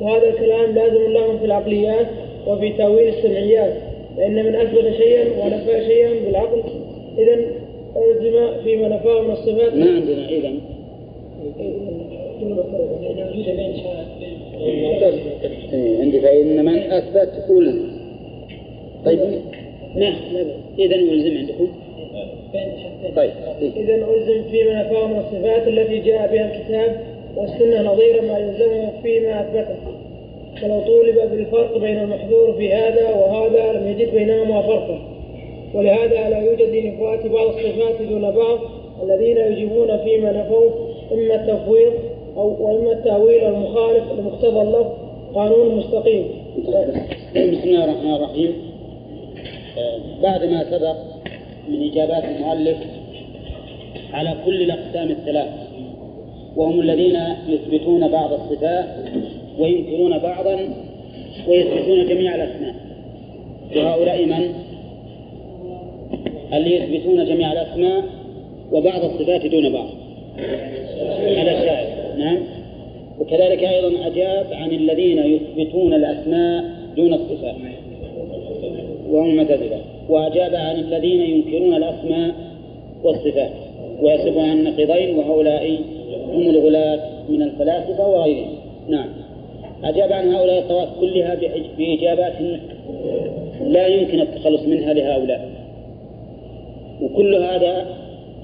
وهذا 0.02 0.30
الكلام 0.30 0.76
لازم 0.76 1.12
لهم 1.12 1.38
في 1.40 1.46
العقليات 1.46 2.08
وفي 2.48 2.70
تأويل 2.70 3.08
السمعيات 3.08 3.74
لأن 4.18 4.46
من 4.46 4.56
أثبت 4.56 4.94
شيئا 4.98 5.26
ونفى 5.44 5.86
شيئا 5.88 6.14
بالعقل. 6.26 6.62
اذا 7.18 7.40
الزم 7.96 8.64
فيما 8.64 8.88
نفاه 8.88 9.22
من 9.22 9.32
الصفات. 9.32 9.74
ما 9.74 9.86
عندنا 9.86 10.30
اذا 10.30 10.52
إيه، 11.60 11.74
عندي 16.01 16.22
فإن 16.22 16.66
من 16.66 16.78
أثبت 16.78 17.45
ألزم 17.49 17.91
طيب. 19.05 19.20
نعم 19.95 20.16
إذا 20.80 20.95
ألزم 20.95 21.38
عندكم 21.38 21.68
طيب. 23.16 23.32
إذا 23.76 23.95
ألزم 23.95 24.43
فيما 24.51 24.84
نفاه 24.84 25.07
من 25.07 25.20
الصفات 25.20 25.68
التي 25.68 25.99
جاء 25.99 26.34
بها 26.34 26.55
الكتاب 26.55 27.01
والسنة 27.36 27.82
نظير 27.82 28.22
ما 28.22 28.38
يلزمه 28.38 28.91
فيما 29.03 29.41
أثبته. 29.41 29.76
فلو 30.62 30.82
طولب 30.82 31.32
بالفرق 31.32 31.78
بين 31.78 31.99
المحذور 31.99 32.53
في 32.53 32.74
هذا 32.74 33.09
وهذا 33.09 33.74
لم 33.74 33.88
يجد 33.88 34.14
بينهما 34.14 34.62
فرقا. 34.62 35.12
ولهذا 35.74 36.30
لا 36.30 36.39
يوجد 36.39 36.76
لنفاة 36.76 37.28
بعض 37.28 37.47
الصفات 37.47 38.01
دون 38.09 38.32
بعض 38.32 38.59
الذين 39.03 39.38
يجيبون 39.38 39.97
فيما 39.97 40.32
نفوه 40.32 40.74
إما 41.12 41.36
التفويض 41.36 41.93
أو 42.38 42.56
وإما 42.60 42.92
التأويل 42.92 43.44
المخالف 43.44 44.04
لمقتضى 44.20 44.62
اللفظ 44.62 44.92
قانون 45.36 45.76
مستقيم. 45.76 46.28
بسم 47.36 47.70
الله 47.70 47.84
الرحمن 47.84 48.14
الرحيم. 48.14 48.54
بعد 50.24 50.46
ما 50.46 50.64
سبق 50.72 50.96
من 51.70 51.90
إجابات 51.92 52.24
المؤلف 52.24 52.78
على 54.14 54.36
كل 54.46 54.62
الأقسام 54.62 55.10
الثلاث 55.10 55.50
وهم 56.56 56.80
الذين 56.80 57.18
يثبتون 57.48 58.08
بعض 58.08 58.34
الصفات 58.34 58.86
وينكرون 59.60 60.18
بعضا 60.18 60.60
ويثبتون 61.48 62.06
جميع 62.06 62.36
الأسماء. 62.36 62.76
وهؤلاء 63.76 64.26
من؟ 64.26 64.54
اللي 66.54 66.76
يثبتون 66.76 67.26
جميع 67.26 67.52
الأسماء 67.52 68.04
وبعض 68.72 69.04
الصفات 69.06 69.46
دون 69.46 69.74
بعض. 69.74 69.90
هذا 70.38 71.52
الشاعر 71.52 71.86
نعم. 72.18 72.38
وكذلك 73.20 73.64
أيضا 73.64 74.08
أجاب 74.08 74.46
عن 74.52 74.72
الذين 74.72 75.18
يثبتون 75.18 75.94
الأسماء 75.94 76.64
دون 76.96 77.14
الصفات. 77.14 77.56
وهم 79.10 79.30
المعتزلة 79.30 79.82
وأجاب 80.10 80.56
عن 80.56 80.76
الذين 80.76 81.22
ينكرون 81.22 81.74
الأسماء 81.74 82.36
والصفات. 83.04 83.52
ويصفون 84.02 84.50
عن 84.50 84.58
النقيضين 84.60 85.16
وهؤلاء 85.16 85.80
هم 86.34 86.50
الغلاة 86.50 87.00
من 87.30 87.42
الفلاسفة 87.42 88.08
وغيرهم. 88.08 88.56
نعم. 88.90 89.10
أجاب 89.84 90.14
عن 90.14 90.34
هؤلاء 90.34 90.60
الطوائف 90.60 90.90
كلها 91.00 91.38
بإجابات 91.78 92.34
لا 93.62 93.88
يمكن 93.88 94.20
التخلص 94.20 94.62
منها 94.62 94.94
لهؤلاء. 94.94 95.50
وكل 97.02 97.36
هذا 97.36 97.86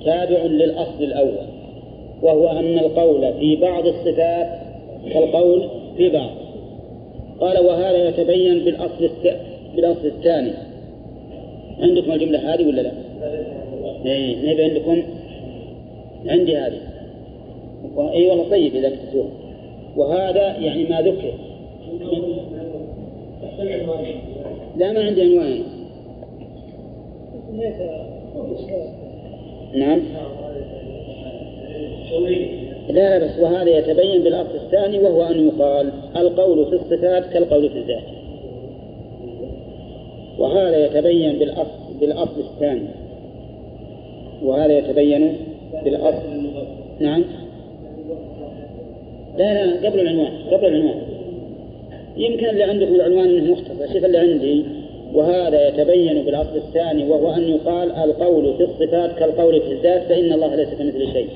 تابع 0.06 0.44
للأصل 0.44 1.04
الأول. 1.04 1.57
وهو 2.22 2.48
أن 2.48 2.80
القول 2.80 3.34
في 3.34 3.56
بعض 3.56 3.88
الصفات 3.88 4.48
كالقول 5.14 5.70
في 5.98 6.10
بعض. 6.10 6.30
قال 7.40 7.66
وهذا 7.66 8.10
يتبين 8.10 8.66
بالأصل 8.66 9.04
الت... 9.04 9.38
بالأصل 9.76 10.06
الثاني. 10.06 10.54
عندكم 11.80 12.12
الجملة 12.12 12.54
هذه 12.54 12.68
ولا 12.68 12.82
لا؟ 12.82 12.92
إيه 14.06 14.54
نبي 14.54 14.64
عندكم؟ 14.64 15.04
عندي 16.26 16.58
هذه. 16.58 16.80
اي 17.98 18.28
والله 18.28 18.50
طيب 18.50 18.76
إذا 18.76 18.90
كتبتوها 18.90 19.30
وهذا 19.98 20.58
يعني 20.58 20.84
ما 20.84 21.02
ذكر. 21.02 21.34
لا 24.78 24.92
ما 24.92 25.00
عندي 25.00 25.22
عنوان. 25.22 25.64
نعم. 29.74 30.02
لا 32.90 33.20
بس 33.20 33.40
وهذا 33.40 33.78
يتبين 33.78 34.24
بالأصل 34.24 34.56
الثاني 34.56 35.00
وهو 35.00 35.24
أن 35.24 35.48
يقال 35.48 35.92
القول 36.18 36.66
في 36.66 36.74
الصفات 36.76 37.34
كالقول 37.34 37.70
في 37.70 37.78
الذات. 37.78 38.04
وهذا 40.38 40.86
يتبين 40.86 41.40
بالأصل 41.40 41.94
بالأصل 42.00 42.40
الثاني. 42.40 42.88
وهذا 44.44 44.78
يتبين 44.78 45.38
بالأصل. 45.84 46.28
نعم. 47.00 47.24
لا 49.38 49.66
لا 49.66 49.90
قبل 49.90 50.00
العنوان 50.00 50.32
قبل 50.52 50.66
العنوان. 50.66 51.02
يمكن 52.18 52.46
اللي 52.46 52.64
عندكم 52.64 52.96
العنوان 52.96 53.30
إنه 53.30 53.52
مختصر 53.52 53.94
شوف 53.94 54.06
اللي 54.06 54.18
عندي. 54.18 54.66
وهذا 55.14 55.68
يتبين 55.68 56.24
بالأصل 56.24 56.56
الثاني 56.56 57.10
وهو 57.10 57.34
أن 57.34 57.44
يقال 57.44 57.92
القول 57.92 58.54
في 58.58 58.64
الصفات 58.64 59.20
كالقول 59.20 59.62
في 59.62 59.72
الذات 59.72 60.04
فإن 60.04 60.34
الله 60.34 60.56
ليس 60.56 60.70
كمثل 60.70 61.14
شيء. 61.14 61.30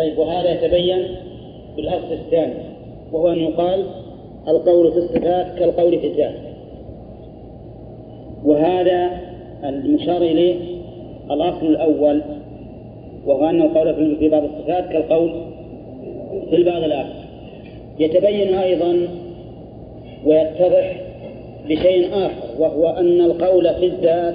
طيب 0.00 0.18
وهذا 0.18 0.50
يتبين 0.50 1.06
بالأصل 1.76 2.12
الثاني 2.12 2.54
وهو 3.12 3.32
ان 3.32 3.38
يقال 3.38 3.84
القول 4.48 4.92
في 4.92 4.98
الصفات 4.98 5.58
كالقول 5.58 5.98
في 5.98 6.06
الذات. 6.06 6.34
وهذا 8.44 9.10
المشار 9.64 10.22
إليه 10.22 10.54
الأصل 11.30 11.66
الأول 11.66 12.22
وهو 13.26 13.44
أن 13.44 13.62
القول 13.62 14.16
في 14.16 14.28
بعض 14.28 14.42
الصفات 14.44 14.88
كالقول 14.88 15.30
في 16.50 16.56
البعض 16.56 16.82
الآخر 16.82 17.24
يتبين 17.98 18.54
أيضا 18.54 19.08
ويتضح 20.26 21.00
بشيء 21.68 22.08
آخر 22.12 22.62
وهو 22.62 22.88
أن 22.88 23.20
القول 23.20 23.74
في 23.74 23.86
الذات 23.86 24.34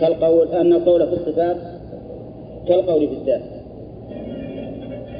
كالقول 0.00 0.48
أن 0.48 0.72
القول 0.72 1.06
في 1.06 1.12
الصفات 1.12 1.56
كالقول 2.68 3.08
في 3.08 3.14
الذات 3.14 3.51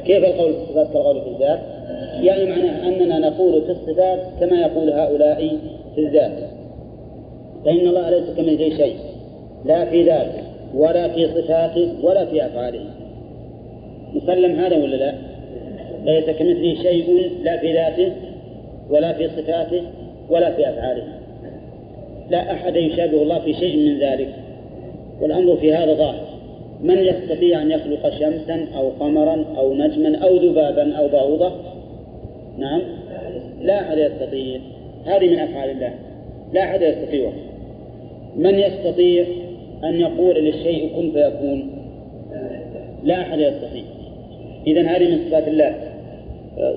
كيف 0.07 0.25
القول 0.25 0.53
في 0.53 0.59
الصفات 0.63 0.93
كالقول 0.93 1.21
في 1.21 1.29
الذات؟ 1.29 1.61
يعني 2.23 2.45
معناه 2.47 2.89
أننا 2.89 3.19
نقول 3.19 3.63
في 3.63 3.71
الصفات 3.71 4.21
كما 4.41 4.61
يقول 4.61 4.91
هؤلاء 4.91 5.59
في 5.95 6.01
الذات 6.01 6.33
فإن 7.65 7.89
الله 7.89 8.11
ليس 8.11 8.31
كمثله 8.37 8.77
شيء 8.77 8.97
لا 9.65 9.85
في 9.85 10.03
ذاته 10.03 10.43
ولا 10.75 11.09
في 11.09 11.27
صفاته 11.27 11.95
ولا 12.03 12.25
في 12.25 12.47
أفعاله. 12.47 12.85
مسلم 14.15 14.61
هذا 14.61 14.77
ولا 14.77 14.97
لا؟ 14.97 15.15
ليس 16.05 16.25
كمثله 16.25 16.83
شيء 16.83 17.31
لا 17.43 17.57
في 17.57 17.73
ذاته 17.73 18.13
ولا 18.91 19.13
في 19.13 19.29
صفاته 19.29 19.83
ولا 20.31 20.53
في 20.53 20.69
أفعاله. 20.69 21.05
لا 22.31 22.53
أحد 22.53 22.77
يشابه 22.77 23.23
الله 23.23 23.39
في 23.39 23.55
شيء 23.55 23.77
من 23.77 23.99
ذلك. 23.99 24.35
والأمر 25.21 25.57
في 25.57 25.75
هذا 25.75 25.95
ظاهر. 25.95 26.32
من 26.83 26.99
يستطيع 26.99 27.63
أن 27.63 27.71
يخلق 27.71 28.11
شمسا 28.19 28.67
أو 28.77 28.91
قمرا 29.01 29.45
أو 29.57 29.75
نجما 29.75 30.19
أو 30.19 30.37
ذبابا 30.37 30.97
أو 30.97 31.09
بعوضة 31.09 31.53
نعم. 32.59 32.83
لا 33.63 33.81
أحد 33.81 33.99
يستطيع. 33.99 34.61
هذه 35.05 35.29
من 35.29 35.39
أفعال 35.39 35.71
الله. 35.71 35.95
لا 36.53 36.63
أحد 36.63 36.83
يستطيعها 36.83 37.33
من 38.37 38.59
يستطيع 38.59 39.25
أن 39.85 40.01
يقول 40.01 40.35
للشيء 40.35 40.89
كن 40.97 41.13
فيكون؟ 41.13 41.71
لا 43.05 43.21
أحد 43.21 43.41
يستطيع. 43.41 43.85
إذا 44.67 44.83
هذه 44.83 45.11
من 45.11 45.19
صفات 45.29 45.49
الله. 45.49 45.75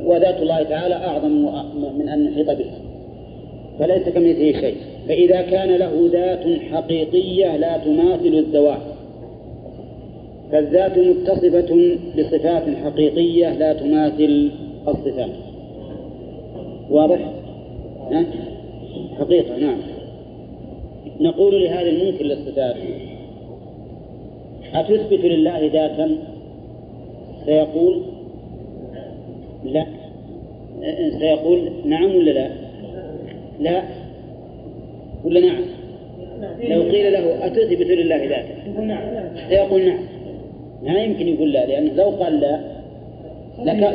وذات 0.05 0.41
الله 0.41 0.63
تعالى 0.63 0.95
أعظم 0.95 1.31
من 1.99 2.09
أن 2.09 2.25
نحيط 2.25 2.51
بها. 2.51 2.79
فليس 3.79 4.09
كمثله 4.09 4.51
شيء. 4.61 4.75
فإذا 5.07 5.41
كان 5.41 5.75
له 5.75 6.09
ذات 6.11 6.61
حقيقية 6.71 7.57
لا 7.57 7.77
تماثل 7.77 8.27
الذوات 8.27 8.94
فالذات 10.51 10.97
متصفة 10.97 11.97
بصفات 12.17 12.63
حقيقية 12.83 13.53
لا 13.53 13.73
تماثل 13.73 14.51
الصفات. 14.87 15.29
واضح؟ 16.89 17.31
حقيقة 19.19 19.57
نعم. 19.57 19.77
نقول 21.19 21.63
لهذا 21.63 21.89
المنكر 21.89 22.25
للصفات. 22.25 22.75
أتثبت 24.73 25.25
لله 25.25 25.69
ذاتا؟ 25.73 26.17
سيقول؟ 27.45 28.01
لا. 29.63 29.85
سيقول 31.19 31.69
نعم 31.85 32.15
ولا 32.15 32.31
لا؟ 32.31 32.49
لا. 33.59 33.83
ولا 35.23 35.39
نعم؟ 35.39 35.63
لو 36.69 36.81
قيل 36.81 37.13
له 37.13 37.45
أتثبت 37.45 37.87
لله 37.87 38.25
ذاتا؟ 38.25 38.55
سيقول 39.49 39.85
نعم. 39.85 40.14
لا 40.85 41.03
يمكن 41.03 41.27
يقول 41.27 41.53
لا 41.53 41.65
لأنه 41.65 41.93
لو 41.93 42.09
قال 42.09 42.39
لا 42.39 42.59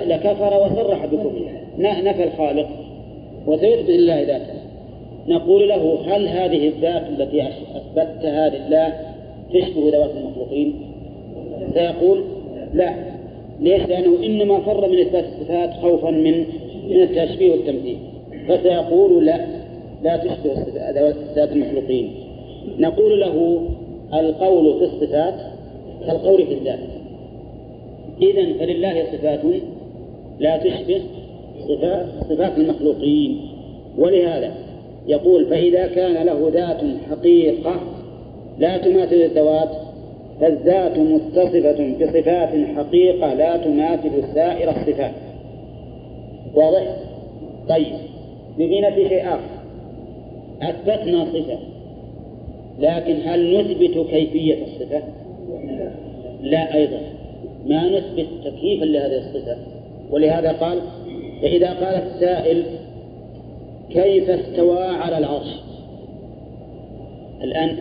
لكفر 0.06 0.62
وصرح 0.62 1.06
بكفره 1.06 1.50
نفى 1.78 2.24
الخالق 2.24 2.68
وسيثبت 3.46 3.90
لله 3.90 4.22
ذاتا 4.22 4.60
نقول 5.28 5.68
له 5.68 5.98
هل 6.06 6.28
هذه 6.28 6.68
الذات 6.68 7.02
التي 7.08 7.42
أثبتها 7.76 8.48
لله 8.48 8.92
تشبه 9.52 9.90
ذوات 9.90 10.10
المخلوقين؟ 10.16 10.74
سيقول 11.74 12.24
لا. 12.74 12.94
ليش؟ 13.60 13.82
لأنه 13.82 14.26
إنما 14.26 14.60
فر 14.60 14.88
من 14.88 14.98
إثبات 14.98 15.24
الصفات 15.24 15.72
خوفا 15.82 16.10
من 16.10 16.44
من 16.88 17.02
التشبيه 17.02 17.50
والتمثيل 17.50 17.98
فسيقول 18.48 19.26
لا. 19.26 19.40
لا 20.02 20.16
تشبه 20.16 20.52
ذوات 20.90 21.52
المخلوقين. 21.52 22.10
نقول 22.78 23.20
له 23.20 23.66
القول 24.14 24.78
في 24.78 24.84
الصفات 24.84 25.34
كالقول 26.06 26.46
في 26.46 26.54
الذات. 26.54 26.78
إذا 28.22 28.58
فلله 28.58 29.04
صفات 29.12 29.40
لا 30.38 30.56
تشبه 30.56 31.00
صفات 31.68 32.06
صفات 32.28 32.58
المخلوقين. 32.58 33.40
ولهذا 33.98 34.52
يقول 35.06 35.46
فإذا 35.46 35.86
كان 35.86 36.26
له 36.26 36.50
ذات 36.52 36.80
حقيقة 37.10 37.80
لا 38.58 38.78
تماثل 38.78 39.14
الذوات 39.14 39.70
فالذات 40.40 40.98
متصفة 40.98 41.94
بصفات 42.00 42.48
حقيقة 42.76 43.34
لا 43.34 43.56
تماثل 43.56 44.34
سائر 44.34 44.70
الصفات. 44.70 45.14
واضح؟ 46.54 46.96
طيب. 47.68 47.94
بقينا 48.58 48.90
في 48.90 49.08
شيء 49.08 49.28
آخر. 49.28 49.60
أثبتنا 50.62 51.24
صفة 51.24 51.58
لكن 52.78 53.16
هل 53.24 53.58
نثبت 53.58 54.06
كيفية 54.10 54.64
الصفة؟ 54.64 55.02
لا 56.42 56.74
أيضا. 56.74 57.00
ما 57.66 57.88
نثبت 57.88 58.26
تكييفا 58.44 58.84
لهذه 58.84 59.18
الصفة. 59.18 59.56
ولهذا 60.10 60.52
قال 60.52 60.78
فإذا 61.42 61.68
قال 61.68 61.94
السائل 61.94 62.62
كيف 63.90 64.30
استوى 64.30 64.82
على 64.82 65.18
العرش؟ 65.18 65.48
الآن 67.42 67.76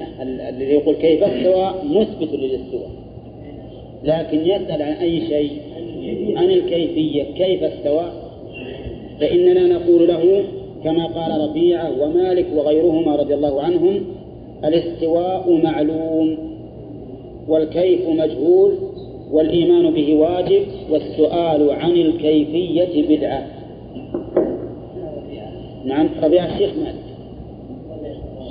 الذي 0.49 0.73
يقول 0.73 0.95
كيف 0.95 1.23
استوى 1.23 1.73
مثبت 1.83 2.33
للاستواء. 2.33 2.89
لكن 4.03 4.39
يسأل 4.39 4.81
عن 4.81 4.93
أي 4.93 5.21
شيء؟ 5.27 5.51
عن 6.37 6.49
الكيفية. 6.49 7.23
كيف 7.23 7.63
استوى؟ 7.63 8.11
فإننا 9.19 9.67
نقول 9.67 10.07
له 10.07 10.43
كما 10.83 11.05
قال 11.05 11.49
ربيعة 11.49 12.01
ومالك 12.01 12.45
وغيرهما 12.55 13.15
رضي 13.15 13.33
الله 13.33 13.61
عنهم 13.61 14.03
الاستواء 14.65 15.51
معلوم. 15.63 16.37
والكيف 17.49 18.09
مجهول 18.09 18.71
والإيمان 19.31 19.93
به 19.93 20.15
واجب 20.15 20.61
والسؤال 20.89 21.71
عن 21.71 21.91
الكيفية 21.91 23.17
بدعة. 23.17 23.47
نعم 25.85 26.09
ربيعة 26.23 26.45
الشيخ 26.45 26.71
مالك. 26.77 26.95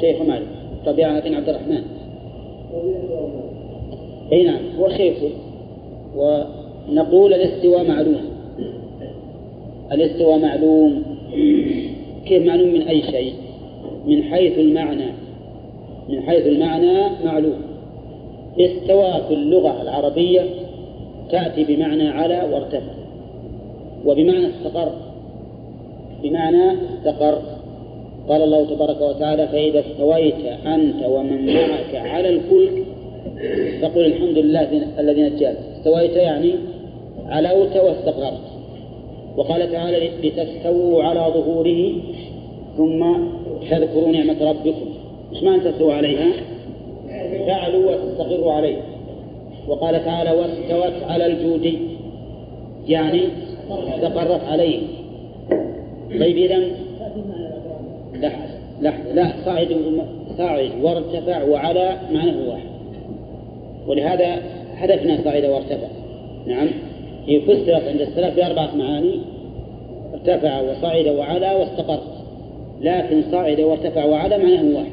شيخ 0.01 0.23
مالك 0.23 0.47
ربيعة 0.87 1.21
بن 1.21 1.35
عبد 1.35 1.49
الرحمن. 1.49 1.83
أي 4.33 4.43
نعم 4.43 4.61
هو 4.79 4.89
شيخه 4.89 5.31
ونقول 6.17 7.35
الاستواء 7.35 7.89
معلوم. 7.89 8.21
الاستواء 9.93 10.39
معلوم. 10.39 11.03
كيف 12.27 12.47
معلوم؟ 12.47 12.69
من 12.69 12.83
أي 12.83 13.03
شيء؟ 13.03 13.33
من 14.07 14.23
حيث 14.23 14.59
المعنى. 14.59 15.13
من 16.09 16.23
حيث 16.23 16.47
المعنى 16.47 17.03
معلوم. 17.25 17.68
استوى 18.61 19.13
في 19.29 19.35
اللغة 19.35 19.83
العربية 19.83 20.41
تأتي 21.31 21.65
بمعنى 21.65 22.09
على 22.09 22.49
وارتفع 22.53 22.93
وبمعنى 24.07 24.47
استقر. 24.47 24.93
بمعنى 26.23 26.73
استقر. 26.73 27.39
قال 28.29 28.43
الله 28.43 28.65
تبارك 28.65 29.01
وتعالى 29.01 29.49
فإذا 29.49 29.81
استويت 29.81 30.45
أنت 30.67 31.07
ومن 31.09 31.47
معك 31.47 31.95
على 31.95 32.29
الفلك 32.29 32.85
فقل 33.83 34.07
الحمد 34.07 34.39
لله 34.39 34.69
الذي 34.99 35.23
نجاك. 35.23 35.57
استويت 35.79 36.17
يعني 36.17 36.53
علوت 37.27 37.77
واستقررت. 37.77 38.41
وقال 39.37 39.73
تعالى 39.73 40.11
لتستووا 40.23 41.03
على 41.03 41.21
ظهوره 41.35 41.93
ثم 42.77 43.07
تذكروا 43.71 44.09
نعمة 44.09 44.51
ربكم. 44.51 44.87
إيش 45.33 45.43
معنى 45.43 45.61
تستووا 45.61 45.93
عليها؟ 45.93 46.58
تعلو 47.47 47.91
وتستقر 47.91 48.49
عليه. 48.49 48.77
وقال 49.69 50.05
تعالى 50.05 50.31
واستوت 50.31 51.03
على 51.09 51.27
الجود. 51.27 51.75
يعني 52.89 53.21
استقرت 53.71 54.45
عليه. 54.45 54.81
طيب 56.21 56.37
إذا 56.37 56.59
لحظة 58.15 59.13
لا 59.15 59.33
صاعد 59.45 59.77
صاعد 60.39 60.71
وارتفع 60.83 61.45
وعلى 61.45 61.97
معناه 62.13 62.49
واحد. 62.49 62.69
ولهذا 63.87 64.43
حذفنا 64.77 65.19
صاعد 65.25 65.45
وارتفع. 65.45 65.89
نعم. 66.47 66.69
هي 67.27 67.41
فسرت 67.41 67.89
عند 67.89 68.01
السلف 68.01 68.37
بأربعة 68.37 68.77
معاني. 68.77 69.21
ارتفع 70.15 70.61
وصعد 70.61 71.07
وعلى 71.07 71.55
واستقر 71.55 72.01
لكن 72.81 73.23
صعد 73.33 73.61
وارتفع 73.61 74.05
وعلى 74.05 74.39
معناه 74.39 74.77
واحد. 74.77 74.93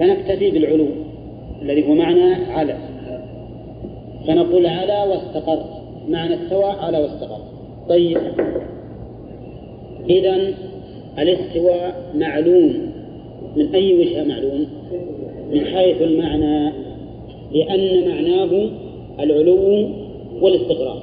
فنكتفي 0.00 0.50
بالعلو. 0.50 0.88
الذي 1.62 1.88
هو 1.88 1.94
معنى 1.94 2.34
على. 2.34 2.76
فنقول 4.26 4.66
على 4.66 5.10
واستقر. 5.10 5.64
معنى 6.08 6.34
استوى 6.34 6.64
على 6.64 6.98
واستقر. 6.98 7.40
طيب. 7.88 8.18
إذا 10.10 10.54
الاستواء 11.18 12.12
معلوم. 12.14 12.92
من 13.56 13.74
أي 13.74 13.94
وجهة 13.94 14.24
معلوم؟ 14.24 14.66
من 15.52 15.64
حيث 15.64 16.02
المعنى. 16.02 16.72
لأن 17.52 18.08
معناه 18.08 18.70
العلو 19.20 19.88
والاستقرار. 20.40 21.02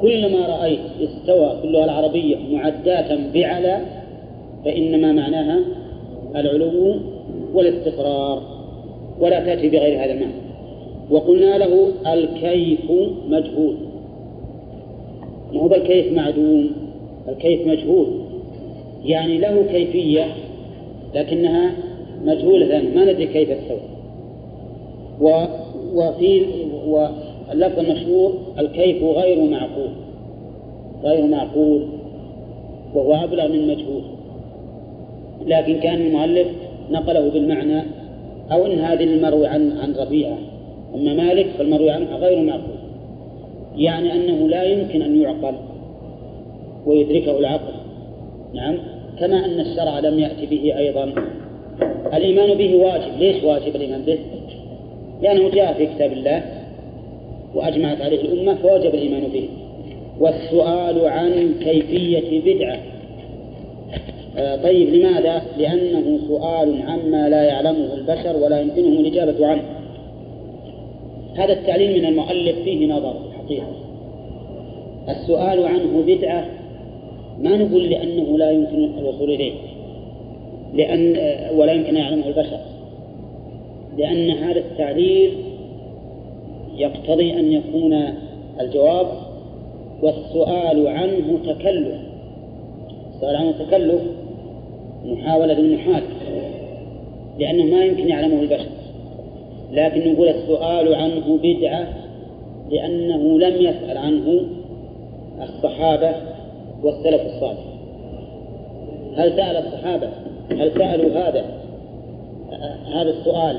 كلما 0.00 0.46
رأيت 0.46 0.80
استوى 1.00 1.58
في 1.60 1.66
اللغة 1.66 1.84
العربية 1.84 2.36
معداة 2.50 3.18
بعلى 3.34 3.80
فإنما 4.64 5.12
معناها 5.12 5.60
العلو 6.36 6.94
والاستقرار. 7.54 8.57
ولا 9.20 9.40
تأتي 9.40 9.68
بغير 9.68 10.04
هذا 10.04 10.12
المعنى. 10.12 10.32
وقلنا 11.10 11.58
له 11.58 11.92
الكيف 12.06 12.90
مجهول. 13.28 13.74
ما 15.52 15.60
هو 15.60 15.68
بالكيف 15.68 16.12
معدوم؟ 16.12 16.70
الكيف 17.28 17.66
مجهول. 17.66 18.06
يعني 19.04 19.38
له 19.38 19.64
كيفية 19.72 20.26
لكنها 21.14 21.72
مجهولة. 22.24 22.82
ما 22.94 23.12
ندري 23.12 23.26
كيف 23.26 23.50
استوى 23.50 23.80
و 25.20 25.44
وفي 25.94 26.42
واللفظ 26.86 27.78
المشهور 27.78 28.34
الكيف 28.58 29.02
غير 29.02 29.50
معقول. 29.50 29.90
غير 31.04 31.26
معقول. 31.26 31.82
وهو 32.94 33.24
أبلغ 33.24 33.48
من 33.48 33.68
مجهول. 33.68 34.02
لكن 35.46 35.80
كان 35.80 36.00
المؤلف 36.00 36.48
نقله 36.90 37.30
بالمعنى 37.30 37.97
أو 38.52 38.66
إن 38.66 38.78
هذه 38.78 39.04
المروي 39.04 39.46
عن 39.46 39.78
عن 39.78 39.94
ربيعة. 39.94 40.38
أما 40.94 41.14
مالك 41.14 41.46
فالمروي 41.58 41.90
عنه 41.90 42.16
غير 42.16 42.42
معقول 42.42 42.78
يعني 43.76 44.12
أنه 44.12 44.48
لا 44.48 44.62
يمكن 44.62 45.02
أن 45.02 45.22
يعقل 45.22 45.54
ويدركه 46.86 47.38
العقل. 47.38 47.72
نعم. 48.54 48.78
كما 49.20 49.44
أن 49.44 49.60
الشرع 49.60 49.98
لم 49.98 50.18
يأتي 50.18 50.46
به 50.46 50.78
أيضا. 50.78 51.12
الإيمان 52.14 52.54
به 52.54 52.76
واجب. 52.76 53.18
ليش 53.18 53.44
واجب 53.44 53.76
الإيمان 53.76 54.02
به؟ 54.02 54.18
لأنه 55.22 55.50
جاء 55.50 55.72
في 55.72 55.86
كتاب 55.86 56.12
الله 56.12 56.42
وأجمعت 57.54 58.00
عليه 58.00 58.20
الأمة 58.20 58.54
فوجب 58.54 58.94
الإيمان 58.94 59.22
به. 59.32 59.48
والسؤال 60.20 61.08
عن 61.08 61.54
كيفية 61.60 62.54
بدعة. 62.54 62.78
طيب 64.36 64.94
لماذا؟ 64.94 65.42
لأنه 65.58 66.18
سؤال 66.28 66.82
عما 66.82 67.28
لا 67.28 67.42
يعلمه 67.42 67.94
البشر 67.94 68.36
ولا 68.36 68.60
يمكنهم 68.60 68.92
الإجابة 68.92 69.46
عنه. 69.46 69.62
هذا 71.36 71.52
التعليل 71.52 71.98
من 71.98 72.08
المؤلف 72.08 72.58
فيه 72.64 72.86
نظر 72.86 73.14
حقيقة. 73.38 73.72
السؤال 75.08 75.66
عنه 75.66 76.02
بدعة. 76.06 76.46
ما 77.40 77.56
نقول 77.56 77.90
لأنه 77.90 78.38
لا 78.38 78.50
يمكن 78.50 78.98
الوصول 78.98 79.30
إليه؟ 79.30 79.52
لأن 80.74 81.16
آه، 81.16 81.52
ولا 81.52 81.72
يمكن 81.72 81.88
أن 81.88 81.96
يعلمه 81.96 82.26
البشر. 82.26 82.58
لأن 83.98 84.30
هذا 84.30 84.58
التعليل 84.58 85.32
يقتضي 86.76 87.32
أن 87.32 87.52
يكون 87.52 88.04
الجواب 88.60 89.06
والسؤال 90.02 90.88
عنه 90.88 91.38
تكلف. 91.46 92.07
السؤال 93.18 93.36
عنه 93.36 93.52
تكلف 93.52 94.02
محاولة 95.04 95.54
للمحال 95.54 96.02
لأنه 97.38 97.64
ما 97.64 97.84
يمكن 97.84 98.08
يعلمه 98.08 98.42
البشر. 98.42 98.68
لكن 99.72 100.12
نقول 100.12 100.28
السؤال 100.28 100.94
عنه 100.94 101.38
بدعة 101.42 101.88
لأنه 102.70 103.38
لم 103.38 103.54
يسأل 103.54 103.98
عنه 103.98 104.40
الصحابة 105.42 106.12
والسلف 106.82 107.20
الصالح. 107.26 107.64
هل 109.16 109.36
سأل 109.36 109.56
الصحابة؟ 109.56 110.08
هل 110.50 110.72
سألوا 110.78 111.10
هذا؟ 111.10 111.44
هذا 112.94 113.10
السؤال 113.10 113.56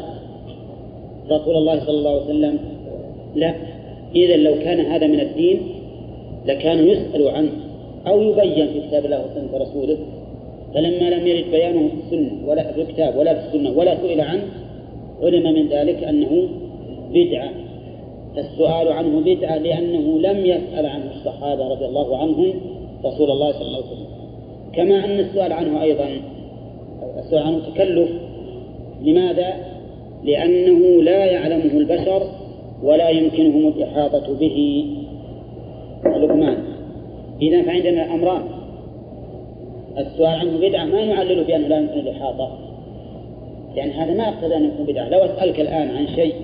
رسول 1.32 1.56
الله 1.56 1.80
صلى 1.80 1.98
الله 1.98 2.12
عليه 2.12 2.26
وسلم؟ 2.26 2.60
لا. 3.36 3.54
إذا 4.16 4.38
لو 4.38 4.54
كان 4.56 4.80
هذا 4.80 5.08
من 5.08 5.20
الدين 5.20 5.62
لكانوا 6.46 6.86
يسألوا 6.86 7.32
عنه. 7.32 7.52
أو 8.08 8.22
يبين 8.22 8.68
في 8.68 8.88
كتاب 8.88 9.06
الله 9.06 9.26
وسنة 9.26 9.58
رسوله 9.62 9.98
فلما 10.74 11.10
لم 11.10 11.28
يرد 11.28 11.52
بيانه 11.52 11.88
في 11.88 11.96
السنة 12.06 12.50
ولا 12.50 12.72
في 12.72 12.82
الكتاب 12.82 13.18
ولا 13.18 13.34
في 13.34 13.48
السنة 13.48 13.78
ولا 13.78 13.98
سئل 14.02 14.22
عنه 14.22 14.44
علم 15.22 15.54
من 15.54 15.68
ذلك 15.68 16.04
أنه 16.04 16.50
بدعة. 17.14 17.50
السؤال 18.38 18.92
عنه 18.92 19.20
بدعة 19.20 19.58
لأنه 19.58 20.20
لم 20.20 20.46
يسأل 20.46 20.86
عنه 20.86 21.12
الصحابة 21.16 21.68
رضي 21.68 21.86
الله 21.86 22.18
عنهم 22.18 22.54
رسول 23.06 23.32
الله 23.32 23.52
صلى 23.52 23.62
الله 23.62 23.78
عليه 23.78 23.88
وسلم. 23.88 24.08
كما 24.74 25.06
أن 25.06 25.20
السؤال 25.20 25.54
عنه 25.54 25.82
أيضا 25.82 26.10
السؤال 27.20 27.44
عنه 27.44 27.60
تكلف. 27.60 28.10
لماذا؟ 29.04 29.54
لأنه 30.24 31.04
لا 31.04 31.26
يعلمه 31.26 31.78
البشر 31.78 32.22
ولا 32.84 33.10
يمكنهم 33.10 33.68
الإحاطة 33.68 34.34
به. 34.40 34.86
لقمان. 36.06 36.79
إذا 37.42 37.64
فعندنا 37.64 38.14
أمران. 38.14 38.42
السؤال 39.98 40.40
عنه 40.40 40.58
بدعة 40.58 40.86
ما 40.86 41.02
يعلل 41.02 41.44
بأنه 41.44 41.68
لا 41.68 41.78
يمكن 41.78 42.00
الإحاطة؟ 42.00 42.58
لأن 43.76 43.90
هذا 43.90 44.14
ما 44.14 44.24
يقتضي 44.24 44.56
أن 44.56 44.66
يكون 44.66 44.86
بدعة. 44.86 45.10
لو 45.10 45.20
أسألك 45.20 45.60
الآن 45.60 45.90
عن 45.98 46.08
شيء 46.08 46.36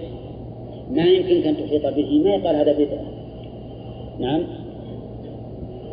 ما 0.91 1.05
يمكنك 1.05 1.47
أن 1.47 1.55
تحيط 1.57 1.87
به 1.87 2.21
ما 2.23 2.29
يقال 2.29 2.55
هذا 2.55 2.73
بدعة؟ 2.73 3.05
نعم. 4.19 4.43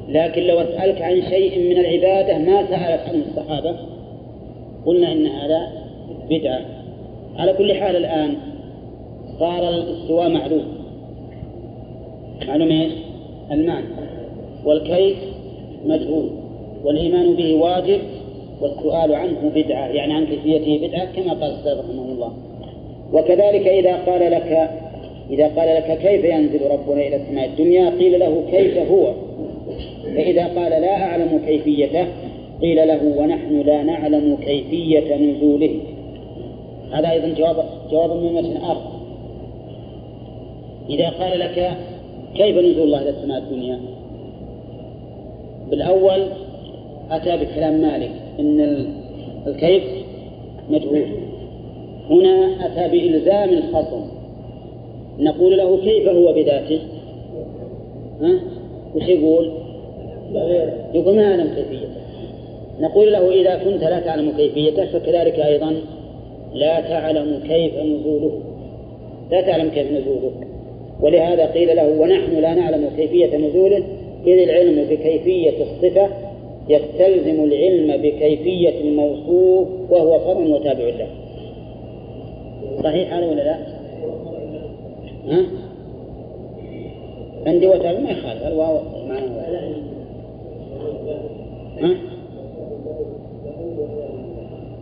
لكن 0.09 0.43
لو 0.43 0.61
أسألك 0.61 1.03
عن 1.03 1.23
شيء 1.23 1.59
من 1.59 1.79
العبادة 1.79 2.39
ما 2.39 2.67
سألت 2.67 3.01
عنه 3.09 3.23
الصحابة 3.31 3.77
قلنا 4.87 5.13
إن 5.13 5.27
هذا 5.27 5.69
بدعة. 6.31 6.61
على 7.37 7.53
كل 7.53 7.75
حال 7.75 7.97
الآن 7.97 8.35
صار 9.39 9.69
الاستواء 9.69 10.29
معلوم. 10.29 10.65
معلوم 12.49 12.71
إيش؟ 12.71 12.93
المعنى. 13.51 13.87
والكيف 14.65 15.17
مجهول 15.87 16.31
والإيمان 16.85 17.35
به 17.35 17.55
واجب 17.55 18.01
والسؤال 18.61 19.15
عنه 19.15 19.53
بدعة 19.55 19.87
يعني 19.87 20.15
عن 20.15 20.27
كيفيته 20.27 20.89
بدعة 20.89 21.05
كما 21.05 21.33
قال 21.33 21.51
السلف 21.53 21.79
رحمه 21.79 22.13
الله. 22.13 22.33
وكذلك 23.13 23.67
إذا 23.67 23.97
قال 23.97 24.31
لك 24.31 24.71
إذا 25.31 25.47
قال 25.47 25.77
لك 25.77 25.99
كيف 25.99 26.25
ينزل 26.25 26.71
ربنا 26.71 27.07
إلى 27.07 27.17
السماء 27.17 27.47
الدنيا 27.47 27.91
قيل 27.91 28.21
له 28.21 28.43
كيف 28.51 28.79
هو. 28.91 29.13
فإذا 30.05 30.47
قال 30.47 30.71
لا 30.71 31.03
أعلم 31.03 31.41
كيفيته 31.47 32.07
قيل 32.63 32.89
له 32.89 33.19
ونحن 33.19 33.61
لا 33.61 33.83
نعلم 33.83 34.37
كيفية 34.37 35.17
نزوله. 35.17 35.75
هذا 36.93 37.11
أيضا 37.11 37.29
جواب 37.39 37.65
جواب 37.91 38.11
من 38.11 38.37
وجه 38.37 38.59
آخر. 38.73 38.91
إذا 40.91 41.09
قال 41.09 41.39
لك 41.39 41.77
كيف 42.35 42.57
نزول 42.57 42.83
الله 42.83 43.03
إلى 43.03 43.11
السماء 43.11 43.39
الدنيا؟ 43.39 43.79
بالأول 45.73 46.27
أتى 47.11 47.37
بكلام 47.37 47.81
مالك 47.81 48.11
إن 48.41 48.87
الكيف 49.47 49.83
مجهول. 50.71 51.05
هنا 52.11 52.67
أتى 52.67 52.89
بإلزام 52.89 53.49
الخصم 53.49 54.05
نقول 55.19 55.59
له 55.59 55.77
كيف 55.77 56.09
هو 56.09 56.33
بذاته؟ 56.33 56.81
ها؟ 58.21 58.41
وش 58.95 59.03
يقول؟ 59.03 59.51
يقول 60.95 61.17
ما 61.17 61.31
أعلم 61.31 61.55
كيفيته. 61.55 61.89
نقول 62.81 63.13
له 63.13 63.31
إذا 63.31 63.65
كنت 63.65 63.85
لا 63.85 64.01
تعلم 64.01 64.33
كيفيته 64.37 64.87
فكذلك 64.87 65.39
أيضا 65.39 65.77
لا 66.55 66.81
تعلم 66.81 67.41
كيف 67.49 67.75
نزوله. 67.75 68.41
لا 69.31 69.41
تعلم 69.41 69.69
كيف 69.69 69.93
نزوله. 69.93 70.33
ولهذا 71.01 71.47
قيل 71.47 71.77
له 71.77 72.01
ونحن 72.01 72.41
لا 72.41 72.55
نعلم 72.55 72.91
كيفية 72.97 73.37
نزوله 73.37 73.85
إذ 74.27 74.39
العلم 74.39 74.85
بكيفية 74.91 75.63
الصفة 75.63 76.09
يستلزم 76.69 77.45
العلم 77.45 78.03
بكيفية 78.03 78.81
الموصوف 78.81 79.69
وهو 79.91 80.19
فرع 80.19 80.47
وتابع 80.47 80.85
له 80.85 81.07
صحيح 82.83 83.15
هذا 83.15 83.27
ولا 83.27 83.43
لا؟ 83.43 83.59
ها؟ 85.29 85.47
عندي 87.47 87.67
وتابع 87.67 88.01
ما 88.01 88.11
يخالف 88.11 88.47
الواو؟ 88.47 88.79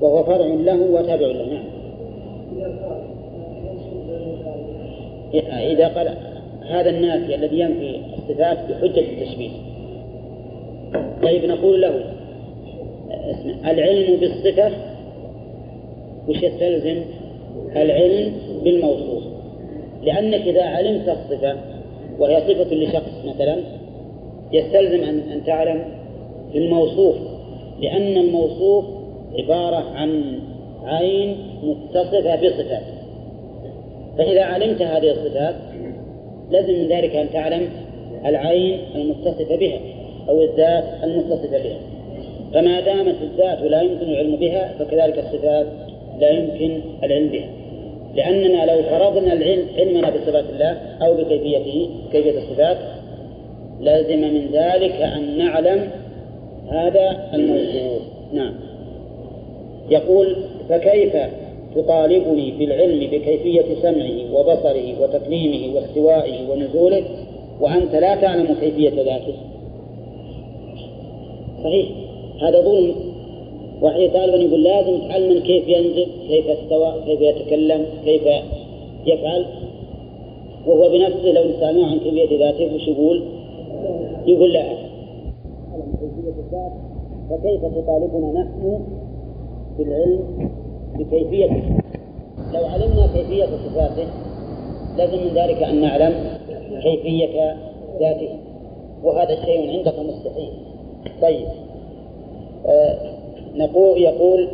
وهو 0.01 0.25
فرع 0.25 0.47
له 0.47 0.81
وتابع 0.81 1.27
له 1.27 1.47
نعم 1.47 1.65
إذا 5.61 5.89
قال 5.89 6.30
هذا 6.71 6.91
النافي 6.91 7.35
الذي 7.35 7.61
ينفي 7.61 8.01
الصفات 8.19 8.59
بحجة 8.59 9.01
التشبيه. 9.01 9.51
طيب 11.23 11.45
نقول 11.45 11.81
له 11.81 12.05
اسمع 13.11 13.71
العلم 13.71 14.21
بالصفة 14.21 14.71
وش 16.29 16.43
يستلزم؟ 16.43 17.03
العلم 17.77 18.33
بالموصوف. 18.65 19.23
لأنك 20.03 20.41
إذا 20.41 20.63
علمت 20.63 21.09
الصفة 21.09 21.57
وهي 22.19 22.41
صفة 22.41 22.75
لشخص 22.75 23.25
مثلا 23.27 23.57
يستلزم 24.53 25.05
أن 25.05 25.19
أن 25.19 25.45
تعلم 25.45 25.85
الموصوف 26.55 27.17
لأن 27.81 28.17
الموصوف 28.17 28.85
عبارة 29.39 29.91
عن 29.95 30.39
عين 30.85 31.37
متصفة 31.63 32.37
بصفات 32.37 32.83
فإذا 34.19 34.43
علمت 34.43 34.83
هذه 34.83 35.11
الصفات 35.11 35.55
لازم 36.51 36.73
من 36.73 36.89
ذلك 36.89 37.17
أن 37.17 37.27
تعلم 37.33 37.69
العين 38.27 38.79
المتصفة 38.95 39.57
بها 39.57 39.79
أو 40.29 40.43
الذات 40.43 40.85
المتصفة 41.05 41.59
بها. 41.59 41.79
فما 42.55 42.81
دامت 42.81 43.17
الذات 43.23 43.59
لا 43.63 43.83
يمكن 43.83 44.07
العلم 44.07 44.37
بها 44.37 44.73
فكذلك 44.79 45.19
الصفات 45.19 45.67
لا 46.21 46.31
يمكن 46.31 46.81
العلم 47.03 47.29
بها. 47.29 47.49
لأننا 48.15 48.73
لو 48.73 48.83
فرضنا 48.83 49.33
العلم 49.33 49.67
علمنا 49.79 50.11
بصفات 50.11 50.45
الله 50.53 50.79
أو 51.03 51.15
بكيفيته 51.15 51.91
كيفية 52.13 52.39
الصفات 52.39 52.77
لازم 53.81 54.21
من 54.21 54.49
ذلك 54.53 54.93
أن 54.93 55.39
نعلم 55.39 55.91
هذا 56.71 57.29
الموصوف 57.35 58.03
نعم. 58.33 58.55
يقول 59.91 60.37
فكيف 60.69 61.17
تطالبني 61.75 62.53
في 62.53 62.65
العلم 62.65 62.99
بكيفية 63.11 63.75
سمعه 63.83 64.35
وبصره 64.35 65.03
وتكليمه 65.03 65.75
واستوائه 65.75 66.51
ونزوله 66.51 67.03
وأنت 67.61 67.95
لا 67.95 68.15
تعلم 68.15 68.55
كيفية 68.61 69.03
ذاته. 69.03 69.35
صحيح. 71.65 71.87
هذا 72.43 72.61
ظلم. 72.61 72.95
واحد 73.83 74.11
طالبا 74.15 74.37
يقول 74.37 74.63
لازم 74.63 74.99
تعلم 75.09 75.41
كيف 75.41 75.69
ينزل 75.69 76.07
كيف 76.29 76.47
استوى 76.47 76.95
كيف 77.07 77.21
يتكلم 77.21 77.87
كيف 78.05 78.23
يفعل. 79.07 79.47
وهو 80.67 80.89
بنفسه 80.89 81.33
لو 81.33 81.43
سألناه 81.61 81.91
عن 81.91 81.99
كيفية 81.99 82.39
ذاته 82.39 82.75
وش 82.75 82.89
يقول؟ 82.89 83.23
يقول 84.27 84.53
لا. 84.53 84.91
فكيف 87.31 87.61
تطالبنا 87.61 88.33
نحن 88.33 88.81
بالعلم 89.79 90.51
بكيفية 90.99 91.47
لو 92.53 92.67
علمنا 92.67 93.09
كيفية 93.15 93.45
صفاته 93.45 94.07
لازم 94.97 95.19
من 95.19 95.31
ذلك 95.35 95.63
أن 95.63 95.81
نعلم 95.81 96.15
كيفية 96.83 97.57
ذاته. 98.01 98.29
وهذا 99.03 99.33
الشيء 99.33 99.77
عندك 99.79 99.99
مستحيل. 99.99 100.53
طيب. 101.23 101.47
آه 102.67 102.97
نقول 103.55 104.03
يقول 104.03 104.49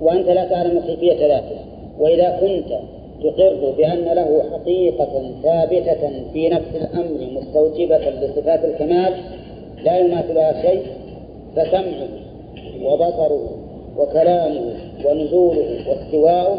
وأنت 0.00 0.28
لا 0.28 0.48
تعلم 0.48 0.80
كيفية 0.80 1.26
ذاته. 1.26 1.56
وإذا 1.98 2.38
كنت 2.40 2.78
تقر 3.22 3.74
بأن 3.76 4.04
له 4.04 4.42
حقيقة 4.52 5.22
ثابتة 5.42 6.10
في 6.32 6.48
نفس 6.48 6.74
الأمر 6.74 7.40
مستوجبة 7.40 7.98
لصفات 7.98 8.64
الكمال 8.64 9.14
لا 9.84 9.98
يماثلها 9.98 10.62
شيء 10.62 10.82
فسمعه 11.56 12.08
وبصره 12.82 13.63
وكلامه 13.98 14.74
ونزوله 15.04 15.88
واستواؤه 15.88 16.58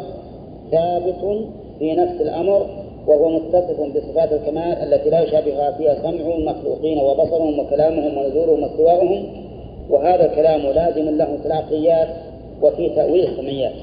ثابت 0.71 1.45
في 1.79 1.95
نفس 1.95 2.21
الأمر 2.21 2.65
وهو 3.07 3.29
متصف 3.29 3.81
بصفات 3.81 4.33
الكمال 4.33 4.93
التي 4.93 5.09
لا 5.09 5.21
يشابهها 5.21 5.71
فيها 5.71 5.95
سمع 5.95 6.35
المخلوقين 6.35 6.99
وبصرهم 6.99 7.59
وكلامهم 7.59 8.17
ونزولهم 8.17 8.63
واستواؤهم 8.63 9.23
وهذا 9.89 10.25
الكلام 10.25 10.61
لازم 10.61 11.17
له 11.17 11.37
في 11.41 11.45
العقليات 11.45 12.07
وفي 12.61 12.89
تأويل 12.89 13.27
السمعيات. 13.27 13.73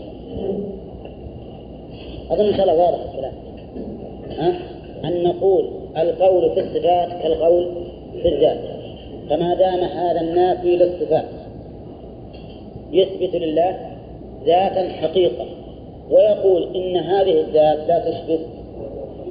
أظن 2.30 2.44
إن 2.44 2.56
شاء 2.56 2.62
الله 2.62 2.84
واضح 2.84 2.98
الكلام. 3.12 3.32
ها؟ 4.38 4.58
أن 5.04 5.22
نقول 5.24 5.68
القول 5.96 6.50
في 6.50 6.60
الصفات 6.60 7.22
كالقول 7.22 7.68
في 8.22 8.28
الذات. 8.28 8.58
فما 9.30 9.54
دام 9.54 9.80
هذا 9.80 10.20
النافي 10.20 10.76
للصفات 10.76 11.24
يثبت 12.92 13.36
لله 13.36 13.76
ذاتا 14.46 14.88
حقيقة 14.88 15.44
ويقول 16.10 16.76
إن 16.76 16.96
هذه 16.96 17.40
الذات 17.40 17.78
لا 17.88 17.98
تشبه 17.98 18.38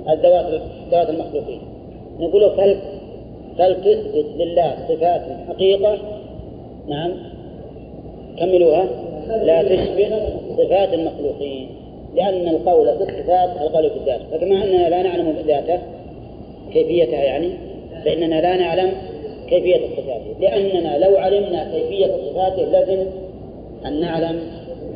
الذوات 0.09 0.62
ذوات 0.91 1.09
المخلوقين. 1.09 1.62
نقول 2.20 2.51
فل 2.57 2.78
فلتثبت 3.57 4.26
لله 4.38 4.76
صفات 4.89 5.22
حقيقة؟ 5.49 5.97
نعم. 6.88 7.12
كملوها. 8.39 8.88
لا 9.28 9.64
تشبه 9.64 10.20
صفات 10.57 10.93
المخلوقين 10.93 11.70
لأن 12.16 12.47
القول 12.47 12.97
في 12.97 13.03
الصفات 13.03 13.62
القول 13.62 13.89
في 13.89 13.95
الذات. 13.95 14.22
فكما 14.32 14.64
أننا 14.64 14.89
لا 14.89 15.01
نعلم 15.01 15.36
ذاته 15.47 15.80
كيفيتها 16.74 17.24
يعني 17.24 17.49
فإننا 18.05 18.41
لا 18.41 18.55
نعلم 18.55 18.91
كيفية 19.49 19.78
صفاته. 19.78 20.39
لأننا 20.39 21.05
لو 21.05 21.18
علمنا 21.18 21.72
كيفية 21.72 22.07
صفاته 22.07 22.64
لازم 22.64 23.05
أن 23.86 23.99
نعلم 23.99 24.39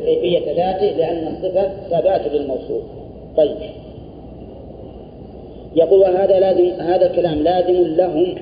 كيفية 0.05 0.53
ذاته 0.53 0.97
لأن 0.97 1.27
الصفة 1.27 1.69
ثبات 1.89 2.27
للموصوف 2.33 2.83
طيب. 3.37 3.57
يقول 5.75 5.99
وهذا 5.99 6.39
لازم 6.39 6.81
هذا 6.81 7.11
الكلام 7.11 7.43
لازم 7.43 7.95
لهم 7.95 8.35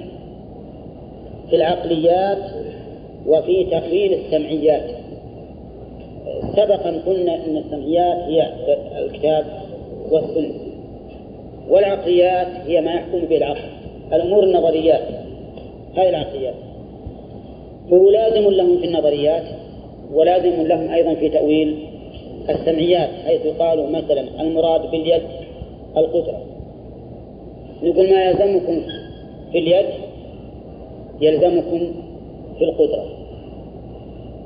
في 1.50 1.56
العقليات 1.56 2.38
وفي 3.28 3.66
تقرير 3.66 4.20
السمعيات. 4.20 4.90
سبقا 6.56 7.02
قلنا 7.06 7.36
إن 7.36 7.58
السمعيات 7.58 8.18
هي 8.18 8.50
الكتاب 9.06 9.46
والسنة 10.12 10.54
والعقليات 11.70 12.48
هي 12.68 12.82
ما 12.82 12.94
يحكم 12.94 13.20
به 13.20 13.38
العقل 13.38 13.70
الأمور 14.14 14.44
النظريات 14.44 15.04
هذه 15.98 16.10
العقليات. 16.10 16.54
فهو 17.90 18.10
لازم 18.10 18.50
لهم 18.50 18.78
في 18.80 18.88
النظريات 18.88 19.44
ولازم 20.14 20.68
لهم 20.68 20.90
أيضا 20.90 21.14
في 21.14 21.30
تأويل 21.30 21.76
السمعيات 22.50 23.10
حيث 23.26 23.48
قالوا 23.60 23.90
مثلا 23.90 24.42
المراد 24.42 24.92
باليد 24.92 25.22
القدرة. 25.98 26.42
نقول 27.84 28.10
ما 28.10 28.24
يلزمكم 28.26 28.82
في 29.52 29.58
اليد؟ 29.60 29.86
يلزمكم 31.22 31.80
في 32.58 32.64
القدرة. 32.64 33.06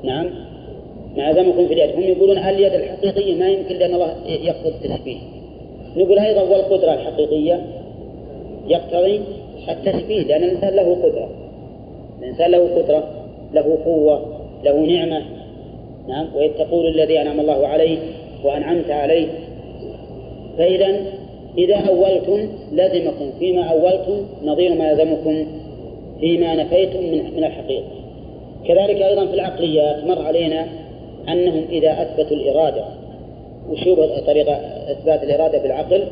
نعم. 0.02 0.30
ما 1.16 1.28
يلزمكم 1.28 1.66
في 1.66 1.74
اليد. 1.74 1.96
هم 1.96 2.02
يقولون 2.02 2.38
اليد 2.38 2.72
الحقيقية 2.72 3.34
ما 3.34 3.48
يمكن 3.48 3.74
لأن 3.74 3.94
الله 3.94 4.14
يقصد 4.26 4.66
التشبيه 4.66 5.18
نقول 5.96 6.18
أيضا 6.18 6.42
والقدرة 6.42 6.94
الحقيقية 6.94 7.66
يقتضي 8.68 9.20
التشبيه 9.68 10.22
لأن 10.22 10.42
الإنسان 10.42 10.76
له 10.76 10.94
قدرة. 10.94 11.28
الإنسان 12.18 12.50
له 12.50 12.82
قدرة 12.82 13.10
له 13.52 13.78
قوة 13.84 14.22
له 14.64 14.80
نعمة. 14.80 15.37
نعم 16.08 16.26
وإذ 16.34 16.50
تقول 16.58 16.86
الذي 16.86 17.20
أنعم 17.20 17.40
الله 17.40 17.66
عليه 17.66 17.98
وأنعمت 18.44 18.90
عليه. 18.90 19.26
فإذا 20.58 21.00
إذا 21.58 21.76
أولتم 21.76 22.48
لزمكم 22.72 23.30
فيما 23.38 23.62
أولتم 23.62 24.26
نظير 24.44 24.74
ما 24.74 24.90
يلزمكم 24.90 25.46
فيما 26.20 26.54
نفيتم 26.54 27.00
من 27.00 27.36
من 27.36 27.44
الحقيقة. 27.44 27.86
كذلك 28.68 29.02
أيضا 29.02 29.26
في 29.26 29.34
العقليات 29.34 30.04
مر 30.04 30.22
علينا 30.22 30.66
أنهم 31.28 31.64
إذا 31.70 32.02
أثبتوا 32.02 32.36
الإرادة 32.36 32.84
وشوف 33.70 33.98
طريقة 34.26 34.52
إثبات 34.92 35.22
الإرادة 35.22 35.62
بالعقل. 35.62 36.04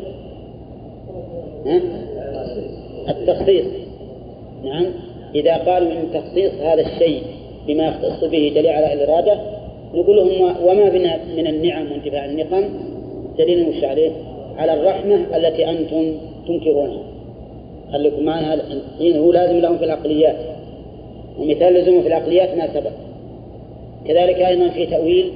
ها؟ 1.66 1.81
التخصيص. 3.09 3.64
نعم 4.64 4.86
إذا 5.35 5.56
قالوا 5.56 5.93
إن 5.93 6.12
تخصيص 6.14 6.52
هذا 6.52 6.81
الشيء 6.81 7.23
بما 7.66 7.86
يختص 7.89 8.24
به 8.24 8.52
دليل 8.55 8.66
على 8.66 8.93
الإرادة 8.93 9.55
نقول 9.97 10.16
لهم 10.16 10.56
وما 10.64 10.89
بنا 10.89 11.20
من 11.36 11.47
النعم 11.47 11.93
وانتفاع 11.93 12.24
النقم 12.24 12.64
دليل 13.39 13.68
مش 13.68 13.85
عليه؟ 13.85 14.10
على 14.56 14.74
الرحمة 14.74 15.36
التي 15.36 15.70
أنتم 15.70 16.12
تنكرونها. 16.48 17.02
خليكم 17.93 18.24
معنا 18.24 18.55
الحين 18.55 19.16
هو 19.16 19.32
لازم 19.32 19.59
لهم 19.59 19.78
في 19.78 19.85
العقليات. 19.85 20.36
ومثال 21.39 21.74
لزومه 21.74 22.01
في 22.01 22.09
العقليات 22.09 22.55
ما 22.55 22.74
سبق. 22.74 22.90
كذلك 24.06 24.36
أيضا 24.36 24.68
في 24.68 24.86
تأويل 24.86 25.32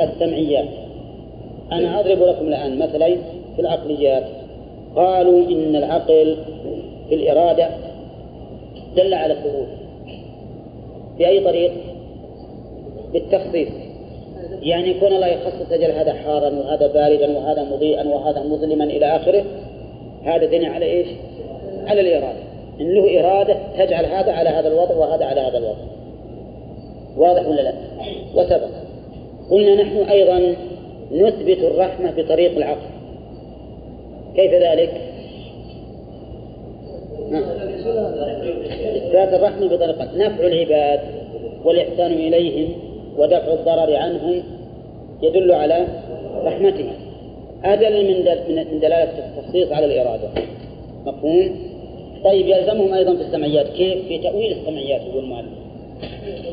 السمعيات. 0.00 0.68
أنا 1.72 2.00
أضرب 2.00 2.22
لكم 2.22 2.48
الآن 2.48 2.78
مثلين 2.78 3.18
في 3.56 3.62
العقليات. 3.62 4.24
قالوا 4.96 5.48
إن 5.48 5.76
العقل 5.76 6.36
في 7.08 7.14
الإرادة 7.14 7.68
دل 8.96 9.14
على 9.14 9.32
الثبوت. 9.32 9.68
بأي 11.18 11.40
طريق؟ 11.40 11.72
بالتخصيص. 13.14 13.68
يعني 14.62 14.90
يكون 14.90 15.12
الله 15.12 15.26
يخصص 15.26 15.72
أجل 15.72 15.90
هذا 15.90 16.12
حارا 16.12 16.50
وهذا 16.50 16.86
باردا 16.86 17.38
وهذا 17.38 17.62
مضيئا 17.62 18.08
وهذا 18.08 18.42
مظلما 18.42 18.84
إلى 18.84 19.16
آخره. 19.16 19.44
هذا 20.24 20.46
دنيا 20.46 20.70
على 20.70 20.86
إيش؟ 20.86 21.06
على 21.86 22.00
الإرادة. 22.00 22.38
إن 22.80 22.94
له 22.94 23.20
إرادة 23.20 23.56
تجعل 23.78 24.04
هذا 24.04 24.32
على 24.32 24.48
هذا 24.48 24.68
الوضع 24.68 24.94
وهذا 24.94 25.24
على 25.24 25.40
هذا 25.40 25.58
الوضع. 25.58 25.84
واضح 27.16 27.48
ولا 27.48 27.62
لا؟ 27.62 27.72
وسبق. 28.34 28.68
قلنا 29.50 29.82
نحن 29.82 29.96
أيضا 29.96 30.56
نثبت 31.12 31.58
الرحمة 31.58 32.10
بطريق 32.16 32.56
العقل. 32.56 32.88
كيف 34.36 34.52
ذلك؟ 34.52 35.00
إثبات 38.96 39.34
الرحمة 39.34 39.68
بطريقة 39.68 40.08
نفع 40.16 40.46
العباد 40.46 41.00
والإحسان 41.64 42.12
إليهم 42.12 42.83
ودفع 43.18 43.52
الضرر 43.52 43.96
عنهم 43.96 44.42
يدل 45.22 45.52
على 45.52 45.86
رحمته 46.44 46.90
أدل 47.64 48.04
من 48.04 48.16
من 48.48 48.80
دلالة 48.80 49.12
التخصيص 49.18 49.72
على 49.72 49.86
الإرادة 49.86 50.28
مفهوم؟ 51.06 51.56
طيب 52.24 52.46
يلزمهم 52.48 52.94
أيضا 52.94 53.14
في 53.16 53.22
السمعيات 53.22 53.66
كيف؟ 53.66 54.08
في 54.08 54.18
تأويل 54.18 54.52
السمعيات 54.52 55.00
يقول 55.02 55.24
مالك 55.24 55.48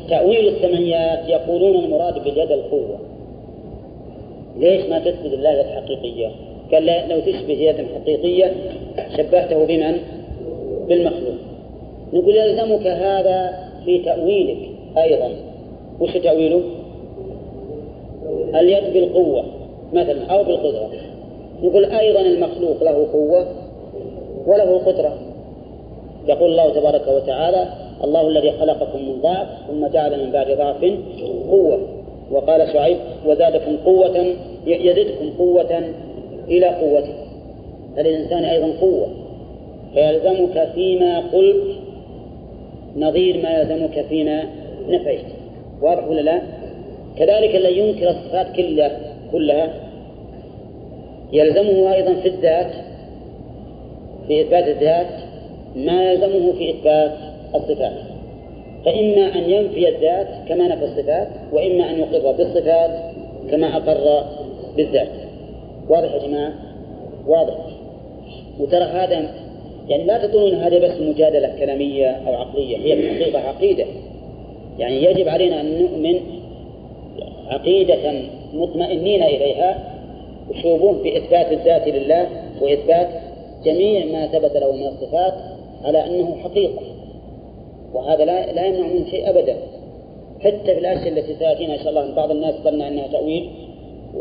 تأويل 0.08 0.48
السمعيات 0.48 1.28
يقولون 1.28 1.84
المراد 1.84 2.24
باليد 2.24 2.52
القوة 2.52 2.98
ليش 4.58 4.84
ما 4.86 4.98
تثبت 4.98 5.32
الله 5.32 5.50
يد 5.50 5.66
حقيقية؟ 5.66 6.30
قال 6.72 6.86
لو 7.08 7.20
تشبه 7.20 7.52
يدا 7.52 7.86
حقيقية 7.94 8.52
شبهته 9.16 9.66
بمن؟ 9.66 9.98
بالمخلوق 10.88 11.34
نقول 12.12 12.36
يلزمك 12.36 12.86
هذا 12.86 13.68
في 13.84 13.98
تأويلك 13.98 14.68
أيضا 14.98 15.30
وش 16.02 16.16
تأويله؟ 16.16 16.62
اليد 18.54 18.92
بالقوة 18.92 19.44
مثلا 19.92 20.26
أو 20.26 20.44
بالقدرة. 20.44 20.90
نقول 21.62 21.84
أيضا 21.84 22.20
المخلوق 22.20 22.82
له 22.82 23.06
قوة 23.12 23.46
وله 24.46 24.78
قدرة. 24.78 25.18
يقول 26.28 26.50
الله 26.50 26.68
تبارك 26.68 27.08
وتعالى 27.08 27.68
الله 28.04 28.28
الذي 28.28 28.52
خلقكم 28.52 28.98
من 28.98 29.20
ضعف 29.22 29.48
ثم 29.68 29.86
جعل 29.86 30.24
من 30.24 30.32
بعد 30.32 30.50
ضعف 30.50 30.84
قوة. 31.50 31.78
وقال 32.30 32.72
شعيب 32.72 32.96
وزادكم 33.26 33.76
قوة 33.84 34.34
يزدكم 34.66 35.30
قوة 35.38 35.82
إلى 36.48 36.66
قوته. 36.66 37.14
فللإنسان 37.96 38.44
أيضا 38.44 38.72
قوة. 38.80 39.08
فيلزمك 39.94 40.68
فيما 40.74 41.18
قلت 41.18 41.62
نظير 42.96 43.42
ما 43.42 43.60
يلزمك 43.60 44.04
فيما 44.08 44.44
نفيت. 44.88 45.41
واضح 45.82 46.08
ولا 46.08 46.20
لا؟ 46.20 46.42
كذلك 47.16 47.56
الذي 47.56 47.78
ينكر 47.78 48.10
الصفات 48.10 48.46
كلها 48.56 48.98
كلها. 49.32 49.74
يلزمه 51.32 51.94
أيضا 51.94 52.14
في 52.14 52.28
الذات 52.28 52.72
في 54.28 54.42
إثبات 54.42 54.68
الذات 54.68 55.06
ما 55.76 56.12
يلزمه 56.12 56.52
في 56.52 56.70
إثبات 56.70 57.12
الصفات. 57.54 57.92
فإما 58.84 59.34
أن 59.34 59.50
ينفي 59.50 59.88
الذات 59.88 60.28
كما 60.48 60.68
نفى 60.68 60.84
الصفات 60.84 61.28
وإما 61.52 61.90
أن 61.90 61.98
يقر 61.98 62.32
بالصفات 62.32 62.90
كما 63.50 63.76
أقر 63.76 64.24
بالذات. 64.76 65.08
واضح 65.88 66.14
يا 66.14 66.28
جماعة؟ 66.28 66.52
واضح. 67.26 67.54
وترى 68.60 68.84
هذا 68.84 69.30
يعني 69.88 70.04
لا 70.04 70.26
تظنون 70.26 70.54
هذه 70.54 70.78
بس 70.78 71.00
مجادلة 71.00 71.54
كلامية 71.58 72.10
أو 72.10 72.34
عقلية 72.34 72.76
هي 72.76 72.96
في 72.96 73.10
الحقيقة 73.10 73.38
عقيدة. 73.38 73.84
يعني 74.78 75.04
يجب 75.04 75.28
علينا 75.28 75.60
أن 75.60 75.82
نؤمن 75.82 76.20
عقيدة 77.48 78.12
مطمئنين 78.54 79.22
إليها 79.22 79.78
وشوبون 80.50 81.02
في 81.02 81.18
إثبات 81.18 81.52
الذات 81.52 81.88
لله 81.88 82.26
وإثبات 82.60 83.08
جميع 83.64 84.04
ما 84.04 84.26
ثبت 84.26 84.56
له 84.56 84.72
من 84.72 84.86
الصفات 84.86 85.34
على 85.84 86.06
أنه 86.06 86.36
حقيقة. 86.44 86.82
وهذا 87.94 88.24
لا 88.24 88.52
لا 88.52 88.66
يمنع 88.66 88.86
من 88.86 89.06
شيء 89.10 89.30
أبدا. 89.30 89.56
حتى 90.40 90.74
في 90.74 90.78
الأشياء 90.78 91.08
التي 91.08 91.34
تأتينا 91.34 91.74
إن 91.74 91.78
شاء 91.78 91.88
الله 91.88 92.14
بعض 92.14 92.30
الناس 92.30 92.54
ظن 92.54 92.82
أنها 92.82 93.06
تأويل 93.06 93.50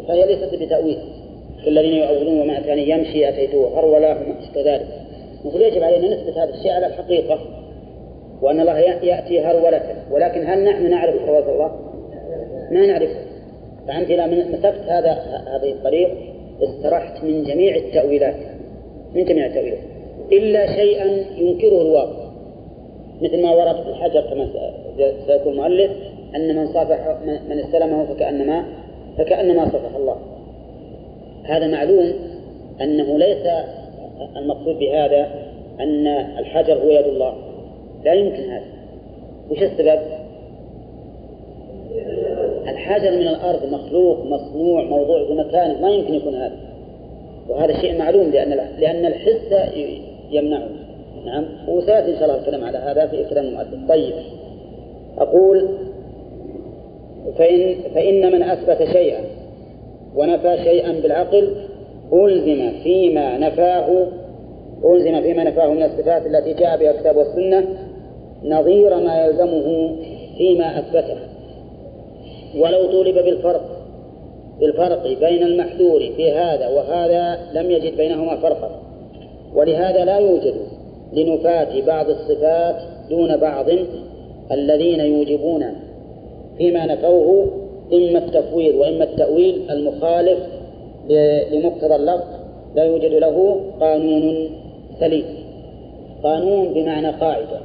فهي 0.07 0.25
ليست 0.25 0.55
بتأويل. 0.55 0.97
كالذين 1.65 1.93
يؤولون 1.93 2.41
وما 2.41 2.59
كان 2.59 2.79
يمشي 2.79 3.29
أتيته 3.29 3.79
هرولا 3.79 4.17
كذلك 4.55 4.87
نقول 5.45 5.61
يجب 5.61 5.83
علينا 5.83 6.15
نثبت 6.15 6.37
هذا 6.37 6.53
الشيء 6.53 6.71
على 6.71 6.87
الحقيقة. 6.87 7.39
وأن 8.41 8.59
الله 8.59 8.79
يأتي 8.79 9.41
هرولة 9.41 9.81
ولكن 10.11 10.45
هل 10.45 10.63
نحن 10.63 10.89
نعرف 10.89 11.15
هرولة 11.21 11.51
الله؟ 11.53 11.71
ما 12.71 12.85
نعرف. 12.85 13.09
فأنت 13.87 14.09
إذا 14.09 14.27
مسكت 14.27 14.81
هذا 14.87 15.11
هذه 15.47 15.71
الطريق 15.71 16.09
استرحت 16.63 17.23
من 17.23 17.43
جميع 17.43 17.75
التأويلات. 17.75 18.35
من 19.15 19.25
جميع 19.25 19.45
التأويلات. 19.45 19.79
إلا 20.31 20.75
شيئا 20.75 21.05
ينكره 21.37 21.81
الواقع. 21.81 22.31
مثل 23.21 23.41
ما 23.41 23.51
ورد 23.51 23.83
في 23.83 23.89
الحجر 23.89 24.21
كما 24.21 24.47
سيقول 25.27 25.53
المؤلف 25.53 25.91
أن 26.35 26.55
من 26.55 26.67
صافح 26.67 27.17
من 27.49 27.59
استلمه 27.59 28.05
فكأنما 28.05 28.65
فكأنما 29.17 29.65
صفح 29.65 29.95
الله. 29.95 30.15
هذا 31.43 31.67
معلوم 31.67 32.13
أنه 32.81 33.17
ليس 33.17 33.47
المقصود 34.37 34.79
بهذا 34.79 35.27
أن 35.79 36.07
الحجر 36.07 36.73
هو 36.73 36.89
يد 36.89 37.07
الله. 37.07 37.50
لا 38.05 38.13
يمكن 38.13 38.43
هذا. 38.43 38.65
وش 39.49 39.63
السبب؟ 39.63 39.99
الحجر 42.67 43.11
من 43.11 43.27
الأرض 43.27 43.73
مخلوق 43.73 44.25
مصنوع 44.25 44.83
موضوع 44.83 45.25
في 45.27 45.33
مكانه 45.33 45.81
ما 45.81 45.89
يمكن 45.89 46.13
يكون 46.13 46.35
هذا. 46.35 46.57
وهذا 47.49 47.81
شيء 47.81 47.97
معلوم 47.99 48.29
لأن 48.29 48.49
لأن 48.79 49.05
الحس 49.05 49.73
يمنعه. 50.31 50.69
نعم. 51.25 51.45
وسيأتي 51.67 52.11
إن 52.11 52.15
شاء 52.15 52.23
الله 52.23 52.39
الكلام 52.39 52.63
على 52.63 52.77
هذا 52.77 53.07
في 53.07 53.23
كلام 53.23 53.45
المؤلف 53.45 53.89
طيب. 53.89 54.13
أقول 55.17 55.67
فإن 57.37 57.75
فإن 57.95 58.31
من 58.31 58.43
أثبت 58.43 58.83
شيئا 58.91 59.23
ونفى 60.15 60.57
شيئا 60.63 60.91
بالعقل 60.91 61.55
ألزم 62.13 62.71
فيما 62.83 63.37
نفاه 63.37 64.07
ألزم 64.85 65.21
فيما 65.21 65.43
نفاه 65.43 65.67
من 65.67 65.83
الصفات 65.83 66.25
التي 66.25 66.53
جاء 66.53 66.77
بها 66.77 66.91
الكتاب 66.91 67.17
والسنة 67.17 67.65
نظير 68.45 68.95
ما 68.95 69.25
يلزمه 69.25 69.95
فيما 70.37 70.79
أثبته. 70.79 71.17
ولو 72.57 72.91
طولب 72.91 73.15
بالفرق 73.15 73.77
بالفرق 74.59 75.19
بين 75.19 75.43
المحذور 75.43 75.99
في 76.15 76.31
هذا 76.31 76.67
وهذا 76.67 77.39
لم 77.53 77.71
يجد 77.71 77.97
بينهما 77.97 78.35
فرقا. 78.35 78.69
ولهذا 79.55 80.05
لا 80.05 80.17
يوجد 80.17 80.53
لنفاة 81.13 81.81
بعض 81.87 82.09
الصفات 82.09 82.75
دون 83.09 83.37
بعض 83.37 83.65
الذين 84.51 84.99
يوجبون 84.99 85.65
فيما 86.57 86.85
نفوه 86.85 87.47
إما 87.93 88.19
التفويض 88.19 88.75
وإما 88.75 89.03
التأويل 89.03 89.71
المخالف 89.71 90.39
لمقتضى 91.51 91.95
اللفظ 91.95 92.27
لا 92.75 92.83
يوجد 92.83 93.11
له 93.11 93.61
قانون 93.79 94.49
سليم. 94.99 95.25
قانون 96.23 96.73
بمعنى 96.73 97.09
قاعدة؟ 97.11 97.59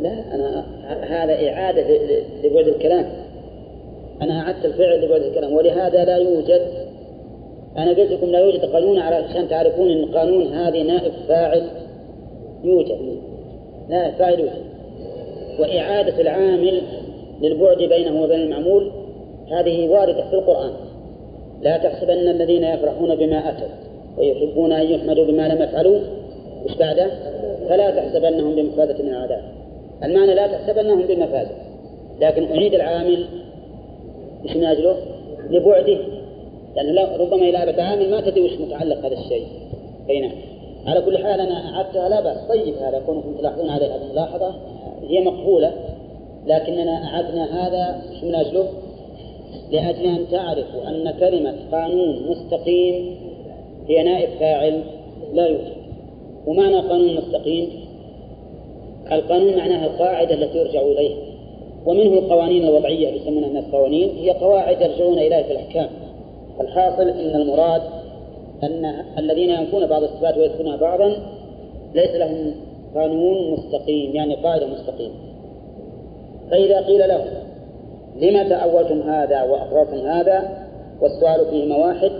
لا 0.00 0.34
أنا 0.34 0.64
هذا 1.02 1.48
إعادة 1.48 1.84
لبعد 2.44 2.68
الكلام. 2.68 3.06
أنا 4.22 4.40
أعدت 4.40 4.64
الفعل 4.64 5.04
لبعد 5.04 5.22
الكلام 5.22 5.52
ولهذا 5.52 6.04
لا 6.04 6.16
يوجد 6.16 6.62
أنا 7.78 7.90
قلت 7.90 8.12
لكم 8.12 8.26
لا 8.26 8.38
يوجد 8.38 8.64
قانون 8.64 8.98
علشان 8.98 9.48
تعرفون 9.48 9.90
أن 9.90 10.04
قانون 10.04 10.46
هذه 10.46 10.82
نائب 10.82 11.12
فاعل 11.28 11.62
يوجد. 12.64 12.98
نائب 13.88 14.14
فاعل 14.14 14.40
يوجد. 14.40 14.64
وإعادة 15.60 16.20
العامل 16.20 16.82
للبعد 17.40 17.78
بينه 17.78 18.22
وبين 18.22 18.40
المعمول 18.40 18.90
هذه 19.50 19.88
واردة 19.88 20.28
في 20.28 20.34
القرآن. 20.34 20.70
لا 21.62 21.76
تحسبن 21.76 22.10
الذين 22.10 22.64
يفرحون 22.64 23.14
بما 23.14 23.50
أتوا. 23.50 23.83
ويحبون 24.18 24.72
أن 24.72 24.86
يحمدوا 24.86 25.24
بما 25.24 25.48
لم 25.48 25.62
يفعلوا 25.62 26.00
وش 26.64 26.76
بعده؟ 26.76 27.10
فلا 27.68 27.90
تحسبنهم 27.90 28.54
بمفازة 28.54 29.02
من 29.02 29.08
العذاب. 29.08 29.42
المعنى 30.04 30.34
لا 30.34 30.46
تحسبنهم 30.46 31.02
بمفازة 31.02 31.56
لكن 32.20 32.44
أعيد 32.44 32.74
العامل. 32.74 33.26
إيش 34.44 34.56
من 34.56 34.64
أجله؟ 34.64 34.96
لبعده. 35.50 35.98
لأنه 36.76 37.16
ربما 37.16 37.48
إلى 37.48 37.82
عامل 37.82 38.10
ما 38.10 38.20
تدري 38.20 38.40
وش 38.40 38.52
متعلق 38.52 38.98
هذا 39.06 39.14
الشيء. 39.18 39.46
أي 40.10 40.20
نعم 40.20 40.32
على 40.86 41.00
كل 41.00 41.18
حال 41.18 41.40
أنا 41.40 41.76
أعدتها 41.76 42.08
لا 42.08 42.20
بأس. 42.20 42.38
طيب 42.48 42.74
هذا 42.74 43.02
كونكم 43.06 43.34
تلاحظون 43.38 43.70
عليه 43.70 43.86
هذه 43.86 44.02
الملاحظة 44.02 44.54
هي 45.08 45.20
مقبولة 45.20 45.72
لكننا 46.46 47.04
أعدنا 47.04 47.66
هذا 47.66 48.02
من 48.22 48.34
أجله؟ 48.34 48.68
لأجل 49.70 50.04
أن 50.06 50.26
تعرفوا 50.30 50.88
أن 50.88 51.10
كلمة 51.20 51.54
قانون 51.72 52.30
مستقيم 52.30 53.16
هي 53.88 54.02
نائب 54.02 54.28
فاعل 54.40 54.82
لا 55.32 55.46
يوجد. 55.46 55.74
ومعنى 56.46 56.76
قانون 56.76 57.16
مستقيم 57.16 57.68
القانون 59.12 59.56
معناها 59.56 59.86
القاعدة 59.86 60.34
التي 60.34 60.58
يرجع 60.58 60.80
إليها 60.80 61.16
ومنه 61.86 62.18
القوانين 62.18 62.64
الوضعية 62.64 63.08
يسمونها 63.08 63.48
الناس 63.48 63.64
قوانين 63.72 64.16
هي 64.16 64.30
قواعد 64.30 64.80
يرجعون 64.80 65.18
إليها 65.18 65.42
في 65.42 65.52
الأحكام. 65.52 65.88
الحاصل 66.60 67.08
أن 67.08 67.40
المراد 67.40 67.82
أن 68.62 69.04
الذين 69.18 69.50
ينفون 69.50 69.86
بعض 69.86 70.02
الصفات 70.02 70.38
ويثبتونها 70.38 70.76
بعضا 70.76 71.16
ليس 71.94 72.10
لهم 72.10 72.54
قانون 72.94 73.50
مستقيم 73.50 74.14
يعني 74.14 74.34
قاعدة 74.34 74.66
مستقيمة. 74.66 75.14
فإذا 76.50 76.80
قيل 76.80 77.08
لهم 77.08 77.26
لم 78.16 78.48
تأولتم 78.48 79.00
هذا 79.00 79.42
وأقررتم 79.42 80.06
هذا؟ 80.06 80.66
والسؤال 81.00 81.46
فيهما 81.50 81.76
واحد 81.76 82.10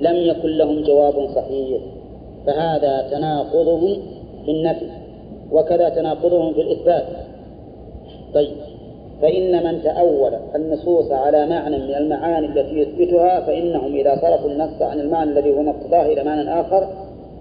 لم 0.00 0.16
يكن 0.16 0.48
لهم 0.48 0.82
جواب 0.82 1.28
صحيح 1.34 1.80
فهذا 2.46 3.08
تناقضهم 3.10 3.96
في 4.44 4.50
النفي 4.50 4.86
وكذا 5.52 5.88
تناقضهم 5.88 6.52
في 6.52 6.60
الإثبات. 6.60 7.06
طيب 8.34 8.56
فإن 9.22 9.64
من 9.64 9.82
تأول 9.82 10.32
النصوص 10.54 11.12
على 11.12 11.46
معنى 11.46 11.78
من 11.78 11.94
المعاني 11.94 12.46
التي 12.46 12.78
يثبتها 12.78 13.40
فإنهم 13.40 13.94
إذا 13.94 14.18
صرفوا 14.22 14.50
النص 14.50 14.82
عن 14.82 15.00
المعنى 15.00 15.30
الذي 15.30 15.50
هو 15.50 15.62
مقتضاه 15.62 16.06
إلى 16.06 16.24
معنى 16.24 16.60
آخر 16.60 16.88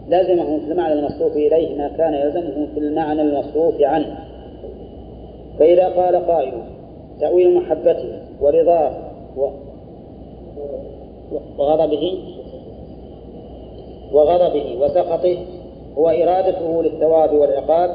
لازمهم 0.09 0.59
في 0.59 0.71
المعنى 0.71 0.93
المصروف 0.93 1.35
إليه 1.35 1.77
ما 1.77 1.88
كان 1.97 2.13
يلزمهم 2.13 2.67
في 2.73 2.79
المعنى 2.79 3.21
المصروف 3.21 3.81
عنه. 3.81 4.17
فإذا 5.59 5.88
قال 5.89 6.27
قائل 6.27 6.53
تأويل 7.19 7.57
محبته 7.57 8.19
ورضاه 8.41 8.91
وغضبه 11.57 12.17
وغضبه 14.13 14.77
وسخطه 14.81 15.38
هو 15.97 16.09
إرادته 16.09 16.84
للثواب 16.84 17.34
والعقاب 17.34 17.89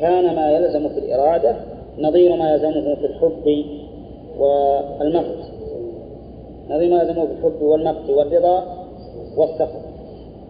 كان 0.00 0.34
ما 0.36 0.50
يلزم 0.50 0.88
في 0.88 0.98
الإرادة 0.98 1.56
نظير 1.98 2.36
ما 2.36 2.52
يلزمه 2.52 2.94
في 2.94 3.06
الحب 3.06 3.64
والمقت. 4.38 5.52
نظير 6.70 6.90
ما 6.90 7.02
يلزمه 7.02 7.26
في 7.26 7.32
الحب 7.32 7.62
والمقت 7.62 8.10
والرضا 8.10 8.64
والسخط. 9.36 9.86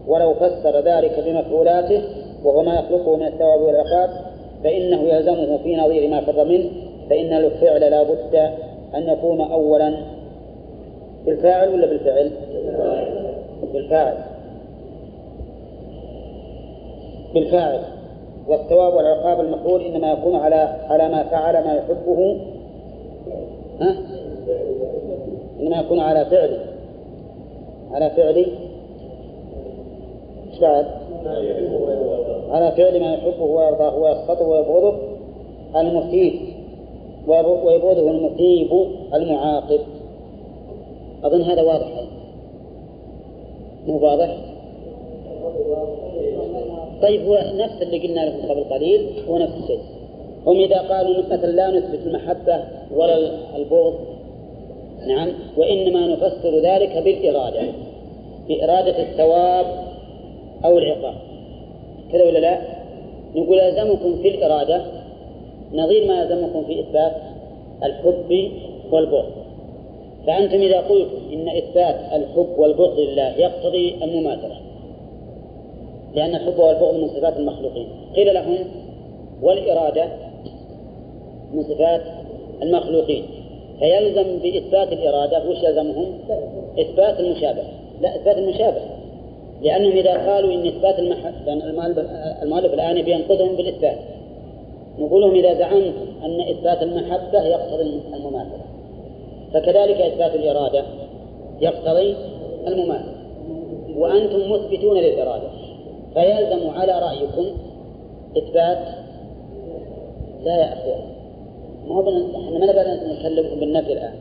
ولو 0.08 0.34
فسر 0.34 0.80
ذلك 0.80 1.24
بمفعولاته 1.26 2.02
وهو 2.44 2.62
ما 2.62 2.74
يخلقه 2.74 3.16
من 3.16 3.26
الثواب 3.26 3.60
والعقاب 3.60 4.10
فإنه 4.64 5.02
يلزمه 5.02 5.56
في 5.56 5.76
نظير 5.76 6.10
ما 6.10 6.20
فر 6.20 6.44
منه. 6.44 6.70
فإن 7.10 7.32
الفعل 7.32 7.80
لا 7.80 8.02
بد 8.02 8.34
أن 8.94 9.02
يكون 9.08 9.40
أولا. 9.40 9.96
بالفاعل 11.26 11.68
ولا 11.68 11.86
بالفعل؟ 11.86 12.30
بالفاعل. 13.72 14.35
بالفاعل. 17.35 17.81
والثواب 18.48 18.94
والعقاب 18.94 19.40
المفعول 19.40 19.82
إنما 19.82 20.12
يكون 20.12 20.36
على 20.36 20.77
على 20.89 21.09
ما 21.09 21.23
فعل 21.23 21.65
ما 21.65 21.74
يحبه. 21.74 22.40
ها؟ 23.81 23.97
إنما 25.61 25.81
يكون 25.81 26.01
على 26.01 26.24
فعله 26.24 26.59
على 27.93 28.11
فعل. 28.11 28.36
إيش 30.51 30.61
بعد؟ 30.61 30.86
على 32.51 32.73
فعل 32.73 33.01
ما 33.01 33.15
يحبه 33.15 33.44
ويرضاه 33.44 33.97
ويسخطه 33.98 34.47
ويبغضه 34.47 34.94
المثيب. 35.77 36.35
ويبغضه 37.28 38.11
المثيب 38.11 38.70
المعاقب. 39.15 39.81
أظن 41.24 41.43
هذا 41.43 41.62
واضح. 41.62 42.03
مو 43.86 43.98
واضح؟ 43.98 44.45
طيب 47.02 47.26
هو 47.26 47.38
نفس 47.54 47.82
اللي 47.82 47.98
قلنا 47.98 48.20
لكم 48.20 48.48
قبل 48.48 48.64
قليل 48.64 49.08
هو 49.28 49.38
نفس 49.38 49.52
الشيء. 49.62 49.80
هم 50.46 50.60
إذا 50.60 50.78
قالوا 50.78 51.22
مثلا 51.22 51.46
لا 51.46 51.70
نثبت 51.70 52.06
المحبة 52.06 52.64
ولا 52.94 53.16
البغض 53.56 53.94
نعم 55.06 55.28
وإنما 55.56 56.06
نفسر 56.06 56.58
ذلك 56.58 56.98
بالإرادة 56.98 57.62
بإرادة 58.48 59.02
الثواب 59.02 59.66
أو 60.64 60.78
العقاب. 60.78 61.14
كذا 62.12 62.24
ولا 62.24 62.38
لا؟ 62.38 62.60
نقول 63.34 63.58
يلزمكم 63.58 64.22
في 64.22 64.28
الإرادة 64.28 64.82
نظير 65.72 66.06
ما 66.06 66.22
يلزمكم 66.22 66.64
في 66.64 66.80
إثبات 66.80 67.12
الحب 67.84 68.50
والبغض. 68.92 69.32
فأنتم 70.26 70.60
إذا 70.60 70.80
قلتم 70.80 71.16
إن 71.32 71.48
إثبات 71.48 71.96
الحب 72.12 72.54
والبغض 72.58 72.98
لله 72.98 73.38
يقتضي 73.38 73.94
المماثلة 74.02 74.65
لأن 76.16 76.34
الحب 76.34 76.59
والبغض 76.59 76.94
من 76.94 77.09
صفات 77.09 77.36
المخلوقين. 77.36 77.86
قيل 78.16 78.34
لهم 78.34 78.59
والإرادة 79.43 80.09
من 81.52 81.62
صفات 81.62 82.02
المخلوقين. 82.62 83.24
فيلزم 83.78 84.38
بإثبات 84.38 84.93
الإرادة 84.93 85.51
وش 85.51 85.62
يلزمهم؟ 85.62 86.06
إثبات 86.80 87.20
المشابهة 87.20 87.64
لا 88.01 88.16
إثبات 88.16 88.38
المشابهة 88.38 88.97
لأنهم 89.62 89.93
إذا 89.93 90.30
قالوا 90.30 90.55
إن 90.55 90.66
إثبات 90.66 90.98
المحبة 90.98 91.52
المؤلف 92.43 92.74
الآن 92.74 93.02
بينقذهم 93.02 93.56
بالإثبات. 93.56 93.98
نقول 94.98 95.22
لهم 95.22 95.34
إذا 95.34 95.55
زعمتم 95.55 96.06
أن 96.24 96.40
إثبات 96.40 96.82
المحبة 96.82 97.43
يقتضي 97.43 98.01
المماثلة. 98.14 98.64
فكذلك 99.52 100.01
إثبات 100.01 100.34
الإرادة 100.34 100.84
يقتضي 101.60 102.16
المماثلة. 102.66 103.12
وأنتم 103.97 104.52
مثبتون 104.52 104.98
للإرادة. 104.98 105.65
فيلزم 106.16 106.70
على 106.70 106.93
رأيكم 106.93 107.47
إثبات 108.36 108.78
لا 110.44 110.56
يا 110.56 110.72
أخوان 110.72 111.01
ما 111.88 111.94
هو 111.94 112.01
إحنا 112.01 112.59
ما 112.59 112.66
نبغى 112.66 113.12
نكلمكم 113.12 113.60
بالنفي 113.60 113.93
الآن. 113.93 114.14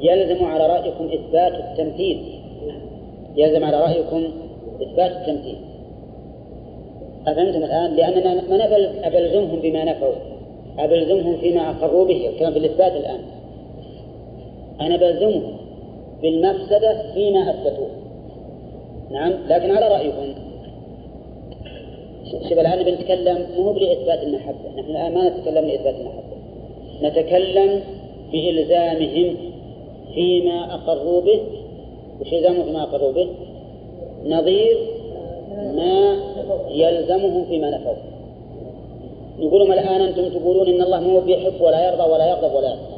يلزم 0.00 0.44
على 0.44 0.66
رأيكم 0.66 1.04
إثبات 1.04 1.52
التمثيل. 1.52 2.40
يلزم 3.36 3.64
على 3.64 3.80
رأيكم 3.80 4.24
إثبات 4.82 5.10
التمثيل. 5.10 5.56
أفهمتم 7.26 7.64
الآن؟ 7.64 7.94
لأننا 7.94 8.34
ما 8.34 8.64
أبلزمهم 9.06 9.60
بما 9.60 9.84
نفوا. 9.84 10.14
أبلزمهم 10.78 11.36
فيما 11.36 11.70
أقروا 11.70 12.06
به. 12.06 12.30
كما 12.38 12.50
في 12.50 12.58
الإثبات 12.58 12.92
الآن. 12.92 13.20
أنا 14.80 14.96
بلزمهم 14.96 15.42
بالمفسدة 16.22 17.12
فيما 17.14 17.50
أثبتوه. 17.50 17.88
نعم؟ 19.10 19.32
لكن 19.48 19.70
على 19.70 19.88
رأيكم. 19.88 20.45
شوف 22.30 22.58
الآن 22.58 22.82
بنتكلم 22.82 23.46
مو 23.56 23.72
بإثبات 23.72 24.22
المحبة. 24.22 24.68
نحن 24.76 24.90
الآن 24.90 25.14
ما 25.14 25.28
نتكلم 25.28 25.64
لإثبات 25.64 25.94
المحبة. 25.94 26.36
نتكلم 27.02 27.80
بإلزامهم 28.32 29.36
فيما 30.14 30.74
أقروا 30.74 31.20
به. 31.20 31.40
وش 32.20 32.32
يلزمهم 32.32 32.64
فيما 32.64 32.82
أقروا 32.82 33.12
به؟ 33.12 33.28
نظير 34.24 34.76
ما 35.56 36.16
يلزمهم 36.70 37.44
فيما 37.44 37.70
نفوا. 37.70 37.94
نقول 39.38 39.60
لهم 39.60 39.72
الآن 39.72 40.00
أنتم 40.00 40.28
تقولون 40.28 40.68
إن 40.68 40.82
الله 40.82 41.00
مو 41.00 41.20
بيحب 41.20 41.60
ولا 41.60 41.88
يرضى 41.88 42.12
ولا 42.12 42.30
يغضب 42.30 42.54
ولا 42.54 42.68
يرضى 42.68 42.96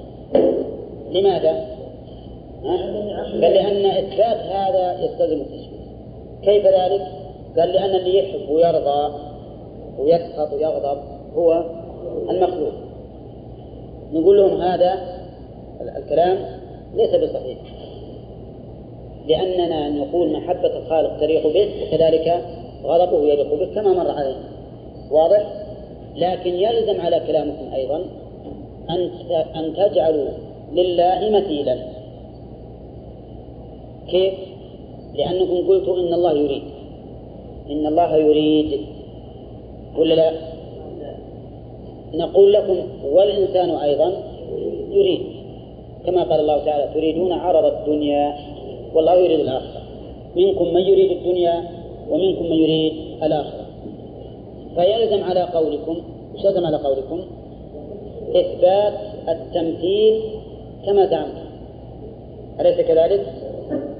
لماذا؟ 1.13 1.67
قال 2.65 3.41
لأن 3.41 3.87
إثبات 3.87 4.37
هذا 4.37 5.05
يستلزم 5.05 5.41
التشبيه. 5.41 5.79
كيف 6.43 6.67
ذلك؟ 6.67 7.18
قال 7.57 7.69
لأن 7.69 7.95
اللي 7.95 8.19
يحب 8.19 8.51
ويرضى 8.51 9.15
ويسخط 9.99 10.53
ويغضب 10.53 10.99
هو 11.37 11.65
المخلوق. 12.31 12.73
نقول 14.13 14.37
لهم 14.37 14.61
هذا 14.61 14.99
الكلام 15.97 16.39
ليس 16.95 17.11
بصحيح. 17.15 17.59
لأننا 19.29 19.89
نقول 19.89 20.33
محبة 20.33 20.79
الخالق 20.79 21.21
تليق 21.21 21.47
به 21.47 21.69
وكذلك 21.83 22.45
غضبه 22.85 23.23
يليق 23.23 23.55
به 23.55 23.75
كما 23.75 23.93
مر 23.93 24.11
علينا 24.11 24.45
واضح؟ 25.11 25.43
لكن 26.17 26.55
يلزم 26.55 27.01
على 27.01 27.21
كلامكم 27.27 27.75
أيضا 27.75 28.05
أن 28.91 29.11
أن 29.57 29.75
تجعلوا 29.77 30.29
لله 30.73 31.31
مثيلا. 31.31 31.79
كيف؟ 34.11 34.35
لأنكم 35.15 35.69
قلتوا 35.69 35.97
إن 35.97 36.15
الله 36.15 36.33
يريد. 36.33 36.63
إن 37.71 37.87
الله 37.87 38.17
يريد 38.17 38.81
ولا 39.97 40.15
لا؟ 40.15 40.33
نقول 42.15 42.53
لكم 42.53 42.77
والإنسان 43.05 43.71
أيضا 43.71 44.13
يريد 44.91 45.21
كما 46.07 46.23
قال 46.23 46.41
الله 46.41 46.65
تعالى 46.65 46.95
تريدون 46.95 47.33
عرض 47.33 47.65
الدنيا 47.65 48.35
والله 48.95 49.15
يريد 49.15 49.41
الآخرة 49.41 49.83
منكم 50.37 50.75
من 50.75 50.81
يريد 50.81 51.11
الدنيا 51.11 51.65
ومنكم 52.11 52.45
من 52.45 52.57
يريد 52.57 52.93
الآخرة 53.23 53.67
فيلزم 54.75 55.25
على 55.25 55.43
قولكم 55.43 55.97
يلزم 56.45 56.67
على 56.67 56.77
قولكم؟ 56.77 57.21
إثبات 58.37 58.95
التمثيل 59.29 60.21
كما 60.87 61.07
زعمتم 61.07 61.49
أليس 62.61 62.81
كذلك؟ 62.81 63.27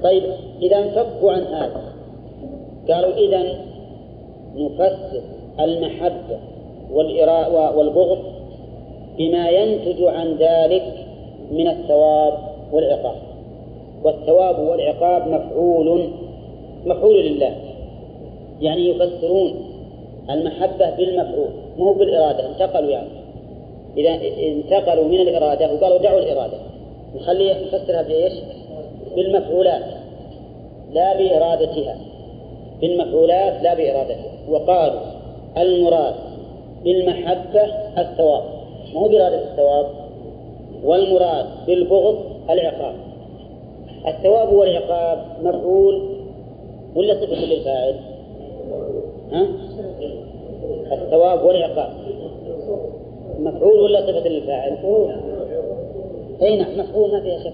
طيب 0.03 0.23
إذا 0.61 0.77
انفكوا 0.77 1.31
عن 1.31 1.43
هذا 1.43 1.88
قالوا 2.89 3.13
إذا 3.13 3.55
نفسر 4.55 5.21
المحبة 5.59 6.39
والبغض 7.75 8.19
بما 9.17 9.49
ينتج 9.49 10.03
عن 10.03 10.35
ذلك 10.35 10.93
من 11.51 11.67
الثواب 11.67 12.33
والعقاب. 12.71 13.15
والثواب 14.03 14.59
والعقاب 14.59 15.27
مفعول 15.27 16.09
مفعول 16.85 17.25
لله. 17.25 17.55
يعني 18.61 18.89
يفسرون 18.89 19.53
المحبة 20.29 20.89
بالمفعول 20.89 21.49
مو 21.77 21.93
بالإرادة 21.93 22.49
انتقلوا 22.49 22.89
يعني. 22.89 23.09
إذا 23.97 24.19
انتقلوا 24.47 25.03
من 25.03 25.19
الإرادة 25.19 25.73
وقالوا 25.73 25.97
دعوا 25.97 26.19
الإرادة. 26.19 26.57
نخليه 27.15 27.55
نفسرها 27.65 28.01
بإيش؟ 28.01 28.33
بالمفعولات 29.15 29.83
لا 30.93 31.17
بإرادتها. 31.17 31.95
بالمفعولات 32.81 33.63
لا 33.63 33.73
بإرادتها 33.73 34.31
وقالوا 34.49 34.99
المراد 35.57 36.15
بالمحبة 36.83 37.63
الثواب 37.97 38.43
مو 38.93 39.07
بإرادة 39.07 39.51
الثواب 39.51 39.85
والمراد 40.83 41.45
بالبغض 41.67 42.17
العقاب 42.49 42.95
الثواب 44.07 44.53
والعقاب 44.53 45.25
مفعول 45.43 46.19
ولا 46.95 47.13
صفة 47.13 47.45
للفاعل؟ 47.45 47.95
ها؟ 49.31 49.47
الثواب 50.91 51.43
والعقاب 51.45 51.89
مفعول 53.39 53.79
ولا 53.79 54.01
صفة 54.01 54.29
للفاعل؟ 54.29 54.77
أي 56.41 56.57
نعم 56.57 56.79
مفعول 56.79 57.11
ما 57.11 57.21
فيها 57.21 57.39
شك 57.39 57.53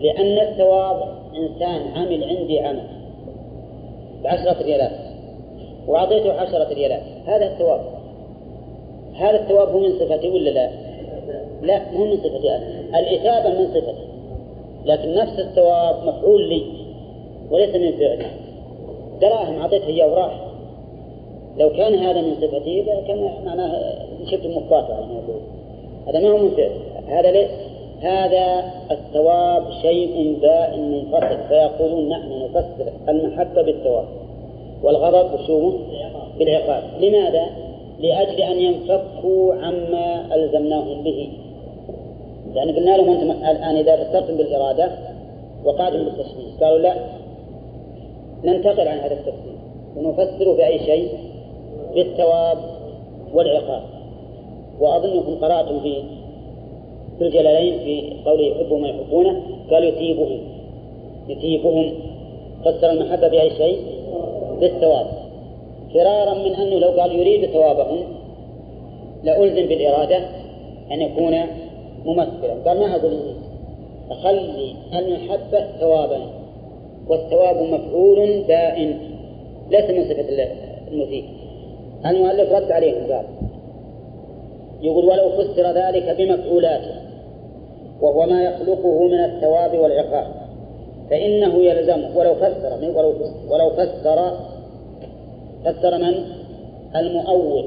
لأن 0.00 0.38
الثواب 0.48 1.02
إنسان 1.36 1.82
عمل 1.96 2.24
عندي 2.24 2.60
عمل 2.60 2.99
بعشرة 4.24 4.62
ريالات. 4.62 4.90
وأعطيته 5.86 6.32
عشرة 6.32 6.74
ريالات. 6.74 7.02
هذا 7.26 7.46
الثواب. 7.46 7.80
هذا 9.14 9.40
الثواب 9.40 9.68
هو 9.68 9.78
من 9.78 9.98
صفتي 9.98 10.28
ولا 10.28 10.50
لا؟ 10.50 10.70
لا 11.62 11.92
مو 11.92 12.04
من 12.04 12.16
صفتي 12.16 12.56
أنا. 12.56 12.98
الإثابة 12.98 13.58
من 13.58 13.66
صفتي. 13.66 14.10
لكن 14.84 15.14
نفس 15.14 15.38
الثواب 15.38 16.04
مفعول 16.04 16.48
لي 16.48 16.62
وليس 17.50 17.74
من 17.74 17.92
فعلي. 17.92 18.26
دراهم 19.20 19.60
أعطيته 19.60 19.86
إياه 19.86 20.06
وراح. 20.12 20.50
لو 21.58 21.70
كان 21.70 21.94
هذا 21.94 22.20
من 22.20 22.34
صفتي 22.34 22.82
كان 23.06 23.30
معناه 23.44 23.94
شفت 24.30 24.44
المقاطعة 24.44 25.06
هذا 26.08 26.20
ما 26.20 26.30
هو 26.30 26.38
من 26.38 26.50
فعل 26.50 26.70
هذا 27.08 27.30
ليس 27.30 27.50
هذا 28.00 28.72
الثواب 28.90 29.62
شيء 29.82 30.38
بائن 30.42 30.90
منفصل 30.90 31.38
فيقولون 31.48 32.08
نحن 32.08 32.42
نفسر 32.44 32.92
المحبة 33.08 33.62
بالثواب. 33.62 34.04
والغضب 34.82 35.36
بشومه 35.36 35.78
بالعقاب. 36.38 36.82
لماذا؟ 37.00 37.46
لأجل 37.98 38.40
أن 38.42 38.60
ينفكوا 38.60 39.54
عما 39.54 40.34
ألزمناهم 40.34 41.02
به. 41.02 41.32
يعني 42.54 42.72
قلنا 42.72 42.96
لهم 42.96 43.10
أنتم 43.10 43.30
الآن 43.30 43.76
إذا 43.76 43.96
فسرتم 43.96 44.36
بالإرادة 44.36 44.90
وقعتم 45.64 46.04
بالتشبيه 46.04 46.64
قالوا 46.64 46.78
لا. 46.78 46.94
ننتقل 48.44 48.88
عن 48.88 48.98
هذا 48.98 49.14
التفسير 49.14 49.58
ونفسر 49.96 50.52
بأي 50.52 50.78
شيء؟ 50.78 51.08
بالثواب 51.94 52.58
والعقاب. 53.34 53.82
وأظنكم 54.80 55.34
قرأتم 55.34 55.80
في 55.80 56.02
في 57.20 57.26
الجلالين 57.26 57.78
في 57.78 58.12
قوله 58.24 58.42
يحبهم 58.42 58.82
ويحبونه 58.82 59.42
قال 59.70 59.84
يثيبهم. 59.84 60.40
يثيبهم. 61.28 61.92
فسر 62.64 62.90
المحبة 62.90 63.28
بأي 63.28 63.50
شيء 63.50 63.78
بالثواب. 64.60 65.06
فرارا 65.94 66.34
من 66.34 66.54
أنه 66.54 66.78
لو 66.78 66.88
قال 66.88 67.18
يريد 67.18 67.50
ثوابهم 67.50 67.98
لألزم 69.24 69.66
بالإرادة 69.66 70.18
أن 70.92 71.02
يكون 71.02 71.36
ممثلا. 72.04 72.54
قال 72.66 72.80
ما 72.80 72.96
أقول 72.96 73.12
أخلي 74.10 74.74
المحبة 74.98 75.66
ثوابا 75.80 76.20
والثواب 77.08 77.56
مفعول 77.56 78.42
بائن 78.48 78.98
ليس 79.70 79.90
من 79.90 80.04
صفة 80.04 80.46
المثيب. 80.92 81.24
المؤلف 82.06 82.52
رد 82.52 82.72
عليهم 82.72 83.12
قال 83.12 83.24
يقول 84.82 85.04
ولو 85.04 85.30
فسر 85.30 85.72
ذلك 85.72 86.16
بمفعولاته. 86.18 87.09
وهو 88.02 88.26
ما 88.26 88.42
يخلقه 88.42 89.08
من 89.08 89.24
الثواب 89.24 89.78
والعقاب 89.78 90.26
فإنه 91.10 91.62
يلزمه 91.62 92.18
ولو 92.18 92.34
فسر 92.34 92.92
ولو 92.96 93.12
فسر 93.12 93.52
ولو 93.52 93.70
فسر 93.70 94.36
فسر 95.64 95.98
من؟ 95.98 96.14
المؤول 96.96 97.64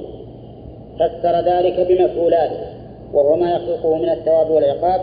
فسر 0.96 1.40
ذلك 1.40 1.80
بمفعولاته 1.80 2.66
وهو 3.14 3.36
ما 3.36 3.52
يخلقه 3.52 3.96
من 3.96 4.10
الثواب 4.10 4.50
والعقاب 4.50 5.02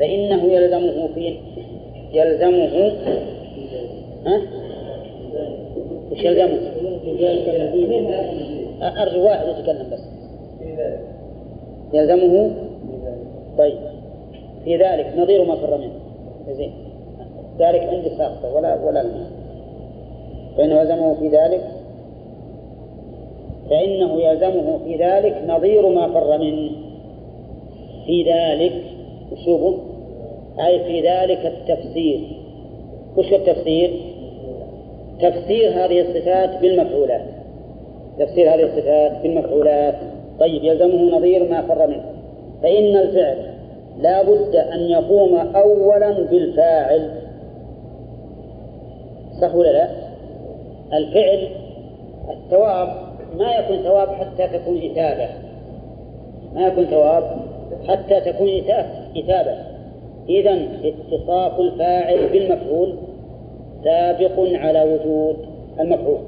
فإنه 0.00 0.44
يلزمه 0.44 1.08
في 1.14 1.36
يلزمه 2.12 2.92
ها؟ 4.26 4.42
يلزمه؟ 6.12 6.58
أرجو 9.02 9.24
واحد 9.24 9.46
يتكلم 9.48 9.90
بس 9.92 10.00
يلزمه 11.92 12.50
طيب 13.58 13.91
في 14.64 14.76
ذلك 14.76 15.12
نظير 15.16 15.44
ما 15.44 15.54
فر 15.54 15.78
منه 15.78 15.92
زين. 16.50 16.72
ذلك 17.58 17.80
عندي 17.80 18.10
ساقطة 18.18 18.54
ولا 18.54 18.84
ولا 18.84 19.00
الماء. 19.00 19.30
فإنه 20.56 20.80
يلزمه 20.80 21.14
في 21.14 21.28
ذلك 21.28 21.64
فإنه 23.70 24.20
يلزمه 24.20 24.78
في 24.84 24.96
ذلك 24.96 25.42
نظير 25.46 25.88
ما 25.88 26.08
فر 26.08 26.38
منه 26.38 26.70
في 28.06 28.22
ذلك 28.22 28.72
شوفوا. 29.44 29.74
أي 30.66 30.84
في 30.84 31.00
ذلك 31.00 31.46
التفسير. 31.46 32.20
وش 33.16 33.32
التفسير؟ 33.32 33.90
تفسير 35.20 35.70
هذه 35.70 36.00
الصفات 36.00 36.60
بالمفعولات. 36.60 37.24
تفسير 38.18 38.54
هذه 38.54 38.62
الصفات 38.62 39.22
بالمفعولات. 39.22 39.94
طيب 40.40 40.64
يلزمه 40.64 41.16
نظير 41.16 41.50
ما 41.50 41.62
فر 41.62 41.86
منه 41.86 42.04
فإن 42.62 42.96
الفعل 42.96 43.51
لا 43.98 44.22
بد 44.22 44.56
أن 44.56 44.80
يقوم 44.80 45.36
أولا 45.36 46.10
بالفاعل. 46.12 47.10
صح 49.40 49.54
ولا 49.54 49.72
لا؟ 49.72 49.88
الفعل 50.92 51.48
الثواب 52.30 52.88
ما 53.38 53.52
يكون 53.52 53.76
ثواب 53.76 54.08
حتى 54.08 54.58
تكون 54.58 54.76
إثابة. 54.90 55.28
ما 56.54 56.66
يكون 56.66 56.84
ثواب 56.84 57.36
حتى 57.88 58.20
تكون 58.20 58.48
إثابة. 59.16 59.56
إذا 60.28 60.58
اتصاف 60.84 61.60
الفاعل 61.60 62.28
بالمفعول 62.28 62.94
سابق 63.84 64.32
على 64.38 64.82
وجود 64.82 65.36
المفعول. 65.80 66.18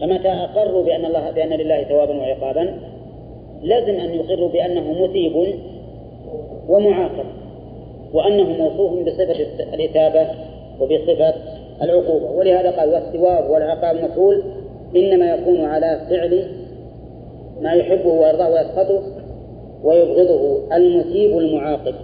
فمتى 0.00 0.28
أقروا 0.28 0.82
بأن 0.84 1.04
الله 1.04 1.30
بأن 1.30 1.48
لله 1.48 1.84
ثوابا 1.84 2.18
وعقابا 2.18 2.74
لازم 3.62 4.00
أن 4.00 4.14
يقروا 4.14 4.48
بأنه 4.48 5.04
مثيب 5.04 5.54
ومعاقب 6.70 7.24
وأنه 8.12 8.44
موصوف 8.44 9.06
بصفة 9.06 9.46
الإثابة 9.74 10.26
وبصفة 10.80 11.34
العقوبة. 11.82 12.30
ولهذا 12.30 12.70
قال 12.70 12.88
والثواب 12.88 13.50
والعقاب 13.50 13.96
مفعول 13.96 14.42
إنما 14.96 15.34
يكون 15.34 15.64
على 15.64 16.00
فعل 16.10 16.46
ما 17.60 17.72
يحبه 17.72 18.08
ويرضاه 18.08 18.50
ويسخطه 18.50 19.02
ويبغضه 19.84 20.60
المثيب 20.76 21.38
المعاقب. 21.38 21.94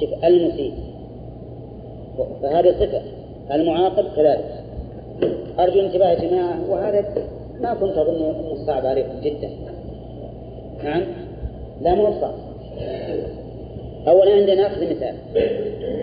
شوف 0.00 0.24
المثيب. 0.24 0.72
فهذه 2.42 2.70
صفة 2.70 3.02
المعاقب 3.52 4.04
كذلك. 4.16 4.62
أرجو 5.58 5.80
انتباه 5.80 6.10
يا 6.10 6.28
جماعة 6.28 6.70
وهذا 6.70 7.04
ما 7.60 7.74
كنت 7.74 7.98
أظن 7.98 8.14
أنه 8.14 8.66
صعب 8.66 8.86
عليكم 8.86 9.20
جدا. 9.22 9.50
نعم؟ 10.84 11.02
لا 11.82 11.94
مو 11.94 12.20
صعب. 12.20 12.34
أولا 14.08 14.32
عندنا 14.32 14.54
ناخذ 14.54 14.90
مثال 14.90 15.14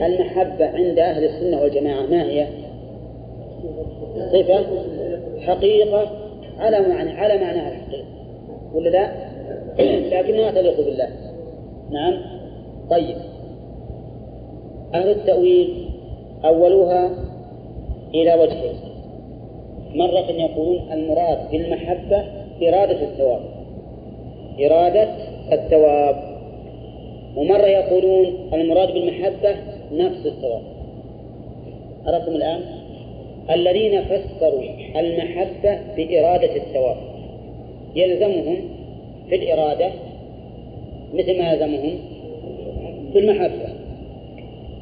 المحبة 0.01 0.65
عند 0.65 0.99
أهل 0.99 1.23
السنة 1.23 1.61
والجماعة 1.61 2.01
ما 2.01 2.23
هي؟ 2.23 2.47
صفة 4.31 4.65
حقيقة 5.39 6.07
على 6.59 6.79
معنى 6.79 7.11
على 7.11 7.37
معناها 7.37 7.71
الحقيقة. 7.71 8.05
ولا 8.73 8.89
لا؟ 8.89 9.11
لكنها 10.19 10.51
تليق 10.51 10.85
بالله. 10.85 11.09
نعم. 11.91 12.21
طيب. 12.89 13.15
أهل 14.93 15.09
التأويل 15.09 15.89
أولوها 16.45 17.09
إلى 18.13 18.33
وجهين 18.33 18.75
مرة 19.95 20.31
يقولون 20.31 20.91
المراد 20.91 21.51
بالمحبة 21.51 22.23
إرادة 22.61 23.01
الثواب. 23.01 23.41
إرادة 24.59 25.09
الثواب. 25.51 26.28
ومرة 27.39 27.65
يقولون 27.67 28.49
المراد 28.53 28.93
بالمحبة 28.93 29.55
نفس 29.91 30.25
الثواب 30.25 30.61
عرفتم 32.05 32.31
الآن؟ 32.31 32.61
الذين 33.49 34.03
فسروا 34.03 34.63
المحبة 34.95 35.79
بإرادة 35.97 36.55
الثواب. 36.55 36.97
يلزمهم 37.95 38.57
في 39.29 39.35
الإرادة 39.35 39.91
مثل 41.13 41.39
ما 41.39 41.53
يلزمهم 41.53 41.99
في 43.13 43.19
المحبة. 43.19 43.69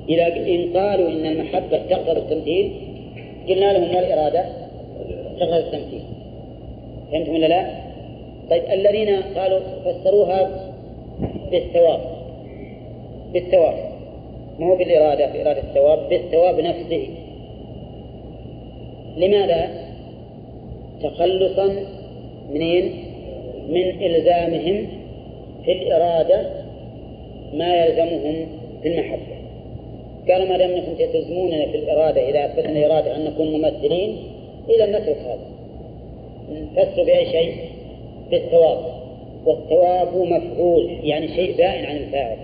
إذا 0.09 0.27
إن 0.27 0.77
قالوا 0.77 1.09
إن 1.09 1.25
المحبة 1.25 1.77
تقتضي 1.89 2.19
التمثيل 2.19 2.71
قلنا 3.49 3.73
لهم 3.73 3.95
والإرادة 3.95 4.45
تقتضي 5.39 5.57
التمثيل. 5.57 6.01
فهمتم 7.11 7.33
ولا 7.33 7.47
لا؟ 7.47 7.67
طيب 8.49 8.63
الذين 8.71 9.15
قالوا 9.35 9.59
فسروها 9.85 10.71
بالثواب. 11.51 12.16
بالثواب. 13.33 13.75
ما 14.59 14.67
هو 14.67 14.75
بالإرادة؟ 14.75 15.25
بإرادة 15.25 15.59
الثواب 15.59 16.09
بالثواب 16.09 16.59
نفسه. 16.59 17.07
لماذا؟ 19.17 19.69
تخلصا 21.03 21.75
منين؟ 22.53 23.03
من 23.69 24.03
إلزامهم 24.05 24.87
في 25.65 25.71
الإرادة 25.71 26.49
ما 27.53 27.85
يلزمهم 27.85 28.47
في 28.81 28.87
المحبة. 28.87 29.37
قالوا 30.29 30.47
ما 30.47 30.57
دام 30.57 30.71
أنكم 30.71 31.11
تلزموننا 31.13 31.65
في 31.65 31.77
الإرادة 31.77 32.29
إذا 32.29 32.45
أثبتنا 32.45 32.71
الإرادة 32.71 33.15
أن 33.15 33.25
نكون 33.25 33.47
ممثلين 33.47 34.17
إذا 34.69 34.85
نترك 34.85 35.17
هذا. 35.17 35.47
نفسر 36.75 37.03
بأي 37.03 37.25
شيء؟ 37.25 37.53
بالثواب. 38.31 38.79
والثواب 39.45 40.07
مفعول 40.15 40.89
يعني 41.03 41.27
شيء 41.27 41.57
بائن 41.57 41.85
عن 41.85 41.97
الفاعل. 41.97 42.37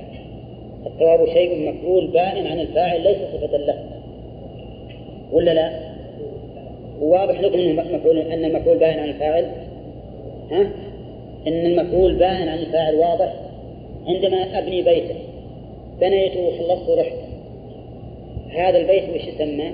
الثواب 0.86 1.26
شيء 1.26 1.74
مفعول 1.74 2.08
بائن 2.08 2.48
عن 2.48 2.60
الفاعل 2.60 3.04
ليس 3.04 3.18
صفة 3.18 3.58
له. 3.58 3.84
ولا 5.32 5.54
لا؟ 5.54 5.94
واضح 7.02 7.42
لكم 7.42 7.60
إنه 7.60 7.98
مفعول 7.98 8.18
أن 8.18 8.46
المفعول 8.46 8.78
بائن 8.78 9.00
عن 9.00 9.10
الفاعل؟ 9.10 9.52
ها؟ 10.52 10.62
إن 11.48 11.66
المفعول 11.66 12.16
بائن 12.16 12.48
عن 12.48 12.58
الفاعل 12.58 12.96
واضح؟ 12.96 13.34
عندما 14.08 14.60
أبني 14.60 14.82
بيتا 14.82 15.16
بنيته 16.02 16.40
وخلصت 16.40 16.90
ورحت 16.90 17.14
هذا 18.50 18.78
البيت 18.78 19.04
وش 19.16 19.28
يسمى؟ 19.28 19.72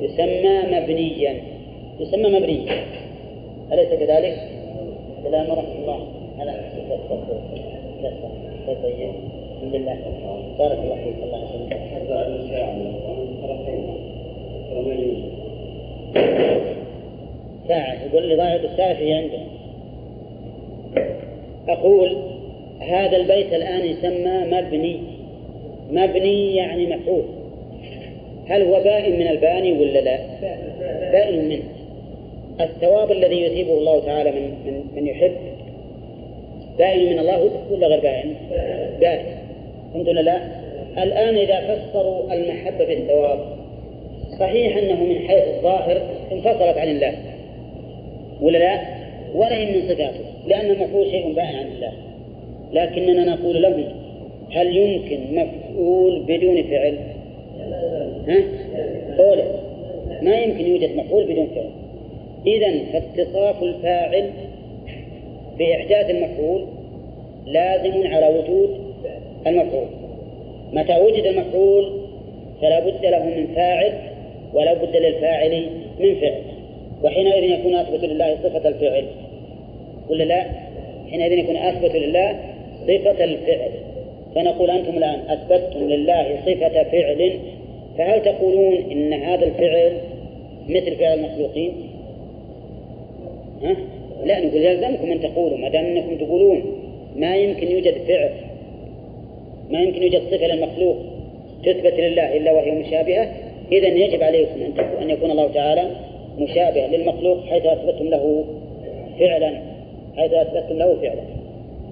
يسمى 0.00 0.80
مبنيا. 0.80 1.34
يسمى 2.00 2.28
مبنيا. 2.28 2.84
أليس 3.72 3.88
كذلك؟ 3.88 4.48
السلام 5.18 5.50
ورحمة 5.50 5.74
الله. 5.82 6.06
على 6.38 6.52
طيب. 8.82 9.43
الحمد 9.56 9.74
لله 9.74 9.96
بارك 10.58 10.78
الله 10.78 10.96
فيك 11.04 11.24
الله 11.24 11.38
يسلمك 11.44 11.72
ساعة 17.68 18.04
يقول 18.04 18.28
لي 18.28 18.36
ضايع 18.36 18.54
الساعة 18.54 18.92
هي 18.92 19.14
عندنا 19.14 19.46
أقول 21.68 22.16
هذا 22.80 23.16
البيت 23.16 23.52
الآن 23.52 23.84
يسمى 23.86 24.56
مبني 24.56 25.00
مبني 25.90 26.56
يعني 26.56 26.86
مفعول 26.96 27.24
هل 28.48 28.62
هو 28.62 28.82
بائن 28.82 29.18
من 29.18 29.28
الباني 29.28 29.72
ولا 29.72 30.00
لا؟ 30.00 30.18
بائن 31.12 31.48
منه 31.48 31.62
الثواب 32.60 33.12
الذي 33.12 33.40
يثيبه 33.40 33.72
الله 33.72 34.00
تعالى 34.06 34.30
من 34.30 34.42
من 34.66 34.84
من 34.96 35.06
يحب 35.06 35.32
بائن 36.78 37.12
من 37.12 37.18
الله 37.18 37.50
ولا 37.70 37.86
غير 37.86 38.00
بائن؟ 38.00 38.34
بائن 39.00 39.43
ولا 39.94 40.20
لا؟ 40.20 40.38
الآن 41.02 41.36
إذا 41.36 41.60
فسروا 41.60 42.34
المحبة 42.34 42.84
بالثواب 42.84 43.38
صحيح 44.40 44.76
أنه 44.76 45.04
من 45.04 45.28
حيث 45.28 45.44
الظاهر 45.56 46.02
انفصلت 46.32 46.78
عن 46.78 46.88
الله 46.88 47.14
ولا 48.40 48.58
لا؟ 48.58 48.80
ولا 49.34 49.56
هي 49.56 49.66
من 49.66 49.88
صفاته 49.88 50.20
لأن 50.46 50.70
المفعول 50.70 51.10
شيء 51.10 51.32
بائن 51.32 51.56
عن 51.56 51.66
الله 51.66 51.92
لكننا 52.72 53.24
نقول 53.24 53.62
لهم 53.62 53.84
هل 54.52 54.76
يمكن 54.76 55.18
مفعول 55.32 56.22
بدون 56.22 56.62
فعل؟ 56.62 56.98
ها؟ 58.28 58.42
قوله 59.18 59.44
ما 60.22 60.34
يمكن 60.34 60.66
يوجد 60.66 60.96
مفعول 60.96 61.24
بدون 61.24 61.48
فعل 61.54 61.70
إذا 62.46 62.84
فاتصاف 62.92 63.62
الفاعل 63.62 64.30
بإحداث 65.58 66.10
المفعول 66.10 66.66
لازم 67.46 68.06
على 68.06 68.28
وجود 68.28 68.83
المفعول 69.46 69.86
متى 70.72 71.00
وجد 71.00 71.26
المفعول 71.26 72.00
فلا 72.60 72.80
بد 72.80 73.06
له 73.06 73.24
من 73.24 73.46
فاعل 73.54 73.92
ولا 74.54 74.74
بد 74.74 74.96
للفاعل 74.96 75.66
من 76.00 76.14
فعل 76.20 76.42
وحينئذ 77.04 77.42
يكون 77.44 77.74
أثبت 77.74 78.04
لله 78.04 78.36
صفة 78.42 78.68
الفعل 78.68 79.04
ولا 80.10 80.24
لا؟ 80.24 80.44
حينئذ 81.10 81.32
يكون 81.32 81.56
أثبت 81.56 81.94
لله 81.94 82.38
صفة 82.86 83.24
الفعل 83.24 83.70
فنقول 84.34 84.70
أنتم 84.70 84.98
الآن 84.98 85.20
أثبتتم 85.28 85.88
لله 85.88 86.40
صفة 86.46 86.82
فعل 86.82 87.38
فهل 87.98 88.22
تقولون 88.22 88.74
إن 88.90 89.12
هذا 89.12 89.46
الفعل 89.46 89.92
مثل 90.68 90.96
فعل 90.96 91.18
المخلوقين؟ 91.18 91.72
ها؟ 93.62 93.76
لا 94.24 94.40
نقول 94.40 94.62
يلزمكم 94.62 95.10
أن 95.10 95.20
تقولوا 95.20 95.58
ما 95.58 95.68
دام 95.68 95.84
أنكم 95.84 96.26
تقولون 96.26 96.62
ما 97.16 97.36
يمكن 97.36 97.70
يوجد 97.70 97.94
فعل 98.08 98.30
ما 99.70 99.82
يمكن 99.82 100.02
يوجد 100.02 100.22
صفة 100.30 100.46
للمخلوق 100.46 100.96
تثبت 101.64 101.94
لله 102.00 102.36
إلا 102.36 102.52
وهي 102.52 102.70
مشابهة 102.70 103.28
إذا 103.72 103.88
يجب 103.88 104.22
عليكم 104.22 104.60
أن 104.62 104.84
أن 105.02 105.10
يكون 105.10 105.30
الله 105.30 105.52
تعالى 105.52 105.90
مشابها 106.38 106.86
للمخلوق 106.86 107.44
حيث 107.44 107.66
أثبتم 107.66 108.04
له 108.04 108.44
فعلا 109.18 109.60
حيث 110.16 110.32
أثبتم 110.32 110.78
له 110.78 110.96
فعلا. 111.02 111.22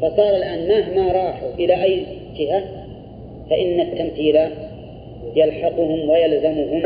فصار 0.03 0.37
الآن 0.37 0.69
مهما 0.69 1.13
راحوا 1.13 1.49
إلى 1.59 1.83
أي 1.83 2.03
جهة 2.37 2.63
فإن 3.51 3.81
التمثيل 3.81 4.39
يلحقهم 5.37 6.11
ويلزمهم 6.11 6.83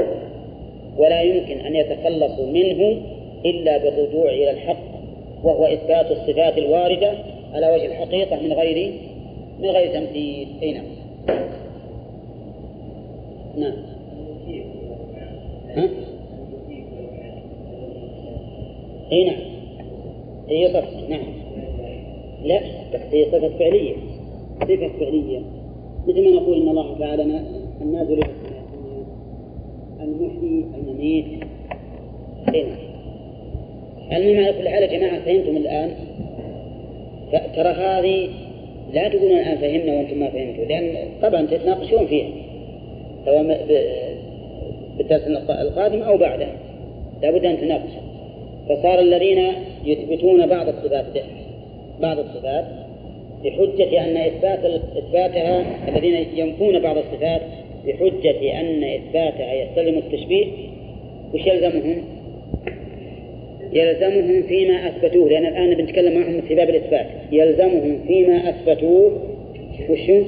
ولا 0.98 1.20
يمكن 1.20 1.60
أن 1.60 1.76
يتخلصوا 1.76 2.46
منه 2.46 2.96
إلا 3.44 3.78
بالرجوع 3.78 4.30
إلى 4.30 4.50
الحق 4.50 4.96
وهو 5.44 5.64
إثبات 5.64 6.10
الصفات 6.10 6.58
الواردة 6.58 7.12
على 7.54 7.70
وجه 7.70 7.86
الحقيقة 7.86 8.40
من 8.40 8.52
غير 8.52 8.92
من 9.60 9.68
غير 9.68 10.00
تمثيل. 10.00 10.48
أي 10.62 10.72
نعم. 10.72 10.84
نعم؟ 13.56 13.76
أي 19.12 19.24
نعم. 19.24 19.40
هي 20.48 20.68
صفة. 20.68 21.08
نعم. 21.08 21.26
لا 22.42 22.60
هي 23.12 23.24
صفة 23.24 23.48
فعلية. 23.48 23.94
صفة 24.60 24.88
فعلية. 25.00 25.40
مثل 26.06 26.24
ما 26.24 26.30
نقول 26.30 26.62
إن 26.62 26.68
الله 26.68 26.98
تعالى 26.98 27.42
النازل 27.80 28.20
المحيي 30.00 30.64
المميت. 30.74 31.26
أي 32.54 32.62
نعم. 32.62 32.76
المهم 34.12 34.44
على 34.44 34.52
كل 34.52 34.68
حال 34.68 34.82
يا 34.82 34.98
جماعة 34.98 35.20
فهمتم 35.24 35.56
الآن؟ 35.56 35.90
ترى 37.32 37.68
هذه 37.68 38.45
لا 38.92 39.08
تقولون 39.08 39.38
الآن 39.38 39.56
فهمنا 39.56 39.94
وأنتم 39.94 40.18
ما 40.18 40.30
فهمتوا 40.30 40.64
لأن 40.64 41.08
طبعا 41.22 41.46
تتناقشون 41.46 42.06
فيها 42.06 42.28
سواء 43.24 43.66
بالدرس 44.98 45.22
القادم 45.50 46.02
أو 46.02 46.16
بعده 46.16 46.48
لابد 47.22 47.44
أن 47.44 47.60
تناقشوا 47.60 48.06
فصار 48.68 48.98
الذين 48.98 49.52
يثبتون 49.84 50.46
بعض 50.46 50.68
الصفات 50.68 51.04
بعض 52.00 52.18
الصفات 52.18 52.64
بحجة 53.44 54.04
أن 54.04 54.16
إثبات 54.16 54.64
إثباتها 54.96 55.64
الذين 55.88 56.26
ينفون 56.36 56.78
بعض 56.78 56.96
الصفات 56.98 57.40
بحجة 57.86 58.60
أن 58.60 58.84
إثباتها 58.84 59.54
يستلزم 59.54 59.98
التشبيه 59.98 60.46
وش 61.34 61.46
يلزمهم؟ 61.46 62.02
يلزمهم 63.72 64.42
فيما 64.42 64.88
أثبتوه 64.88 65.28
لأن 65.28 65.46
الآن 65.46 65.74
بنتكلم 65.74 66.20
معهم 66.20 66.40
في 66.40 66.54
باب 66.54 66.70
الإثبات 66.70 67.06
يلزمهم 67.32 67.98
فيما 68.06 68.48
أثبتوه 68.48 69.12
وشو؟ 69.90 70.22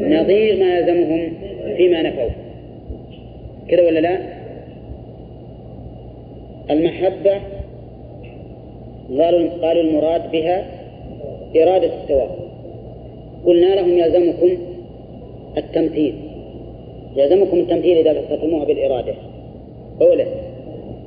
نظير 0.00 0.56
ما 0.56 0.78
يلزمهم 0.78 1.32
فيما 1.76 2.02
نفوه 2.02 2.30
كذا 3.68 3.86
ولا 3.86 4.00
لا؟ 4.00 4.18
المحبة 6.70 7.40
قالوا 9.18 9.48
قالوا 9.62 9.82
المراد 9.82 10.30
بها 10.30 10.64
إرادة 11.56 11.90
الثواب 12.02 12.30
قلنا 13.46 13.74
لهم 13.74 13.98
يلزمكم 13.98 14.58
التمثيل 15.56 16.14
يلزمكم 17.16 17.58
التمثيل 17.58 17.98
إذا 17.98 18.20
فصلتموها 18.20 18.64
بالإرادة 18.64 19.14
أولا 20.00 20.24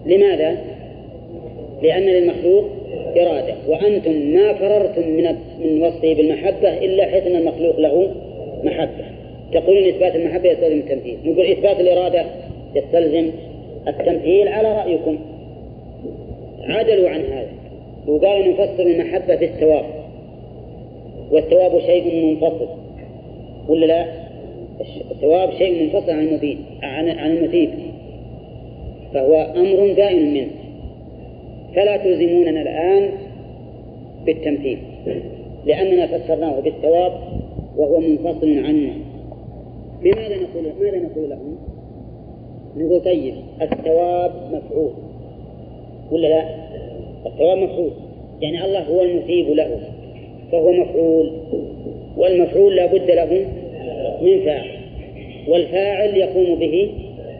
لماذا؟ 0.06 0.73
لأن 1.84 2.04
للمخلوق 2.04 2.66
إرادة. 3.18 3.56
وأنتم 3.68 4.12
ما 4.12 4.54
فررتم 4.54 5.08
من 5.10 5.36
من 5.60 5.84
وصفه 5.84 6.14
بالمحبة 6.14 6.78
إلا 6.78 7.06
حيث 7.06 7.28
أن 7.28 7.36
المخلوق 7.36 7.80
له 7.80 8.12
محبة. 8.64 9.06
تقولون 9.54 9.88
إثبات 9.88 10.16
المحبة 10.16 10.50
يستلزم 10.50 10.78
التمثيل. 10.78 11.18
نقول 11.26 11.46
إثبات 11.46 11.80
الإرادة 11.80 12.26
يستلزم 12.76 13.30
التمثيل 13.88 14.48
على 14.48 14.76
رأيكم. 14.78 15.18
عدلوا 16.64 17.10
عن 17.10 17.22
هذا. 17.22 17.52
وقالوا 18.08 18.48
نفسر 18.48 18.84
المحبة 18.84 19.36
بالثواب 19.36 19.86
والثواب 21.32 21.80
شيء 21.80 22.26
منفصل. 22.26 22.68
ولا 23.68 23.86
لا؟ 23.86 24.06
الثواب 25.12 25.50
شيء 25.58 25.84
منفصل 25.84 26.12
عن 26.12 26.28
المبين 26.28 26.58
عن 26.84 27.10
عن 27.10 27.38
المثيب. 27.38 27.70
فهو 29.14 29.54
أمر 29.56 29.94
دائم 29.94 30.34
منه. 30.34 30.63
فلا 31.76 31.98
تلزموننا 31.98 32.62
الآن 32.62 33.10
بالتمثيل 34.26 34.78
لأننا 35.66 36.08
فسرناه 36.08 36.60
بالثواب 36.60 37.14
وهو 37.78 38.00
منفصل 38.00 38.58
عنا. 38.66 38.94
بماذا 40.04 40.36
نقول 40.36 40.64
ماذا 40.82 40.98
نقول 40.98 41.30
لهم؟ 41.30 41.58
نقول 42.78 43.02
طيب 43.02 43.34
الثواب 43.62 44.32
مفعول. 44.52 44.92
ولا 46.12 46.28
لا؟ 46.28 46.44
الثواب 47.26 47.58
مفعول. 47.58 47.92
يعني 48.42 48.66
الله 48.66 48.84
هو 48.84 49.02
المثيب 49.02 49.50
له 49.50 49.80
فهو 50.52 50.72
مفعول. 50.72 51.32
والمفعول 52.18 52.76
لا 52.76 52.86
بد 52.86 53.12
له 53.12 53.46
من 54.22 54.46
فاعل 54.46 54.70
والفاعل 55.48 56.18
يقوم 56.18 56.60
به 56.60 56.90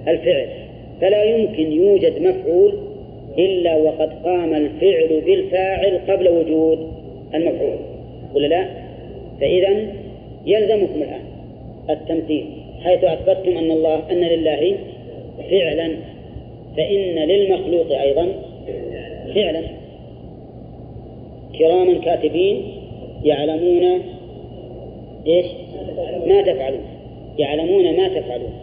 الفعل. 0.08 0.48
فلا 1.02 1.24
يمكن 1.24 1.72
يوجد 1.72 2.22
مفعول 2.22 2.93
إلا 3.38 3.76
وقد 3.76 4.10
قام 4.24 4.54
الفعل 4.54 5.22
بالفاعل 5.26 6.00
قبل 6.08 6.30
وجود 6.30 6.92
المفعول 7.34 7.78
ولا 8.34 8.48
لا؟ 8.48 8.68
فإذا 9.42 9.88
يلزمكم 10.46 11.02
الآن 11.02 11.22
التمثيل 11.90 12.46
حيث 12.84 13.04
أثبتتم 13.04 13.58
أن 13.58 13.72
الله 13.72 14.12
أن 14.12 14.18
لله 14.18 14.76
فعلا 15.50 15.92
فإن 16.78 17.16
للمخلوق 17.16 18.02
أيضا 18.02 18.28
فعلا 19.36 19.62
كراما 21.60 21.94
كاتبين 21.94 22.62
يعلمون 23.24 24.02
إيش؟ 25.28 25.46
ما 26.28 26.42
تفعلون 26.42 26.84
يعلمون 27.40 27.98
ما 27.98 28.08
تفعلون 28.08 28.54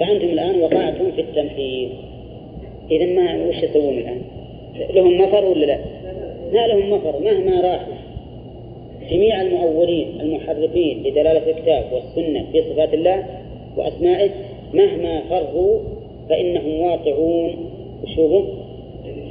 فأنتم 0.00 0.28
الآن 0.28 0.60
وقعتم 0.60 1.12
في 1.16 1.20
التمثيل 1.20 1.88
إذا 2.90 3.06
ما 3.06 3.48
وش 3.48 3.62
يسوون 3.62 3.98
الآن؟ 3.98 4.22
لهم 4.94 5.20
مفر 5.20 5.44
ولا 5.44 5.66
لا؟ 5.66 5.78
ما 6.52 6.66
لهم 6.66 6.92
مفر. 6.92 7.20
مهما 7.20 7.60
راحوا 7.60 7.94
جميع 9.10 9.42
المؤولين 9.42 10.20
المحرفين 10.20 11.02
لدلالة 11.02 11.50
الكتاب 11.50 11.84
والسنة 11.92 12.46
في 12.52 12.62
صفات 12.62 12.94
الله 12.94 13.26
وأسمائه 13.76 14.30
مهما 14.74 15.22
فروا 15.30 15.78
فإنهم 16.28 16.80
واقعون. 16.80 17.70
وشوفوا 18.02 18.42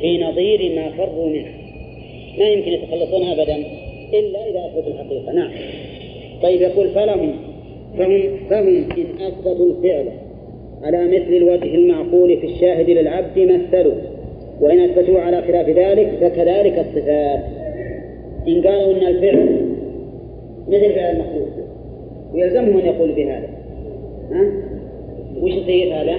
في 0.02 0.18
نظير 0.18 0.76
ما 0.76 0.90
فروا 0.90 1.30
منه. 1.30 1.52
ما 2.38 2.50
يمكن 2.50 2.72
يتخلصون 2.72 3.24
أبدا 3.24 3.56
إلا 4.14 4.50
إذا 4.50 4.66
أثبتوا 4.66 4.94
الحقيقة. 4.94 5.32
نعم. 5.32 5.52
طيب 6.44 6.62
يقول 6.62 6.90
فلهم 6.90 7.36
فهم 7.98 8.38
فهم 8.50 8.92
إن 8.98 9.22
أثبتوا 9.22 9.72
الفعل. 9.72 10.12
على 10.84 11.08
مثل 11.08 11.34
الوجه 11.34 11.76
المعقول 11.76 12.38
في 12.38 12.48
الشاهد 12.48 12.90
للعبد 12.90 13.40
مثلوا 13.40 13.94
وإن 14.62 14.80
أثبتوا 14.80 15.20
على 15.20 15.42
خلاف 15.42 15.70
ذلك 15.70 16.12
فكذلك 16.22 16.80
الصفات. 16.80 17.40
إن 18.48 18.62
قالوا 18.62 18.92
إن 18.94 19.08
الفعل 19.08 19.62
مثل 20.68 20.94
فعل 20.94 21.16
المخلوق. 21.16 21.48
ويلزمهم 22.34 22.78
أن 22.78 22.86
يقولوا 22.86 23.16
بهذا. 23.16 23.50
ها؟ 24.32 24.52
وش 25.42 25.52
يصير 25.52 25.94
هذا؟ 25.94 26.18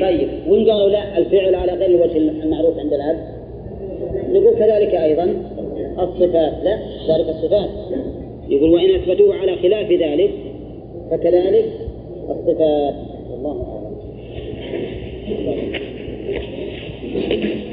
طيب. 0.00 0.28
وإن 0.48 0.70
قالوا 0.70 0.88
لا 0.88 1.18
الفعل 1.18 1.54
على 1.54 1.72
غير 1.72 1.90
الوجه 1.90 2.16
المعروف 2.16 2.78
عند 2.78 2.92
العبد. 2.92 3.24
نقول 4.32 4.54
كذلك 4.54 4.94
أيضا 4.94 5.34
الصفات. 5.98 6.52
لا 6.64 6.78
ذلك 7.08 7.28
الصفات. 7.28 7.68
يقول 8.48 8.70
وإن 8.70 8.94
أثبتوه 8.94 9.34
على 9.34 9.56
خلاف 9.56 9.92
ذلك 9.92 10.30
فكذلك 11.10 11.64
الصفات. 12.30 13.11
الله 13.42 13.92
أعلم 17.12 17.71